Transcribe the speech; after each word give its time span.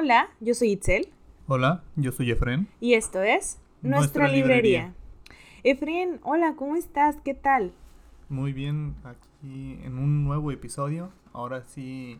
Hola, 0.00 0.28
yo 0.38 0.54
soy 0.54 0.70
Itzel. 0.70 1.08
Hola, 1.48 1.82
yo 1.96 2.12
soy 2.12 2.30
Efren. 2.30 2.68
Y 2.78 2.94
esto 2.94 3.20
es 3.20 3.58
Nuestra, 3.82 3.98
Nuestra 3.98 4.28
librería. 4.28 4.94
librería. 4.94 4.94
Efren, 5.64 6.20
hola, 6.22 6.54
¿cómo 6.54 6.76
estás? 6.76 7.16
¿Qué 7.24 7.34
tal? 7.34 7.72
Muy 8.28 8.52
bien, 8.52 8.94
aquí 9.02 9.76
en 9.82 9.98
un 9.98 10.22
nuevo 10.22 10.52
episodio. 10.52 11.10
Ahora 11.32 11.64
sí 11.64 12.18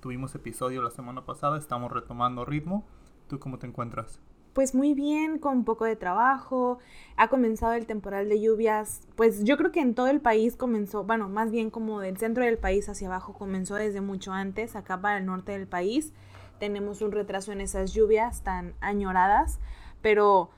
tuvimos 0.00 0.34
episodio 0.34 0.80
la 0.80 0.90
semana 0.90 1.26
pasada, 1.26 1.58
estamos 1.58 1.92
retomando 1.92 2.46
ritmo. 2.46 2.86
¿Tú 3.28 3.38
cómo 3.38 3.58
te 3.58 3.66
encuentras? 3.66 4.18
Pues 4.54 4.74
muy 4.74 4.94
bien, 4.94 5.38
con 5.38 5.58
un 5.58 5.64
poco 5.66 5.84
de 5.84 5.96
trabajo. 5.96 6.78
Ha 7.18 7.28
comenzado 7.28 7.74
el 7.74 7.84
temporal 7.84 8.30
de 8.30 8.40
lluvias. 8.40 9.06
Pues 9.14 9.44
yo 9.44 9.58
creo 9.58 9.72
que 9.72 9.80
en 9.80 9.94
todo 9.94 10.06
el 10.06 10.22
país 10.22 10.56
comenzó, 10.56 11.04
bueno, 11.04 11.28
más 11.28 11.50
bien 11.50 11.68
como 11.68 12.00
del 12.00 12.16
centro 12.16 12.46
del 12.46 12.56
país 12.56 12.88
hacia 12.88 13.08
abajo 13.08 13.34
comenzó 13.34 13.74
desde 13.74 14.00
mucho 14.00 14.32
antes, 14.32 14.74
acá 14.74 15.02
para 15.02 15.18
el 15.18 15.26
norte 15.26 15.52
del 15.52 15.66
país. 15.66 16.14
Tenemos 16.58 17.02
un 17.02 17.12
retraso 17.12 17.52
en 17.52 17.60
esas 17.60 17.92
lluvias 17.92 18.42
tan 18.42 18.74
añoradas, 18.80 19.60
pero 20.02 20.50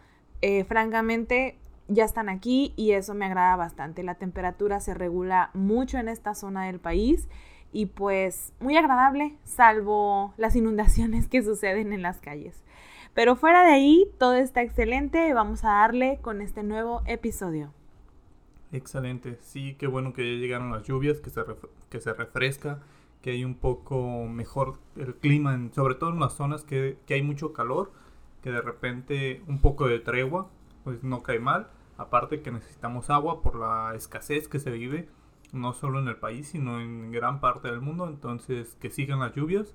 eh, 0.43 0.65
francamente 0.65 1.59
ya 1.89 2.05
están 2.05 2.29
aquí 2.29 2.73
y 2.77 2.93
eso 2.93 3.15
me 3.15 3.27
agrada 3.27 3.57
bastante. 3.57 4.03
La 4.03 4.17
temperatura 4.17 4.81
se 4.81 4.95
regula 4.95 5.51
mucho 5.55 5.99
en 5.99 6.09
esta 6.09 6.35
zona 6.35 6.67
del 6.67 6.81
país 6.81 7.29
y 7.73 7.87
pues 7.87 8.53
muy 8.61 8.77
agradable, 8.77 9.37
salvo 9.45 10.35
las 10.37 10.57
inundaciones 10.57 11.29
que 11.29 11.43
suceden 11.43 11.93
en 11.93 12.03
las 12.03 12.21
calles. 12.21 12.63
Pero 13.15 13.35
fuera 13.35 13.65
de 13.65 13.73
ahí, 13.73 14.11
todo 14.19 14.35
está 14.35 14.61
excelente. 14.63 15.33
Vamos 15.33 15.65
a 15.65 15.69
darle 15.69 16.19
con 16.21 16.43
este 16.43 16.63
nuevo 16.63 17.03
episodio. 17.07 17.73
Excelente, 18.73 19.39
sí, 19.41 19.75
qué 19.79 19.87
bueno 19.87 20.13
que 20.13 20.23
ya 20.23 20.41
llegaron 20.41 20.71
las 20.71 20.83
lluvias, 20.83 21.21
que 21.21 21.31
se, 21.31 21.41
que 21.89 22.01
se 22.01 22.13
refresca, 22.13 22.81
que 23.27 23.33
hay 23.33 23.45
un 23.45 23.57
poco 23.57 24.29
mejor 24.29 24.79
el 24.95 25.17
clima, 25.17 25.53
en- 25.53 25.73
sobre 25.75 25.97
todo 25.97 26.11
en 26.11 26.21
las 26.21 26.35
zonas 26.35 26.63
que, 26.63 26.97
que 27.07 27.15
hay 27.15 27.23
mucho 27.23 27.53
calor, 27.53 27.91
que 28.41 28.53
de 28.53 28.61
repente 28.61 29.43
un 29.49 29.59
poco 29.61 29.89
de 29.89 29.99
tregua, 29.99 30.49
pues 30.85 31.03
no 31.03 31.25
cae 31.25 31.41
mal. 31.41 31.67
Aparte 31.99 32.41
que 32.41 32.53
necesitamos 32.53 33.11
agua 33.11 33.43
por 33.43 33.57
la 33.57 33.95
escasez 33.97 34.47
que 34.47 34.61
se 34.61 34.71
vive, 34.71 35.09
no 35.53 35.73
solo 35.73 35.99
en 35.99 36.07
el 36.07 36.15
país, 36.15 36.47
sino 36.47 36.81
en 36.81 37.11
gran 37.11 37.41
parte 37.41 37.67
del 37.67 37.81
mundo. 37.81 38.07
Entonces, 38.09 38.77
que 38.81 38.91
sigan 38.91 39.19
las 39.19 39.35
lluvias. 39.35 39.75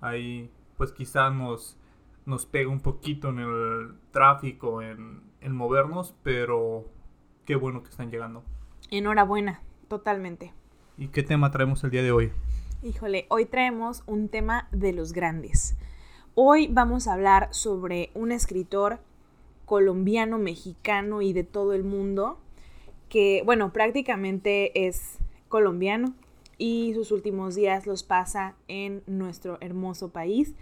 Ahí, 0.00 0.50
pues 0.78 0.90
quizá 0.92 1.28
nos, 1.28 1.76
nos 2.24 2.46
pega 2.46 2.70
un 2.70 2.80
poquito 2.80 3.28
en 3.28 3.40
el 3.40 3.94
tráfico, 4.10 4.80
en, 4.80 5.20
en 5.42 5.54
movernos, 5.54 6.14
pero 6.22 6.86
qué 7.44 7.56
bueno 7.56 7.82
que 7.82 7.90
están 7.90 8.10
llegando. 8.10 8.42
Enhorabuena, 8.90 9.60
totalmente. 9.88 10.54
¿Y 10.96 11.08
qué 11.08 11.22
tema 11.22 11.50
traemos 11.50 11.84
el 11.84 11.90
día 11.90 12.02
de 12.02 12.10
hoy? 12.12 12.32
Híjole, 12.86 13.26
hoy 13.30 13.46
traemos 13.46 14.04
un 14.06 14.28
tema 14.28 14.68
de 14.70 14.92
los 14.92 15.12
grandes. 15.12 15.74
Hoy 16.36 16.68
vamos 16.70 17.08
a 17.08 17.14
hablar 17.14 17.48
sobre 17.50 18.10
un 18.14 18.30
escritor 18.30 19.00
colombiano, 19.64 20.38
mexicano 20.38 21.20
y 21.20 21.32
de 21.32 21.42
todo 21.42 21.72
el 21.72 21.82
mundo 21.82 22.38
que, 23.08 23.42
bueno, 23.44 23.72
prácticamente 23.72 24.86
es 24.86 25.18
colombiano 25.48 26.14
y 26.58 26.94
sus 26.94 27.10
últimos 27.10 27.56
días 27.56 27.88
los 27.88 28.04
pasa 28.04 28.54
en 28.68 29.02
nuestro 29.08 29.58
hermoso 29.60 30.10
país, 30.10 30.54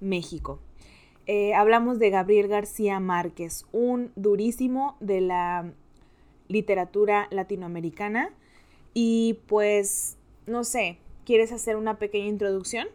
México. 0.00 0.58
Eh, 1.26 1.54
hablamos 1.54 2.00
de 2.00 2.10
Gabriel 2.10 2.48
García 2.48 2.98
Márquez, 2.98 3.64
un 3.70 4.10
durísimo 4.16 4.96
de 4.98 5.20
la 5.20 5.72
literatura 6.48 7.28
latinoamericana 7.30 8.34
y 8.92 9.38
pues, 9.46 10.18
no 10.48 10.64
sé, 10.64 10.98
¿quieres 11.30 11.52
hacer 11.52 11.76
una 11.76 11.94
pequeña 11.94 12.26
introducción? 12.26 12.88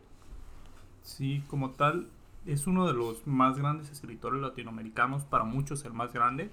Sí, 1.03 1.41
como 1.47 1.69
tal, 1.72 2.09
es 2.45 2.67
uno 2.67 2.86
de 2.86 2.94
los 2.94 3.25
más 3.25 3.58
grandes 3.58 3.89
escritores 3.92 4.42
latinoamericanos, 4.42 5.23
para 5.23 5.45
muchos 5.45 5.86
el 5.86 5.94
más 5.94 6.11
grande. 6.11 6.50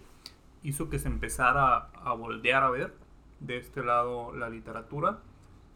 Hizo 0.62 0.88
que 0.88 1.00
se 1.00 1.08
empezara 1.08 1.88
a 2.04 2.12
voltear 2.12 2.62
a 2.62 2.70
ver 2.70 2.94
de 3.40 3.56
este 3.56 3.82
lado 3.82 4.32
la 4.32 4.48
literatura. 4.48 5.18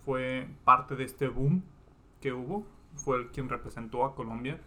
Fue 0.04 0.47
parte 0.64 0.94
de 0.94 1.03
este 1.03 1.26
boom 1.26 1.64
que 2.20 2.32
hubo. 2.32 2.64
Fue 2.94 3.16
el 3.16 3.26
quien 3.32 3.48
representó 3.48 4.04
a 4.04 4.14
Colombia. 4.14 4.60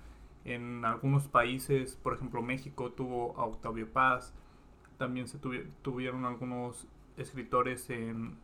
En 0.44 0.84
algunos 0.84 1.30
países, 1.30 1.96
por 2.03 2.16
ejemplo 2.16 2.42
México, 2.42 2.92
tuvo 2.92 3.40
a 3.40 3.46
Octavio 3.46 3.88
Paz. 3.88 4.34
También 4.97 5.30
se 5.30 5.40
tuvi- 5.40 5.69
tuvieron 5.84 6.25
algunos 6.25 6.86
escritores 7.16 7.90
en 7.90 8.36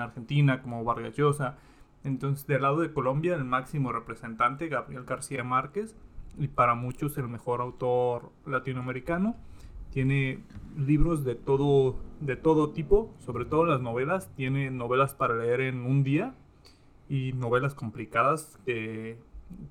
Argentina, 0.00 0.62
como 0.62 0.82
Vargas 0.82 1.14
Llosa. 1.16 1.58
Entonces, 2.04 2.46
del 2.46 2.62
lado 2.62 2.80
de 2.80 2.92
Colombia, 2.92 3.34
el 3.34 3.44
máximo 3.44 3.92
representante, 3.92 4.68
Gabriel 4.68 5.04
García 5.04 5.44
Márquez, 5.44 5.94
y 6.38 6.48
para 6.48 6.74
muchos 6.74 7.18
el 7.18 7.28
mejor 7.28 7.60
autor 7.60 8.30
latinoamericano. 8.46 9.36
Tiene 9.92 10.38
libros 10.78 11.24
de 11.24 11.34
todo, 11.34 11.96
de 12.20 12.36
todo 12.36 12.70
tipo, 12.70 13.12
sobre 13.18 13.44
todo 13.44 13.64
las 13.64 13.80
novelas. 13.80 14.30
Tiene 14.36 14.70
novelas 14.70 15.14
para 15.14 15.34
leer 15.34 15.60
en 15.60 15.80
un 15.84 16.04
día 16.04 16.34
y 17.08 17.32
novelas 17.32 17.74
complicadas 17.74 18.58
que, 18.64 19.18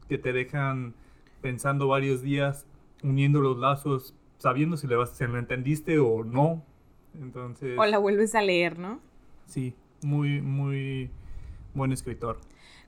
que 0.10 0.18
te 0.18 0.34
dejan 0.34 0.94
pensando 1.42 1.88
varios 1.88 2.22
días, 2.22 2.68
uniendo 3.02 3.40
los 3.40 3.58
lazos, 3.58 4.14
sabiendo 4.40 4.76
si 4.76 4.88
le 4.88 4.96
vas, 4.98 5.12
si 5.12 5.26
lo 5.26 5.40
entendiste 5.40 6.00
o 6.00 6.26
no. 6.26 6.64
Entonces, 7.20 7.80
O 7.80 7.86
la 7.86 7.98
vuelves 7.98 8.36
a 8.36 8.42
leer, 8.42 8.78
¿no? 8.78 9.00
sí, 9.46 9.74
muy, 10.04 10.42
muy 10.42 11.10
buen 11.74 11.92
escritor. 11.92 12.40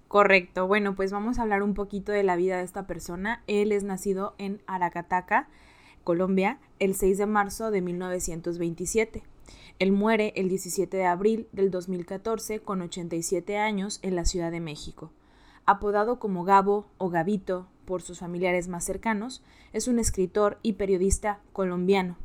Correcto. 0.07 0.67
Bueno, 0.67 0.95
pues 0.95 1.11
vamos 1.11 1.39
a 1.39 1.43
hablar 1.43 1.63
un 1.63 1.73
poquito 1.73 2.11
de 2.11 2.23
la 2.23 2.35
vida 2.35 2.57
de 2.57 2.63
esta 2.63 2.85
persona. 2.85 3.43
Él 3.47 3.71
es 3.71 3.83
nacido 3.83 4.35
en 4.37 4.61
Aracataca, 4.67 5.47
Colombia, 6.03 6.59
el 6.79 6.95
6 6.95 7.17
de 7.17 7.25
marzo 7.27 7.71
de 7.71 7.81
1927. 7.81 9.23
Él 9.79 9.91
muere 9.91 10.33
el 10.35 10.49
17 10.49 10.97
de 10.97 11.05
abril 11.05 11.47
del 11.53 11.71
2014 11.71 12.59
con 12.59 12.81
87 12.81 13.57
años 13.57 13.99
en 14.01 14.15
la 14.15 14.25
Ciudad 14.25 14.51
de 14.51 14.59
México. 14.59 15.11
Apodado 15.65 16.19
como 16.19 16.43
Gabo 16.43 16.87
o 16.97 17.09
Gabito 17.09 17.67
por 17.85 18.01
sus 18.01 18.19
familiares 18.19 18.67
más 18.67 18.83
cercanos, 18.83 19.43
es 19.73 19.87
un 19.87 19.97
escritor 19.97 20.59
y 20.61 20.73
periodista 20.73 21.39
colombiano, 21.53 22.17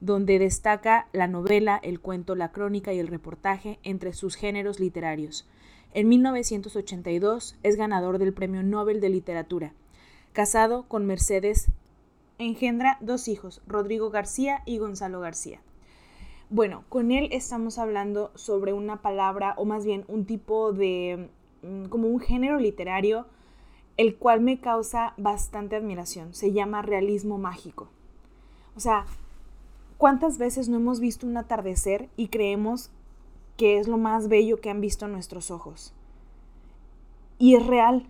donde 0.00 0.38
destaca 0.38 1.08
la 1.12 1.26
novela, 1.26 1.80
el 1.82 2.00
cuento, 2.00 2.34
la 2.34 2.52
crónica 2.52 2.92
y 2.92 2.98
el 2.98 3.08
reportaje 3.08 3.78
entre 3.82 4.12
sus 4.12 4.36
géneros 4.36 4.78
literarios. 4.78 5.48
En 5.96 6.10
1982 6.10 7.56
es 7.62 7.76
ganador 7.76 8.18
del 8.18 8.34
Premio 8.34 8.62
Nobel 8.62 9.00
de 9.00 9.08
Literatura. 9.08 9.72
Casado 10.34 10.82
con 10.88 11.06
Mercedes, 11.06 11.70
engendra 12.36 12.98
dos 13.00 13.28
hijos, 13.28 13.62
Rodrigo 13.66 14.10
García 14.10 14.60
y 14.66 14.76
Gonzalo 14.76 15.20
García. 15.20 15.62
Bueno, 16.50 16.84
con 16.90 17.12
él 17.12 17.30
estamos 17.32 17.78
hablando 17.78 18.30
sobre 18.34 18.74
una 18.74 19.00
palabra, 19.00 19.54
o 19.56 19.64
más 19.64 19.86
bien 19.86 20.04
un 20.06 20.26
tipo 20.26 20.74
de, 20.74 21.30
mm, 21.62 21.86
como 21.86 22.08
un 22.08 22.20
género 22.20 22.58
literario, 22.58 23.24
el 23.96 24.16
cual 24.16 24.42
me 24.42 24.60
causa 24.60 25.14
bastante 25.16 25.76
admiración. 25.76 26.34
Se 26.34 26.52
llama 26.52 26.82
realismo 26.82 27.38
mágico. 27.38 27.88
O 28.76 28.80
sea, 28.80 29.06
¿cuántas 29.96 30.36
veces 30.36 30.68
no 30.68 30.76
hemos 30.76 31.00
visto 31.00 31.26
un 31.26 31.38
atardecer 31.38 32.10
y 32.18 32.28
creemos 32.28 32.90
que 33.56 33.78
es 33.78 33.88
lo 33.88 33.96
más 33.96 34.28
bello 34.28 34.60
que 34.60 34.70
han 34.70 34.80
visto 34.80 35.08
nuestros 35.08 35.50
ojos? 35.50 35.92
Y 37.38 37.54
es 37.54 37.66
real, 37.66 38.06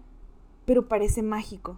pero 0.65 0.89
parece 0.89 1.23
mágico. 1.23 1.77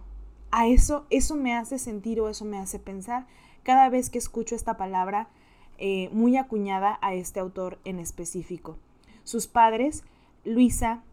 A 0.51 0.67
eso, 0.67 1.05
eso 1.09 1.35
me 1.35 1.55
hace 1.55 1.79
sentir 1.79 2.19
o 2.21 2.29
eso 2.29 2.45
me 2.45 2.57
hace 2.57 2.79
pensar 2.79 3.27
cada 3.63 3.89
vez 3.89 4.09
que 4.09 4.17
escucho 4.17 4.55
esta 4.55 4.77
palabra 4.77 5.29
eh, 5.77 6.09
muy 6.11 6.37
acuñada 6.37 6.99
a 7.01 7.13
este 7.13 7.39
autor 7.39 7.79
en 7.85 7.99
específico. 7.99 8.77
Sus 9.23 9.47
padres, 9.47 10.03
Luisa 10.43 11.03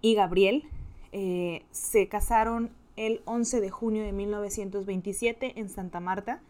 y 0.00 0.14
Gabriel, 0.14 0.64
eh, 1.12 1.64
se 1.70 2.08
casaron 2.08 2.70
el 2.96 3.22
11 3.24 3.60
de 3.60 3.70
junio 3.70 4.02
de 4.02 4.12
1927 4.12 5.58
en 5.58 5.68
Santa 5.68 6.00
Marta. 6.00 6.40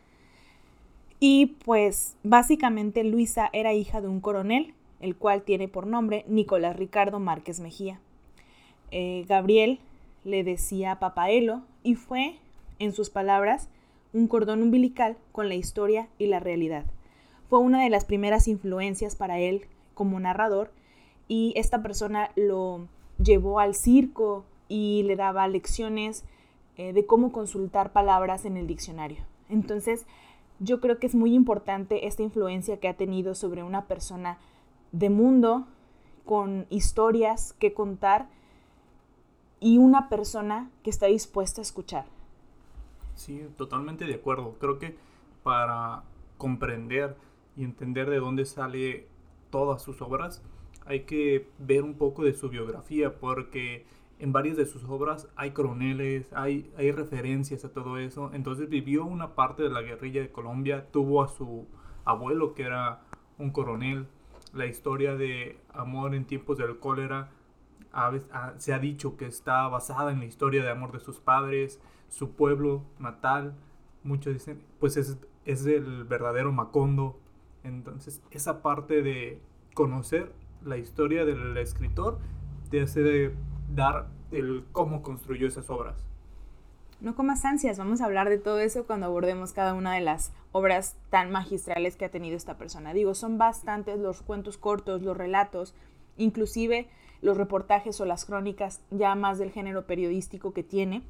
Y 1.20 1.46
pues 1.64 2.16
básicamente 2.24 3.04
Luisa 3.04 3.48
era 3.52 3.72
hija 3.72 4.00
de 4.00 4.08
un 4.08 4.20
coronel, 4.20 4.74
el 5.02 5.16
cual 5.16 5.42
tiene 5.42 5.68
por 5.68 5.86
nombre 5.86 6.24
Nicolás 6.28 6.76
Ricardo 6.76 7.20
Márquez 7.20 7.60
Mejía. 7.60 8.00
Eh, 8.90 9.24
Gabriel 9.28 9.80
le 10.24 10.44
decía 10.44 10.98
papaelo 10.98 11.62
y 11.82 11.96
fue, 11.96 12.36
en 12.78 12.92
sus 12.92 13.10
palabras, 13.10 13.68
un 14.12 14.28
cordón 14.28 14.62
umbilical 14.62 15.16
con 15.32 15.48
la 15.48 15.54
historia 15.54 16.08
y 16.18 16.26
la 16.26 16.40
realidad. 16.40 16.86
Fue 17.48 17.58
una 17.58 17.82
de 17.82 17.90
las 17.90 18.04
primeras 18.04 18.48
influencias 18.48 19.16
para 19.16 19.38
él 19.38 19.66
como 19.94 20.18
narrador 20.20 20.70
y 21.28 21.52
esta 21.56 21.82
persona 21.82 22.30
lo 22.36 22.86
llevó 23.22 23.60
al 23.60 23.74
circo 23.74 24.44
y 24.68 25.02
le 25.04 25.16
daba 25.16 25.48
lecciones 25.48 26.24
eh, 26.76 26.92
de 26.92 27.04
cómo 27.04 27.32
consultar 27.32 27.92
palabras 27.92 28.44
en 28.44 28.56
el 28.56 28.66
diccionario. 28.66 29.24
Entonces, 29.48 30.06
yo 30.60 30.80
creo 30.80 30.98
que 30.98 31.06
es 31.06 31.14
muy 31.14 31.34
importante 31.34 32.06
esta 32.06 32.22
influencia 32.22 32.78
que 32.78 32.88
ha 32.88 32.94
tenido 32.94 33.34
sobre 33.34 33.62
una 33.62 33.86
persona 33.86 34.38
de 34.92 35.10
mundo 35.10 35.66
con 36.24 36.66
historias 36.70 37.54
que 37.54 37.74
contar 37.74 38.28
y 39.60 39.78
una 39.78 40.08
persona 40.08 40.70
que 40.82 40.90
está 40.90 41.06
dispuesta 41.06 41.60
a 41.60 41.62
escuchar. 41.62 42.06
Sí, 43.14 43.46
totalmente 43.56 44.04
de 44.04 44.14
acuerdo. 44.14 44.56
Creo 44.58 44.78
que 44.78 44.96
para 45.42 46.02
comprender 46.38 47.16
y 47.56 47.64
entender 47.64 48.08
de 48.08 48.18
dónde 48.18 48.44
sale 48.44 49.06
todas 49.50 49.82
sus 49.82 50.00
obras, 50.02 50.42
hay 50.86 51.00
que 51.04 51.48
ver 51.58 51.84
un 51.84 51.94
poco 51.94 52.24
de 52.24 52.32
su 52.32 52.48
biografía, 52.48 53.18
porque 53.18 53.86
en 54.18 54.32
varias 54.32 54.56
de 54.56 54.66
sus 54.66 54.84
obras 54.84 55.28
hay 55.36 55.50
coroneles, 55.50 56.32
hay, 56.32 56.72
hay 56.76 56.90
referencias 56.92 57.64
a 57.64 57.72
todo 57.72 57.98
eso. 57.98 58.30
Entonces 58.32 58.68
vivió 58.68 59.04
una 59.04 59.34
parte 59.34 59.62
de 59.62 59.70
la 59.70 59.82
guerrilla 59.82 60.22
de 60.22 60.32
Colombia, 60.32 60.88
tuvo 60.90 61.22
a 61.22 61.28
su 61.28 61.66
abuelo 62.04 62.54
que 62.54 62.62
era 62.62 63.02
un 63.38 63.50
coronel. 63.50 64.06
La 64.52 64.66
historia 64.66 65.16
de 65.16 65.58
amor 65.72 66.14
en 66.14 66.26
tiempos 66.26 66.58
del 66.58 66.78
cólera 66.78 67.30
se 68.56 68.72
ha 68.72 68.78
dicho 68.78 69.16
que 69.16 69.26
está 69.26 69.68
basada 69.68 70.12
en 70.12 70.20
la 70.20 70.24
historia 70.24 70.62
de 70.62 70.70
amor 70.70 70.92
de 70.92 71.00
sus 71.00 71.20
padres, 71.20 71.80
su 72.08 72.32
pueblo 72.32 72.84
natal. 72.98 73.54
Muchos 74.02 74.32
dicen, 74.32 74.62
pues 74.80 74.96
es, 74.96 75.18
es 75.44 75.66
el 75.66 76.04
verdadero 76.04 76.52
Macondo. 76.52 77.18
Entonces, 77.64 78.22
esa 78.30 78.62
parte 78.62 79.02
de 79.02 79.40
conocer 79.74 80.32
la 80.64 80.76
historia 80.76 81.24
del 81.24 81.56
escritor 81.56 82.18
te 82.70 82.82
hace 82.82 83.34
dar 83.74 84.08
el 84.30 84.64
cómo 84.72 85.02
construyó 85.02 85.46
esas 85.46 85.70
obras. 85.70 86.11
No 87.02 87.16
comas 87.16 87.44
ansias, 87.44 87.78
vamos 87.78 88.00
a 88.00 88.04
hablar 88.04 88.28
de 88.28 88.38
todo 88.38 88.60
eso 88.60 88.86
cuando 88.86 89.06
abordemos 89.06 89.52
cada 89.52 89.74
una 89.74 89.92
de 89.92 90.00
las 90.00 90.30
obras 90.52 90.94
tan 91.10 91.32
magistrales 91.32 91.96
que 91.96 92.04
ha 92.04 92.12
tenido 92.12 92.36
esta 92.36 92.56
persona. 92.56 92.94
Digo, 92.94 93.16
son 93.16 93.38
bastantes 93.38 93.98
los 93.98 94.22
cuentos 94.22 94.56
cortos, 94.56 95.02
los 95.02 95.16
relatos, 95.16 95.74
inclusive 96.16 96.88
los 97.20 97.36
reportajes 97.36 98.00
o 98.00 98.04
las 98.04 98.24
crónicas 98.24 98.82
ya 98.92 99.16
más 99.16 99.40
del 99.40 99.50
género 99.50 99.84
periodístico 99.84 100.52
que 100.52 100.62
tiene. 100.62 101.02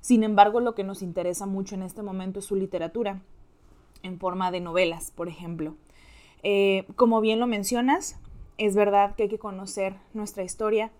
Sin 0.00 0.24
embargo, 0.24 0.60
lo 0.60 0.74
que 0.74 0.82
nos 0.82 1.02
interesa 1.02 1.44
mucho 1.44 1.74
en 1.74 1.82
este 1.82 2.00
momento 2.00 2.38
es 2.38 2.46
su 2.46 2.56
literatura, 2.56 3.20
en 4.02 4.18
forma 4.18 4.50
de 4.50 4.60
novelas, 4.60 5.10
por 5.10 5.28
ejemplo. 5.28 5.74
Eh, 6.42 6.86
como 6.96 7.20
bien 7.20 7.38
lo 7.38 7.46
mencionas, 7.46 8.18
es 8.56 8.74
verdad 8.74 9.14
que 9.14 9.24
hay 9.24 9.28
que 9.28 9.38
conocer 9.38 9.96
nuestra 10.14 10.42
historia 10.42 10.90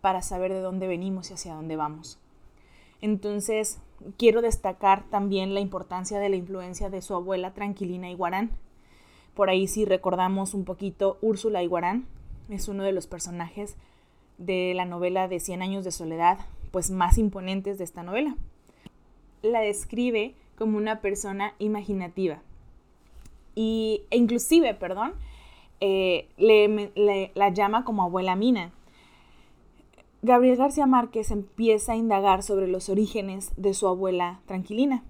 para 0.00 0.22
saber 0.22 0.52
de 0.52 0.60
dónde 0.60 0.88
venimos 0.88 1.30
y 1.30 1.34
hacia 1.34 1.54
dónde 1.54 1.76
vamos. 1.76 2.18
Entonces, 3.02 3.78
quiero 4.16 4.40
destacar 4.40 5.04
también 5.10 5.52
la 5.52 5.60
importancia 5.60 6.18
de 6.18 6.30
la 6.30 6.36
influencia 6.36 6.88
de 6.88 7.02
su 7.02 7.14
abuela 7.14 7.52
Tranquilina 7.52 8.10
Iguarán. 8.10 8.50
Por 9.34 9.50
ahí 9.50 9.68
si 9.68 9.84
recordamos 9.84 10.54
un 10.54 10.64
poquito, 10.64 11.18
Úrsula 11.20 11.62
Iguarán 11.62 12.06
es 12.48 12.68
uno 12.68 12.82
de 12.82 12.92
los 12.92 13.06
personajes 13.06 13.76
de 14.38 14.72
la 14.74 14.86
novela 14.86 15.28
de 15.28 15.40
Cien 15.40 15.60
años 15.60 15.84
de 15.84 15.92
soledad, 15.92 16.38
pues 16.70 16.90
más 16.90 17.18
imponentes 17.18 17.76
de 17.76 17.84
esta 17.84 18.02
novela. 18.02 18.34
La 19.42 19.60
describe 19.60 20.34
como 20.56 20.78
una 20.78 21.00
persona 21.00 21.54
imaginativa 21.58 22.40
y, 23.54 24.02
e 24.10 24.16
inclusive, 24.16 24.74
perdón, 24.74 25.12
eh, 25.80 26.28
le, 26.36 27.32
la 27.34 27.48
llama 27.50 27.84
como 27.84 28.02
abuela 28.02 28.36
Mina. 28.36 28.70
Gabriel 30.24 30.56
García 30.56 30.86
Márquez 30.86 31.32
empieza 31.32 31.92
a 31.92 31.96
indagar 31.96 32.44
sobre 32.44 32.68
los 32.68 32.88
orígenes 32.88 33.50
de 33.56 33.74
su 33.74 33.88
abuela 33.88 34.40
Tranquilina 34.46 35.02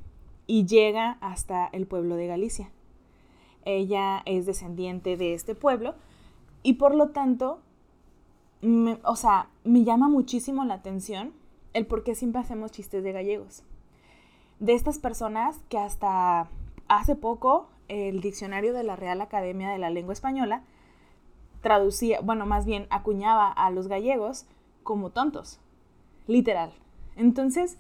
y 0.47 0.65
llega 0.65 1.19
hasta 1.21 1.67
el 1.67 1.87
pueblo 1.87 2.17
de 2.17 2.27
Galicia. 2.27 2.71
Ella 3.67 4.23
es 4.25 4.47
descendiente 4.47 5.19
de 5.19 5.35
este 5.35 5.55
pueblo 5.55 5.95
y 6.63 6.75
por 6.75 6.95
lo 6.95 7.11
tanto 7.11 7.61
o 9.03 9.17
sea, 9.17 9.49
me 9.65 9.85
llama 9.85 10.09
muchísimo 10.09 10.65
la 10.65 10.75
atención 10.75 11.33
el 11.75 11.85
por 11.85 12.05
qué 12.05 12.15
siempre 12.15 12.41
hacemos 12.41 12.71
chistes 12.71 13.03
de 13.03 13.13
gallegos. 13.13 13.65
De 14.61 14.73
estas 14.75 14.99
personas 14.99 15.59
que 15.69 15.79
hasta 15.79 16.49
hace 16.89 17.17
poco 17.17 17.69
el 17.89 18.21
diccionario 18.21 18.73
de 18.73 18.85
la 18.85 18.97
Real 18.97 19.21
Academia 19.21 19.71
de 19.71 19.79
la 19.79 19.91
Lengua 19.91 20.13
Española 20.13 20.63
traducía, 21.61 22.21
bueno, 22.21 22.47
más 22.47 22.65
bien 22.65 22.87
acuñaba 22.91 23.51
a 23.51 23.71
los 23.71 23.89
gallegos 23.89 24.47
como 24.83 25.11
tontos, 25.11 25.61
literal. 26.27 26.73
Entonces, 27.17 27.79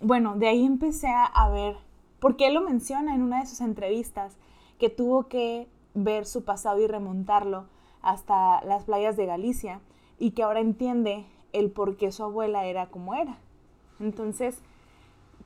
bueno, 0.00 0.36
de 0.36 0.48
ahí 0.48 0.64
empecé 0.64 1.08
a 1.08 1.48
ver, 1.50 1.76
porque 2.20 2.46
él 2.46 2.54
lo 2.54 2.62
menciona 2.62 3.14
en 3.14 3.22
una 3.22 3.40
de 3.40 3.46
sus 3.46 3.60
entrevistas, 3.60 4.36
que 4.78 4.90
tuvo 4.90 5.28
que 5.28 5.68
ver 5.94 6.24
su 6.24 6.44
pasado 6.44 6.80
y 6.80 6.86
remontarlo 6.86 7.66
hasta 8.00 8.62
las 8.64 8.84
playas 8.84 9.16
de 9.16 9.26
Galicia 9.26 9.80
y 10.18 10.30
que 10.30 10.42
ahora 10.42 10.60
entiende 10.60 11.26
el 11.52 11.70
por 11.70 11.96
qué 11.96 12.12
su 12.12 12.22
abuela 12.24 12.66
era 12.66 12.86
como 12.86 13.14
era. 13.14 13.38
Entonces, 14.00 14.58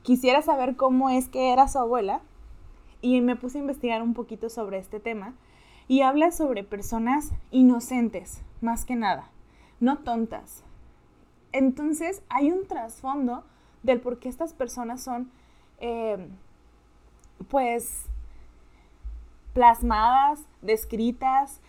quisiera 0.03 0.41
saber 0.41 0.75
cómo 0.75 1.09
es 1.09 1.29
que 1.29 1.51
era 1.51 1.67
su 1.67 1.79
abuela 1.79 2.21
y 3.01 3.19
me 3.21 3.35
puse 3.35 3.57
a 3.57 3.61
investigar 3.61 4.01
un 4.01 4.13
poquito 4.13 4.49
sobre 4.49 4.77
este 4.77 4.99
tema 4.99 5.33
y 5.87 6.01
habla 6.01 6.31
sobre 6.31 6.63
personas 6.63 7.31
inocentes, 7.51 8.41
más 8.61 8.85
que 8.85 8.95
nada, 8.95 9.29
no 9.79 9.99
tontas. 9.99 10.63
Entonces, 11.51 12.23
hay 12.29 12.51
un 12.51 12.67
trasfondo 12.67 13.43
del 13.83 14.01
por 14.01 14.19
qué 14.19 14.29
estas 14.29 14.53
personas 14.53 15.03
son, 15.03 15.31
eh, 15.79 16.27
pues, 17.49 18.05
plasmadas, 19.53 20.45
descritas, 20.61 21.59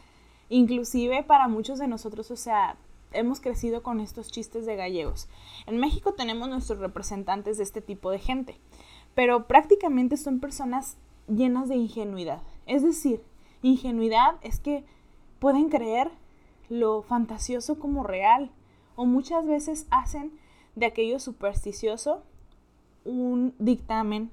inclusive 0.48 1.22
para 1.22 1.48
muchos 1.48 1.78
de 1.78 1.86
nosotros, 1.86 2.30
o 2.30 2.36
sea, 2.36 2.76
hemos 3.12 3.40
crecido 3.40 3.82
con 3.82 4.00
estos 4.00 4.30
chistes 4.30 4.66
de 4.66 4.76
gallegos. 4.76 5.28
En 5.66 5.78
México 5.78 6.14
tenemos 6.14 6.48
nuestros 6.48 6.78
representantes 6.78 7.58
de 7.58 7.64
este 7.64 7.80
tipo 7.80 8.10
de 8.10 8.18
gente, 8.18 8.58
pero 9.14 9.46
prácticamente 9.46 10.16
son 10.16 10.40
personas 10.40 10.96
llenas 11.28 11.68
de 11.68 11.76
ingenuidad. 11.76 12.42
Es 12.66 12.82
decir, 12.82 13.22
ingenuidad 13.62 14.36
es 14.42 14.60
que 14.60 14.84
pueden 15.38 15.68
creer 15.68 16.10
lo 16.68 17.02
fantasioso 17.02 17.78
como 17.78 18.02
real 18.02 18.50
o 18.96 19.06
muchas 19.06 19.46
veces 19.46 19.86
hacen 19.90 20.32
de 20.74 20.86
aquello 20.86 21.18
supersticioso 21.18 22.22
un 23.04 23.54
dictamen 23.58 24.30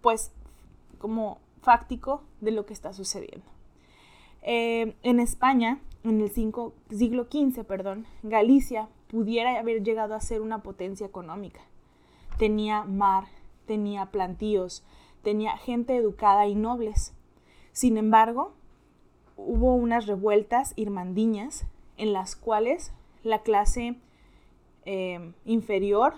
pues 0.00 0.32
como 0.98 1.38
fáctico 1.62 2.22
de 2.40 2.52
lo 2.52 2.64
que 2.66 2.72
está 2.72 2.92
sucediendo. 2.92 3.44
Eh, 4.42 4.94
en 5.02 5.20
España, 5.20 5.80
en 6.04 6.20
el 6.20 6.30
siglo 6.30 6.72
XV, 6.90 7.64
perdón, 7.64 8.06
Galicia 8.22 8.88
pudiera 9.08 9.58
haber 9.58 9.82
llegado 9.82 10.14
a 10.14 10.20
ser 10.20 10.40
una 10.40 10.62
potencia 10.62 11.06
económica. 11.06 11.60
Tenía 12.38 12.84
mar, 12.84 13.24
tenía 13.66 14.06
plantíos, 14.06 14.84
tenía 15.22 15.56
gente 15.56 15.96
educada 15.96 16.46
y 16.46 16.54
nobles. 16.54 17.12
Sin 17.72 17.96
embargo, 17.96 18.54
hubo 19.36 19.74
unas 19.74 20.06
revueltas 20.06 20.72
irmandiñas 20.76 21.66
en 21.96 22.12
las 22.12 22.36
cuales 22.36 22.92
la 23.22 23.42
clase 23.42 23.96
eh, 24.84 25.32
inferior 25.44 26.14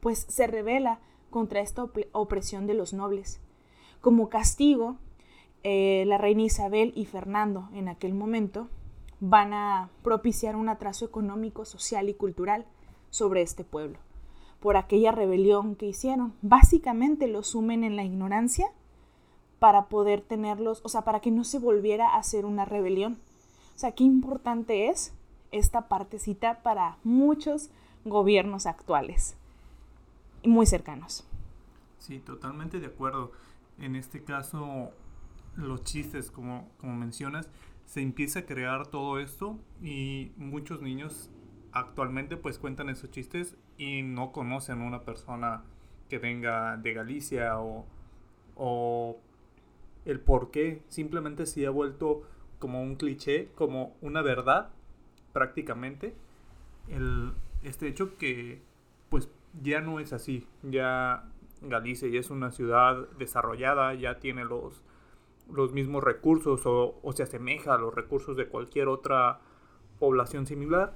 pues 0.00 0.26
se 0.28 0.46
revela 0.46 1.00
contra 1.30 1.60
esta 1.60 1.84
opresión 2.12 2.66
de 2.66 2.74
los 2.74 2.92
nobles. 2.92 3.40
Como 4.00 4.28
castigo, 4.28 4.96
eh, 5.64 6.04
la 6.06 6.18
reina 6.18 6.42
Isabel 6.42 6.92
y 6.94 7.06
Fernando 7.06 7.68
en 7.74 7.88
aquel 7.88 8.14
momento 8.14 8.68
van 9.18 9.52
a 9.52 9.90
propiciar 10.02 10.56
un 10.56 10.68
atraso 10.68 11.04
económico, 11.04 11.64
social 11.64 12.08
y 12.08 12.14
cultural 12.14 12.66
sobre 13.10 13.42
este 13.42 13.64
pueblo 13.64 13.98
por 14.60 14.76
aquella 14.76 15.12
rebelión 15.12 15.76
que 15.76 15.86
hicieron. 15.86 16.34
Básicamente 16.42 17.28
los 17.28 17.48
sumen 17.48 17.84
en 17.84 17.96
la 17.96 18.04
ignorancia 18.04 18.66
para 19.58 19.86
poder 19.86 20.20
tenerlos, 20.20 20.80
o 20.84 20.88
sea, 20.88 21.02
para 21.02 21.20
que 21.20 21.30
no 21.30 21.44
se 21.44 21.58
volviera 21.58 22.10
a 22.10 22.18
hacer 22.18 22.44
una 22.44 22.64
rebelión. 22.64 23.18
O 23.74 23.78
sea, 23.78 23.92
qué 23.92 24.04
importante 24.04 24.88
es 24.88 25.14
esta 25.52 25.88
partecita 25.88 26.62
para 26.62 26.98
muchos 27.04 27.70
gobiernos 28.04 28.66
actuales, 28.66 29.36
muy 30.44 30.66
cercanos. 30.66 31.26
Sí, 31.98 32.18
totalmente 32.18 32.80
de 32.80 32.86
acuerdo. 32.86 33.32
En 33.78 33.96
este 33.96 34.22
caso, 34.22 34.90
los 35.56 35.82
chistes, 35.84 36.30
como, 36.30 36.68
como 36.78 36.94
mencionas, 36.94 37.50
se 37.84 38.00
empieza 38.00 38.40
a 38.40 38.46
crear 38.46 38.86
todo 38.86 39.18
esto 39.18 39.58
y 39.82 40.32
muchos 40.36 40.82
niños 40.82 41.30
actualmente 41.72 42.36
pues 42.36 42.58
cuentan 42.58 42.88
esos 42.88 43.10
chistes 43.10 43.56
y 43.76 44.02
no 44.02 44.32
conocen 44.32 44.80
una 44.80 45.02
persona 45.02 45.62
que 46.08 46.18
venga 46.18 46.76
de 46.76 46.94
Galicia 46.94 47.60
o, 47.60 47.84
o 48.54 49.18
el 50.06 50.20
por 50.20 50.50
qué. 50.50 50.82
Simplemente 50.88 51.44
se 51.44 51.66
ha 51.66 51.70
vuelto 51.70 52.22
como 52.58 52.82
un 52.82 52.96
cliché, 52.96 53.50
como 53.54 53.96
una 54.00 54.22
verdad 54.22 54.70
prácticamente. 55.34 56.14
El, 56.88 57.32
este 57.62 57.88
hecho 57.88 58.16
que 58.16 58.62
pues 59.10 59.28
ya 59.62 59.82
no 59.82 60.00
es 60.00 60.14
así. 60.14 60.46
Ya 60.62 61.30
Galicia 61.60 62.08
ya 62.08 62.20
es 62.20 62.30
una 62.30 62.50
ciudad 62.50 63.08
desarrollada, 63.18 63.92
ya 63.94 64.18
tiene 64.18 64.44
los 64.44 64.82
los 65.50 65.72
mismos 65.72 66.02
recursos 66.02 66.62
o, 66.64 67.00
se 67.12 67.22
asemeja 67.22 67.74
a 67.74 67.78
los 67.78 67.94
recursos 67.94 68.36
de 68.36 68.48
cualquier 68.48 68.88
otra 68.88 69.40
población 69.98 70.46
similar, 70.46 70.94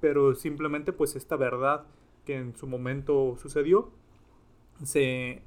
pero 0.00 0.34
simplemente 0.34 0.92
pues 0.92 1.16
esta 1.16 1.36
verdad 1.36 1.86
que 2.24 2.36
en 2.36 2.56
su 2.56 2.66
momento 2.66 3.36
sucedió 3.40 3.90
se, 4.82 5.42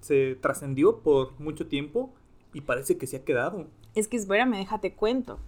se 0.00 0.36
trascendió 0.36 0.98
por 1.00 1.38
mucho 1.40 1.66
tiempo 1.66 2.10
y 2.52 2.62
parece 2.62 2.98
que 2.98 3.06
se 3.06 3.16
ha 3.16 3.24
quedado. 3.24 3.66
Es 3.94 4.08
que 4.08 4.16
espérame, 4.16 4.56
déjate 4.56 4.94
cuento. 4.94 5.38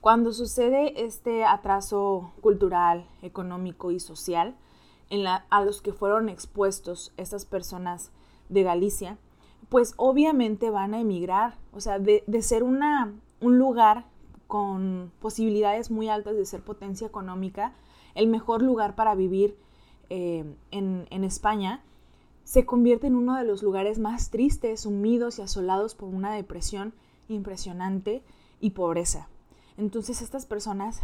Cuando 0.00 0.32
sucede 0.32 1.04
este 1.04 1.44
atraso 1.44 2.32
cultural, 2.40 3.08
económico 3.22 3.90
y 3.90 4.00
social 4.00 4.54
a 5.50 5.64
los 5.64 5.82
que 5.82 5.92
fueron 5.92 6.28
expuestos 6.28 7.12
estas 7.16 7.44
personas 7.44 8.10
de 8.48 8.62
Galicia, 8.62 9.18
pues 9.68 9.94
obviamente 9.96 10.70
van 10.70 10.94
a 10.94 11.00
emigrar. 11.00 11.56
O 11.72 11.80
sea, 11.80 11.98
de, 11.98 12.22
ser 12.42 12.62
una, 12.62 13.14
un 13.40 13.58
lugar 13.58 14.04
con 14.46 15.12
posibilidades 15.20 15.90
muy 15.90 16.08
altas 16.08 16.36
de 16.36 16.46
ser 16.46 16.62
potencia 16.62 17.06
económica, 17.06 17.72
el 18.14 18.28
mejor 18.28 18.62
lugar 18.62 18.94
para 18.94 19.14
vivir 19.14 19.56
eh, 20.08 20.44
en 20.70 21.24
España, 21.24 21.82
se 22.46 22.64
convierte 22.64 23.08
en 23.08 23.16
uno 23.16 23.34
de 23.36 23.42
los 23.42 23.64
lugares 23.64 23.98
más 23.98 24.30
tristes, 24.30 24.82
sumidos 24.82 25.40
y 25.40 25.42
asolados 25.42 25.96
por 25.96 26.08
una 26.08 26.32
depresión 26.32 26.94
impresionante 27.28 28.22
y 28.60 28.70
pobreza. 28.70 29.28
Entonces 29.76 30.22
estas 30.22 30.46
personas 30.46 31.00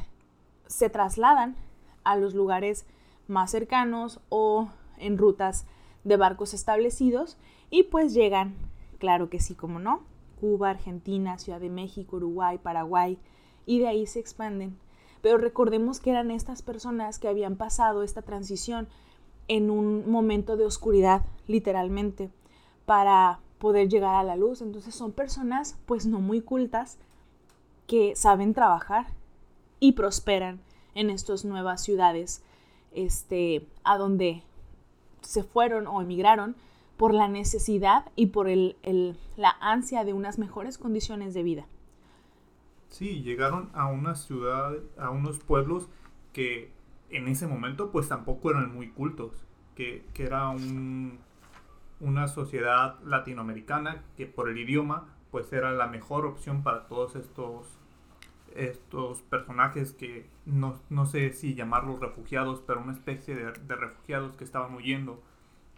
se 0.69 0.89
trasladan 0.89 1.57
a 2.05 2.15
los 2.15 2.35
lugares 2.35 2.87
más 3.27 3.51
cercanos 3.51 4.21
o 4.29 4.69
en 4.99 5.19
rutas 5.19 5.67
de 6.05 6.17
barcos 6.17 6.55
establecidos 6.55 7.37
y 7.71 7.83
pues 7.83 8.15
llegan, 8.15 8.55
claro 8.99 9.29
que 9.29 9.41
sí, 9.41 9.57
como 9.57 9.81
no, 9.81 10.05
Cuba, 10.41 10.71
Argentina, 10.71 11.39
Ciudad 11.39 11.61
de 11.61 11.71
México, 11.71 12.19
Uruguay, 12.19 12.59
Paraguay 12.63 13.19
y 13.67 13.81
de 13.81 13.89
ahí 13.89 14.07
se 14.07 14.21
expanden. 14.21 14.79
Pero 15.23 15.39
recordemos 15.39 15.99
que 15.99 16.11
eran 16.11 16.31
estas 16.31 16.63
personas 16.63 17.19
que 17.19 17.27
habían 17.27 17.57
pasado 17.57 18.05
esta 18.05 18.23
transición 18.23 18.87
en 19.49 19.71
un 19.71 20.11
momento 20.11 20.57
de 20.57 20.65
oscuridad, 20.65 21.23
literalmente, 21.47 22.31
para 22.87 23.41
poder 23.59 23.89
llegar 23.89 24.15
a 24.15 24.25
la 24.25 24.37
luz. 24.37 24.63
Entonces 24.63 24.95
son 24.95 25.13
personas 25.13 25.79
pues 25.87 26.07
no 26.07 26.21
muy 26.21 26.41
cultas 26.41 26.99
que 27.87 28.17
saben 28.17 28.55
trabajar 28.55 29.07
y 29.81 29.93
prosperan 29.93 30.61
en 30.95 31.11
estas 31.11 31.45
nuevas 31.45 31.83
ciudades 31.83 32.43
este, 32.93 33.67
a 33.85 33.99
donde 33.99 34.43
se 35.23 35.43
fueron 35.43 35.87
o 35.87 36.03
emigraron 36.03 36.57
por 36.97 37.15
la 37.15 37.29
necesidad 37.29 38.11
y 38.17 38.27
por 38.27 38.49
el, 38.49 38.77
la 39.37 39.57
ansia 39.61 40.05
de 40.05 40.13
unas 40.13 40.39
mejores 40.39 40.79
condiciones 40.79 41.35
de 41.35 41.43
vida. 41.43 41.67
Sí, 42.89 43.23
llegaron 43.23 43.71
a 43.73 43.87
una 43.87 44.15
ciudad, 44.15 44.75
a 44.99 45.11
unos 45.11 45.39
pueblos 45.39 45.89
que 46.33 46.71
en 47.13 47.29
ese 47.29 47.47
momento 47.47 47.91
pues 47.91 48.09
tampoco 48.09 48.51
eran 48.51 48.75
muy 48.75 48.89
cultos, 48.91 49.45
que, 49.75 50.05
que 50.15 50.25
era 50.25 50.49
un, 50.49 51.19
una 52.01 52.29
sociedad 52.29 52.99
latinoamericana 53.05 54.03
que 54.17 54.27
por 54.27 54.49
el 54.49 54.59
idioma 54.59 55.07
pues 55.31 55.53
era 55.53 55.73
la 55.73 55.87
mejor 55.87 56.27
opción 56.27 56.63
para 56.63 56.87
todos 56.89 57.17
estos, 57.17 57.67
estos 58.55 59.23
personajes 59.23 59.93
que 59.93 60.29
no, 60.45 60.79
no 60.91 61.07
sé 61.07 61.33
si 61.33 61.55
llamarlos 61.55 62.01
refugiados, 62.01 62.63
pero 62.67 62.81
una 62.81 62.93
especie 62.93 63.35
de, 63.35 63.53
de 63.53 63.77
refugiados 63.77 64.37
que 64.37 64.45
estaban 64.45 64.75
huyendo 64.75 65.23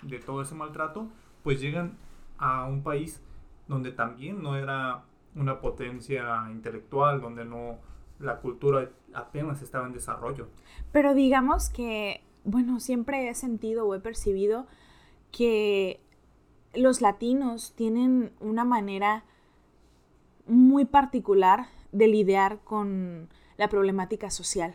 de 0.02 0.18
todo 0.18 0.42
ese 0.42 0.54
maltrato, 0.54 1.08
pues 1.42 1.60
llegan 1.60 1.96
a 2.38 2.64
un 2.64 2.82
país 2.82 3.22
donde 3.68 3.92
también 3.92 4.42
no 4.42 4.56
era 4.56 5.04
una 5.34 5.60
potencia 5.60 6.48
intelectual, 6.50 7.20
donde 7.20 7.44
no 7.44 7.78
la 8.18 8.40
cultura 8.40 8.90
apenas 9.12 9.62
estaba 9.62 9.86
en 9.86 9.92
desarrollo. 9.92 10.48
Pero 10.92 11.14
digamos 11.14 11.68
que, 11.68 12.22
bueno, 12.44 12.80
siempre 12.80 13.28
he 13.28 13.34
sentido 13.34 13.86
o 13.86 13.94
he 13.94 14.00
percibido 14.00 14.66
que 15.30 16.00
los 16.74 17.00
latinos 17.00 17.72
tienen 17.76 18.32
una 18.40 18.64
manera 18.64 19.24
muy 20.46 20.84
particular 20.84 21.66
de 21.92 22.08
lidiar 22.08 22.60
con 22.64 23.28
la 23.56 23.68
problemática 23.68 24.30
social 24.30 24.74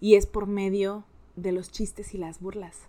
y 0.00 0.16
es 0.16 0.26
por 0.26 0.46
medio 0.46 1.04
de 1.36 1.52
los 1.52 1.70
chistes 1.70 2.14
y 2.14 2.18
las 2.18 2.40
burlas. 2.40 2.88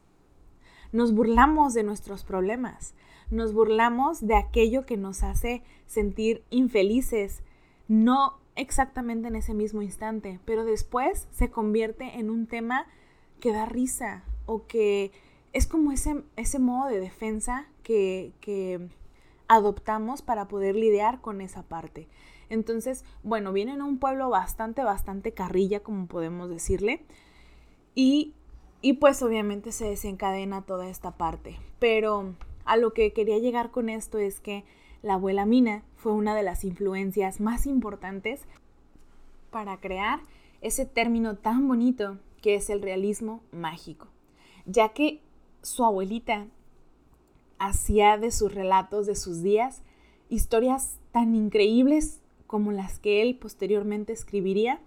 Nos 0.91 1.13
burlamos 1.13 1.73
de 1.73 1.83
nuestros 1.83 2.23
problemas, 2.23 2.95
nos 3.29 3.53
burlamos 3.53 4.25
de 4.25 4.35
aquello 4.35 4.85
que 4.85 4.97
nos 4.97 5.23
hace 5.23 5.63
sentir 5.85 6.43
infelices, 6.49 7.43
no 7.87 8.39
exactamente 8.55 9.27
en 9.27 9.35
ese 9.35 9.53
mismo 9.53 9.81
instante, 9.81 10.39
pero 10.45 10.65
después 10.65 11.27
se 11.31 11.49
convierte 11.49 12.19
en 12.19 12.29
un 12.29 12.47
tema 12.47 12.87
que 13.39 13.51
da 13.51 13.65
risa 13.65 14.23
o 14.45 14.67
que 14.67 15.11
es 15.53 15.67
como 15.67 15.91
ese, 15.91 16.23
ese 16.35 16.59
modo 16.59 16.89
de 16.89 16.99
defensa 16.99 17.67
que, 17.83 18.33
que 18.41 18.89
adoptamos 19.47 20.21
para 20.21 20.47
poder 20.47 20.75
lidiar 20.75 21.21
con 21.21 21.41
esa 21.41 21.63
parte. 21.63 22.07
Entonces, 22.49 23.03
bueno, 23.23 23.53
vienen 23.53 23.81
a 23.81 23.85
un 23.85 23.97
pueblo 23.97 24.29
bastante, 24.29 24.83
bastante 24.83 25.31
carrilla, 25.31 25.81
como 25.81 26.07
podemos 26.07 26.49
decirle, 26.49 27.03
y, 27.95 28.33
y 28.81 28.93
pues 28.93 29.21
obviamente 29.21 29.71
se 29.71 29.85
desencadena 29.85 30.63
toda 30.63 30.87
esta 30.89 31.11
parte. 31.11 31.57
Pero 31.79 32.35
a 32.65 32.77
lo 32.77 32.93
que 32.93 33.13
quería 33.13 33.39
llegar 33.39 33.71
con 33.71 33.89
esto 33.89 34.17
es 34.17 34.39
que 34.39 34.63
la 35.03 35.15
abuela 35.15 35.45
Mina 35.45 35.83
fue 35.97 36.13
una 36.13 36.33
de 36.33 36.43
las 36.43 36.63
influencias 36.63 37.39
más 37.39 37.67
importantes 37.67 38.41
para 39.51 39.77
crear 39.77 40.21
ese 40.61 40.85
término 40.85 41.35
tan 41.35 41.67
bonito 41.67 42.17
que 42.41 42.55
es 42.55 42.69
el 42.69 42.81
realismo 42.81 43.41
mágico, 43.51 44.07
ya 44.65 44.89
que 44.89 45.21
su 45.61 45.85
abuelita 45.85 46.47
hacía 47.59 48.17
de 48.17 48.31
sus 48.31 48.53
relatos 48.53 49.05
de 49.05 49.15
sus 49.15 49.43
días 49.43 49.83
historias 50.29 50.97
tan 51.11 51.35
increíbles 51.35 52.21
como 52.47 52.71
las 52.71 52.99
que 52.99 53.21
él 53.21 53.35
posteriormente 53.35 54.13
escribiría, 54.13 54.79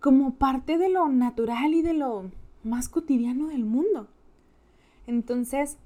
como 0.00 0.34
parte 0.34 0.76
de 0.76 0.90
lo 0.90 1.08
natural 1.08 1.72
y 1.72 1.82
de 1.82 1.94
lo 1.94 2.30
más 2.62 2.88
cotidiano 2.88 3.48
del 3.48 3.64
mundo. 3.64 4.06
Entonces, 5.06 5.78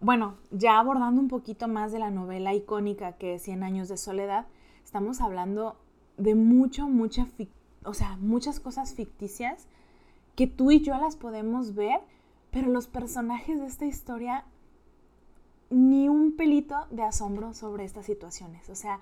bueno, 0.00 0.36
ya 0.50 0.78
abordando 0.78 1.20
un 1.20 1.28
poquito 1.28 1.68
más 1.68 1.92
de 1.92 1.98
la 1.98 2.10
novela 2.10 2.54
icónica 2.54 3.12
que 3.12 3.34
es 3.34 3.42
Cien 3.42 3.62
años 3.62 3.88
de 3.88 3.96
soledad, 3.96 4.46
estamos 4.84 5.20
hablando 5.20 5.76
de 6.16 6.34
mucho, 6.34 6.88
o 7.84 7.94
sea, 7.94 8.16
muchas 8.18 8.60
cosas 8.60 8.94
ficticias 8.94 9.66
que 10.34 10.46
tú 10.46 10.70
y 10.70 10.80
yo 10.80 10.96
las 10.98 11.16
podemos 11.16 11.74
ver, 11.74 12.00
pero 12.50 12.68
los 12.68 12.86
personajes 12.86 13.58
de 13.58 13.66
esta 13.66 13.86
historia 13.86 14.44
ni 15.70 16.08
un 16.08 16.36
pelito 16.36 16.86
de 16.90 17.02
asombro 17.02 17.52
sobre 17.54 17.84
estas 17.84 18.06
situaciones. 18.06 18.68
O 18.68 18.74
sea, 18.74 19.00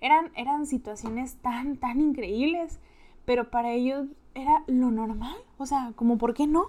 eran, 0.00 0.30
eran 0.36 0.66
situaciones 0.66 1.36
tan, 1.36 1.76
tan 1.76 2.00
increíbles, 2.00 2.78
pero 3.24 3.50
para 3.50 3.72
ellos 3.72 4.06
era 4.34 4.64
lo 4.66 4.90
normal. 4.90 5.36
O 5.58 5.66
sea, 5.66 5.92
como, 5.96 6.18
¿por 6.18 6.34
qué 6.34 6.46
no? 6.46 6.66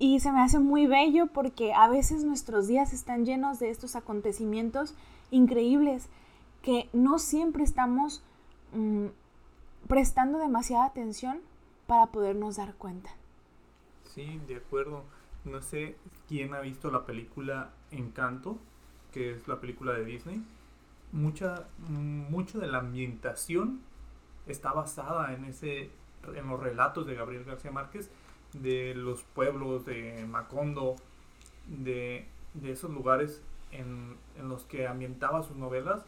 Y 0.00 0.18
se 0.20 0.32
me 0.32 0.40
hace 0.40 0.58
muy 0.58 0.86
bello 0.86 1.26
porque 1.26 1.74
a 1.74 1.86
veces 1.86 2.24
nuestros 2.24 2.66
días 2.66 2.94
están 2.94 3.26
llenos 3.26 3.58
de 3.58 3.68
estos 3.68 3.96
acontecimientos 3.96 4.94
increíbles 5.30 6.08
que 6.62 6.88
no 6.94 7.18
siempre 7.18 7.62
estamos 7.62 8.24
mm, 8.72 9.08
prestando 9.88 10.38
demasiada 10.38 10.86
atención 10.86 11.40
para 11.86 12.06
podernos 12.06 12.56
dar 12.56 12.74
cuenta. 12.76 13.10
Sí, 14.04 14.40
de 14.48 14.56
acuerdo. 14.56 15.04
No 15.44 15.60
sé 15.60 15.96
quién 16.28 16.54
ha 16.54 16.60
visto 16.60 16.90
la 16.90 17.04
película 17.04 17.68
Encanto, 17.90 18.56
que 19.12 19.32
es 19.32 19.48
la 19.48 19.60
película 19.60 19.92
de 19.92 20.06
Disney. 20.06 20.42
Mucha, 21.12 21.68
mucho 21.88 22.58
de 22.58 22.68
la 22.68 22.78
ambientación 22.78 23.82
está 24.46 24.72
basada 24.72 25.34
en 25.34 25.44
ese 25.44 25.90
en 26.34 26.48
los 26.48 26.60
relatos 26.60 27.06
de 27.06 27.14
Gabriel 27.14 27.44
García 27.44 27.70
Márquez 27.70 28.10
de 28.52 28.94
los 28.94 29.22
pueblos 29.22 29.84
de 29.84 30.26
Macondo, 30.28 30.96
de, 31.66 32.26
esos 32.64 32.90
lugares 32.90 33.42
en, 33.70 34.16
los 34.42 34.64
que 34.64 34.86
ambientaba 34.86 35.42
sus 35.42 35.56
novelas, 35.56 36.04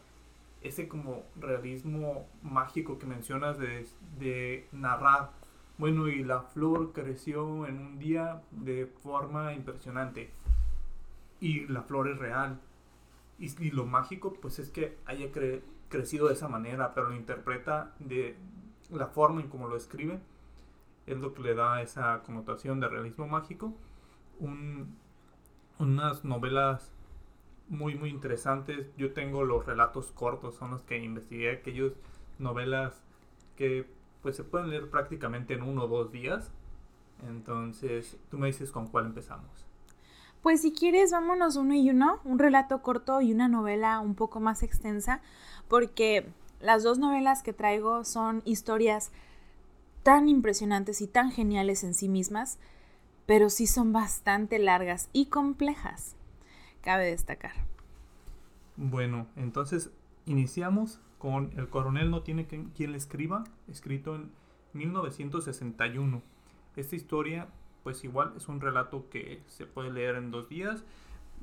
ese 0.61 0.87
como 0.87 1.23
realismo 1.35 2.25
mágico 2.41 2.97
que 2.97 3.05
mencionas 3.05 3.57
de, 3.57 3.85
de 4.19 4.67
narrar. 4.71 5.31
Bueno, 5.77 6.07
y 6.07 6.23
la 6.23 6.41
flor 6.41 6.93
creció 6.93 7.65
en 7.65 7.79
un 7.79 7.99
día 7.99 8.41
de 8.51 8.85
forma 8.85 9.53
impresionante. 9.53 10.29
Y 11.39 11.67
la 11.67 11.81
flor 11.83 12.09
es 12.09 12.17
real. 12.17 12.59
Y, 13.39 13.71
lo 13.71 13.85
mágico, 13.85 14.33
pues 14.33 14.59
es 14.59 14.69
que 14.69 14.97
haya 15.05 15.29
crecido 15.89 16.27
de 16.27 16.33
esa 16.33 16.47
manera, 16.47 16.93
pero 16.93 17.09
lo 17.09 17.15
interpreta 17.15 17.93
de 17.99 18.37
la 18.89 19.07
forma 19.07 19.41
en 19.41 19.49
como 19.49 19.67
lo 19.67 19.75
escribe 19.75 20.19
es 21.05 21.17
lo 21.17 21.33
que 21.33 21.41
le 21.41 21.55
da 21.55 21.81
esa 21.81 22.21
connotación 22.23 22.79
de 22.79 22.87
realismo 22.87 23.27
mágico. 23.27 23.73
unas 25.79 26.23
novelas 26.23 26.91
muy 27.69 27.95
muy 27.95 28.09
interesantes. 28.09 28.95
Yo 28.97 29.13
tengo 29.13 29.43
los 29.43 29.65
relatos 29.65 30.11
cortos, 30.11 30.55
son 30.55 30.71
los 30.71 30.83
que 30.83 30.97
investigué, 30.97 31.51
aquellos 31.51 31.93
novelas 32.39 33.03
que 33.55 33.87
pues 34.21 34.35
se 34.35 34.43
pueden 34.43 34.69
leer 34.69 34.89
prácticamente 34.89 35.53
en 35.53 35.63
uno 35.63 35.83
o 35.83 35.87
dos 35.87 36.11
días. 36.11 36.51
Entonces, 37.27 38.17
tú 38.29 38.37
me 38.37 38.47
dices 38.47 38.71
con 38.71 38.87
cuál 38.87 39.05
empezamos. 39.05 39.65
Pues 40.41 40.61
si 40.61 40.73
quieres, 40.73 41.11
vámonos 41.11 41.55
uno 41.55 41.73
y 41.73 41.89
uno, 41.89 42.19
un 42.25 42.37
relato 42.37 42.81
corto 42.81 43.21
y 43.21 43.31
una 43.31 43.47
novela 43.47 43.99
un 44.01 44.15
poco 44.15 44.41
más 44.41 44.61
extensa, 44.61 45.21
porque 45.69 46.29
las 46.59 46.83
dos 46.83 46.99
novelas 46.99 47.43
que 47.43 47.53
traigo 47.53 48.03
son 48.03 48.41
historias 48.43 49.11
tan 50.03 50.29
impresionantes 50.29 51.01
y 51.01 51.07
tan 51.07 51.31
geniales 51.31 51.83
en 51.83 51.93
sí 51.93 52.09
mismas, 52.09 52.59
pero 53.25 53.49
sí 53.49 53.67
son 53.67 53.93
bastante 53.93 54.59
largas 54.59 55.09
y 55.13 55.27
complejas, 55.27 56.15
cabe 56.81 57.05
destacar. 57.05 57.53
Bueno, 58.75 59.27
entonces 59.35 59.91
iniciamos 60.25 60.99
con 61.17 61.51
El 61.57 61.69
coronel 61.69 62.11
no 62.11 62.21
tiene 62.21 62.47
quien 62.47 62.91
le 62.91 62.97
escriba, 62.97 63.45
escrito 63.69 64.15
en 64.15 64.29
1961. 64.73 66.21
Esta 66.75 66.95
historia, 66.97 67.47
pues 67.83 68.03
igual 68.03 68.33
es 68.35 68.49
un 68.49 68.59
relato 68.59 69.07
que 69.09 69.41
se 69.47 69.65
puede 69.65 69.89
leer 69.89 70.15
en 70.15 70.31
dos 70.31 70.49
días. 70.49 70.83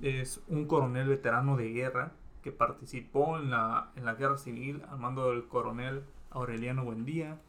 Es 0.02 0.42
un 0.48 0.66
coronel 0.66 1.08
veterano 1.08 1.56
de 1.56 1.72
guerra 1.72 2.12
que 2.42 2.52
participó 2.52 3.38
en 3.38 3.50
la, 3.50 3.90
en 3.96 4.04
la 4.04 4.16
guerra 4.16 4.36
civil 4.36 4.82
al 4.90 4.98
mando 4.98 5.30
del 5.30 5.46
coronel 5.46 6.02
Aureliano 6.30 6.84
Buendía. 6.84 7.40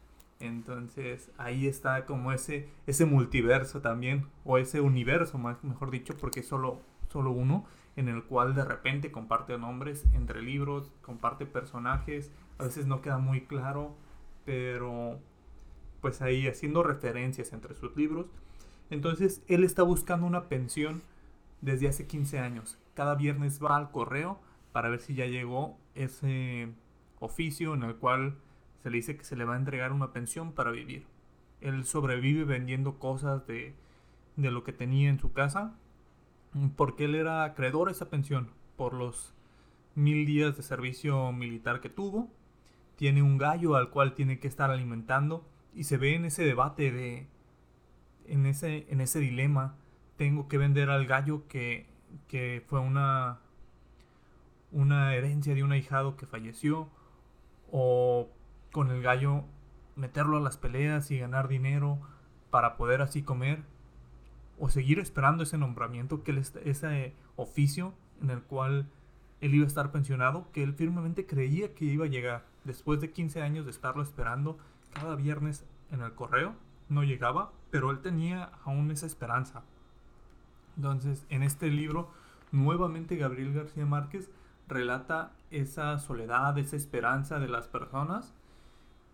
Entonces 0.42 1.30
ahí 1.38 1.68
está 1.68 2.04
como 2.04 2.32
ese, 2.32 2.68
ese 2.88 3.06
multiverso 3.06 3.80
también, 3.80 4.26
o 4.44 4.58
ese 4.58 4.80
universo, 4.80 5.38
más, 5.38 5.62
mejor 5.62 5.92
dicho, 5.92 6.16
porque 6.16 6.40
es 6.40 6.48
solo, 6.48 6.80
solo 7.10 7.30
uno, 7.30 7.64
en 7.94 8.08
el 8.08 8.24
cual 8.24 8.56
de 8.56 8.64
repente 8.64 9.12
comparte 9.12 9.56
nombres 9.56 10.04
entre 10.14 10.42
libros, 10.42 10.90
comparte 11.00 11.46
personajes, 11.46 12.32
a 12.58 12.64
veces 12.64 12.86
no 12.86 13.02
queda 13.02 13.18
muy 13.18 13.42
claro, 13.42 13.94
pero 14.44 15.20
pues 16.00 16.20
ahí 16.22 16.48
haciendo 16.48 16.82
referencias 16.82 17.52
entre 17.52 17.76
sus 17.76 17.96
libros. 17.96 18.26
Entonces 18.90 19.42
él 19.46 19.62
está 19.62 19.84
buscando 19.84 20.26
una 20.26 20.48
pensión 20.48 21.02
desde 21.60 21.86
hace 21.86 22.08
15 22.08 22.40
años. 22.40 22.78
Cada 22.94 23.14
viernes 23.14 23.62
va 23.62 23.76
al 23.76 23.92
correo 23.92 24.40
para 24.72 24.88
ver 24.88 25.00
si 25.00 25.14
ya 25.14 25.26
llegó 25.26 25.78
ese 25.94 26.68
oficio 27.20 27.74
en 27.74 27.84
el 27.84 27.94
cual 27.94 28.34
se 28.82 28.90
le 28.90 28.96
dice 28.96 29.16
que 29.16 29.24
se 29.24 29.36
le 29.36 29.44
va 29.44 29.54
a 29.54 29.58
entregar 29.58 29.92
una 29.92 30.12
pensión 30.12 30.52
para 30.52 30.70
vivir. 30.70 31.06
Él 31.60 31.84
sobrevive 31.84 32.44
vendiendo 32.44 32.98
cosas 32.98 33.46
de, 33.46 33.74
de 34.36 34.50
lo 34.50 34.64
que 34.64 34.72
tenía 34.72 35.08
en 35.08 35.20
su 35.20 35.32
casa 35.32 35.74
porque 36.76 37.06
él 37.06 37.14
era 37.14 37.44
acreedor 37.44 37.88
a 37.88 37.92
esa 37.92 38.10
pensión 38.10 38.50
por 38.76 38.94
los 38.94 39.34
mil 39.94 40.26
días 40.26 40.56
de 40.56 40.62
servicio 40.62 41.32
militar 41.32 41.80
que 41.80 41.88
tuvo. 41.88 42.30
Tiene 42.96 43.22
un 43.22 43.38
gallo 43.38 43.76
al 43.76 43.90
cual 43.90 44.14
tiene 44.14 44.38
que 44.38 44.48
estar 44.48 44.70
alimentando 44.70 45.46
y 45.74 45.84
se 45.84 45.96
ve 45.96 46.14
en 46.14 46.26
ese 46.26 46.44
debate 46.44 46.92
de 46.92 47.26
en 48.26 48.46
ese 48.46 48.86
en 48.88 49.00
ese 49.00 49.18
dilema 49.18 49.74
tengo 50.16 50.46
que 50.46 50.58
vender 50.58 50.90
al 50.90 51.06
gallo 51.06 51.48
que, 51.48 51.86
que 52.28 52.62
fue 52.68 52.78
una 52.78 53.40
una 54.70 55.14
herencia 55.14 55.54
de 55.54 55.64
un 55.64 55.72
ahijado 55.72 56.16
que 56.16 56.26
falleció 56.26 56.88
o 57.70 58.28
con 58.72 58.90
el 58.90 59.02
gallo 59.02 59.44
meterlo 59.94 60.38
a 60.38 60.40
las 60.40 60.56
peleas 60.56 61.10
y 61.10 61.18
ganar 61.18 61.48
dinero 61.48 61.98
para 62.50 62.76
poder 62.76 63.02
así 63.02 63.22
comer 63.22 63.62
o 64.58 64.68
seguir 64.68 64.98
esperando 64.98 65.42
ese 65.42 65.58
nombramiento, 65.58 66.22
que 66.24 66.42
ese 66.64 67.14
oficio 67.36 67.94
en 68.20 68.30
el 68.30 68.42
cual 68.42 68.88
él 69.40 69.54
iba 69.54 69.64
a 69.64 69.68
estar 69.68 69.90
pensionado, 69.90 70.46
que 70.52 70.62
él 70.62 70.74
firmemente 70.74 71.26
creía 71.26 71.74
que 71.74 71.84
iba 71.84 72.04
a 72.04 72.08
llegar. 72.08 72.44
Después 72.64 73.00
de 73.00 73.10
15 73.10 73.42
años 73.42 73.64
de 73.64 73.72
estarlo 73.72 74.02
esperando 74.02 74.58
cada 74.94 75.16
viernes 75.16 75.64
en 75.90 76.02
el 76.02 76.12
correo, 76.14 76.54
no 76.88 77.02
llegaba, 77.02 77.52
pero 77.70 77.90
él 77.90 78.00
tenía 78.00 78.52
aún 78.64 78.90
esa 78.90 79.06
esperanza. 79.06 79.62
Entonces, 80.76 81.26
en 81.28 81.42
este 81.42 81.68
libro, 81.68 82.10
nuevamente 82.52 83.16
Gabriel 83.16 83.52
García 83.52 83.84
Márquez 83.84 84.30
relata 84.68 85.32
esa 85.50 85.98
soledad, 85.98 86.56
esa 86.58 86.76
esperanza 86.76 87.40
de 87.40 87.48
las 87.48 87.66
personas 87.66 88.32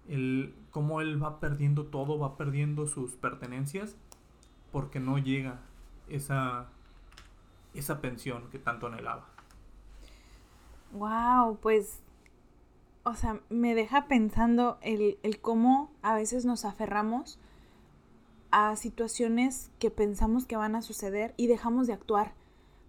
el, 0.09 0.55
cómo 0.71 1.01
él 1.01 1.23
va 1.23 1.41
perdiendo 1.41 1.87
todo, 1.87 2.19
va 2.19 2.37
perdiendo 2.37 2.87
sus 2.87 3.17
pertenencias 3.17 3.97
porque 4.73 5.01
no 5.01 5.19
llega 5.19 5.61
esa, 6.09 6.67
esa 7.75 8.01
pensión 8.01 8.49
que 8.51 8.59
tanto 8.59 8.87
anhelaba. 8.87 9.27
Wow, 10.93 11.59
pues, 11.61 12.01
o 13.05 13.15
sea, 13.15 13.41
me 13.51 13.75
deja 13.75 14.07
pensando 14.07 14.79
el, 14.81 15.19
el 15.23 15.41
cómo 15.41 15.91
a 16.03 16.15
veces 16.15 16.45
nos 16.45 16.65
aferramos 16.65 17.39
a 18.51 18.75
situaciones 18.77 19.71
que 19.79 19.91
pensamos 19.91 20.47
que 20.47 20.57
van 20.57 20.75
a 20.75 20.83
suceder 20.83 21.35
y 21.37 21.47
dejamos 21.47 21.87
de 21.87 21.93
actuar 21.93 22.33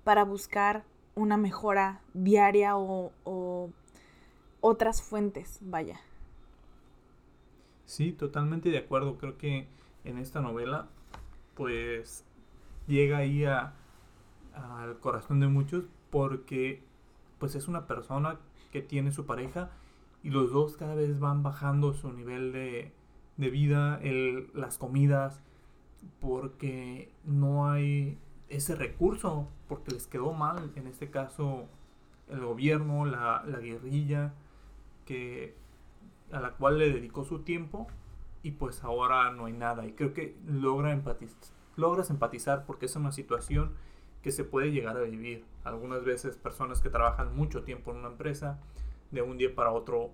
para 0.05 0.23
buscar 0.23 0.85
una 1.15 1.35
mejora 1.35 2.01
diaria 2.13 2.77
o, 2.77 3.11
o 3.25 3.69
otras 4.61 5.01
fuentes, 5.01 5.59
vaya. 5.61 5.99
Sí, 7.89 8.11
totalmente 8.11 8.69
de 8.69 8.77
acuerdo. 8.77 9.17
Creo 9.17 9.39
que 9.39 9.67
en 10.03 10.19
esta 10.19 10.41
novela, 10.41 10.89
pues, 11.55 12.23
llega 12.87 13.17
ahí 13.17 13.45
a, 13.45 13.73
al 14.53 14.99
corazón 14.99 15.39
de 15.39 15.47
muchos 15.47 15.85
porque, 16.11 16.83
pues, 17.39 17.55
es 17.55 17.67
una 17.67 17.87
persona 17.87 18.37
que 18.71 18.83
tiene 18.83 19.11
su 19.11 19.25
pareja 19.25 19.71
y 20.21 20.29
los 20.29 20.51
dos 20.51 20.77
cada 20.77 20.93
vez 20.93 21.19
van 21.19 21.41
bajando 21.41 21.93
su 21.93 22.13
nivel 22.13 22.51
de, 22.51 22.91
de 23.37 23.49
vida, 23.49 23.99
el, 24.03 24.51
las 24.53 24.77
comidas, 24.77 25.41
porque 26.21 27.11
no 27.25 27.71
hay 27.71 28.19
ese 28.49 28.75
recurso, 28.75 29.47
porque 29.67 29.93
les 29.93 30.05
quedó 30.05 30.31
mal, 30.33 30.71
en 30.75 30.85
este 30.85 31.09
caso, 31.09 31.65
el 32.29 32.41
gobierno, 32.45 33.05
la, 33.05 33.43
la 33.47 33.57
guerrilla, 33.57 34.35
que 35.07 35.55
a 36.31 36.39
la 36.39 36.51
cual 36.51 36.77
le 36.77 36.91
dedicó 36.91 37.23
su 37.23 37.39
tiempo 37.39 37.87
y 38.43 38.51
pues 38.51 38.83
ahora 38.83 39.31
no 39.31 39.45
hay 39.45 39.53
nada. 39.53 39.85
Y 39.85 39.93
creo 39.93 40.13
que 40.13 40.37
logra 40.45 40.91
empatizar, 40.91 41.37
logras 41.75 42.09
empatizar 42.09 42.65
porque 42.65 42.85
es 42.85 42.95
una 42.95 43.11
situación 43.11 43.73
que 44.21 44.31
se 44.31 44.43
puede 44.43 44.71
llegar 44.71 44.97
a 44.97 45.01
vivir. 45.01 45.45
Algunas 45.63 46.03
veces 46.03 46.37
personas 46.37 46.81
que 46.81 46.89
trabajan 46.89 47.35
mucho 47.35 47.63
tiempo 47.63 47.91
en 47.91 47.97
una 47.97 48.09
empresa, 48.09 48.59
de 49.11 49.21
un 49.21 49.37
día 49.37 49.53
para 49.53 49.71
otro 49.71 50.11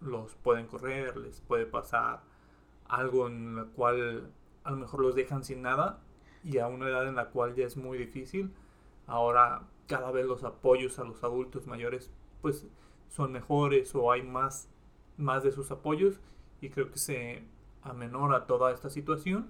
los 0.00 0.34
pueden 0.36 0.66
correr, 0.66 1.16
les 1.16 1.40
puede 1.40 1.66
pasar 1.66 2.22
algo 2.88 3.26
en 3.26 3.56
lo 3.56 3.66
cual 3.72 4.30
a 4.64 4.70
lo 4.70 4.76
mejor 4.76 5.00
los 5.00 5.14
dejan 5.14 5.44
sin 5.44 5.62
nada 5.62 6.00
y 6.44 6.58
a 6.58 6.68
una 6.68 6.88
edad 6.88 7.08
en 7.08 7.16
la 7.16 7.30
cual 7.30 7.54
ya 7.54 7.66
es 7.66 7.76
muy 7.76 7.98
difícil. 7.98 8.52
Ahora 9.06 9.62
cada 9.86 10.10
vez 10.10 10.26
los 10.26 10.44
apoyos 10.44 10.98
a 10.98 11.04
los 11.04 11.22
adultos 11.24 11.66
mayores 11.66 12.12
pues 12.42 12.66
son 13.08 13.32
mejores 13.32 13.94
o 13.94 14.12
hay 14.12 14.22
más 14.22 14.68
más 15.16 15.42
de 15.42 15.52
sus 15.52 15.70
apoyos 15.70 16.20
y 16.60 16.70
creo 16.70 16.90
que 16.90 16.98
se 16.98 17.42
amenora 17.82 18.46
toda 18.46 18.72
esta 18.72 18.90
situación, 18.90 19.48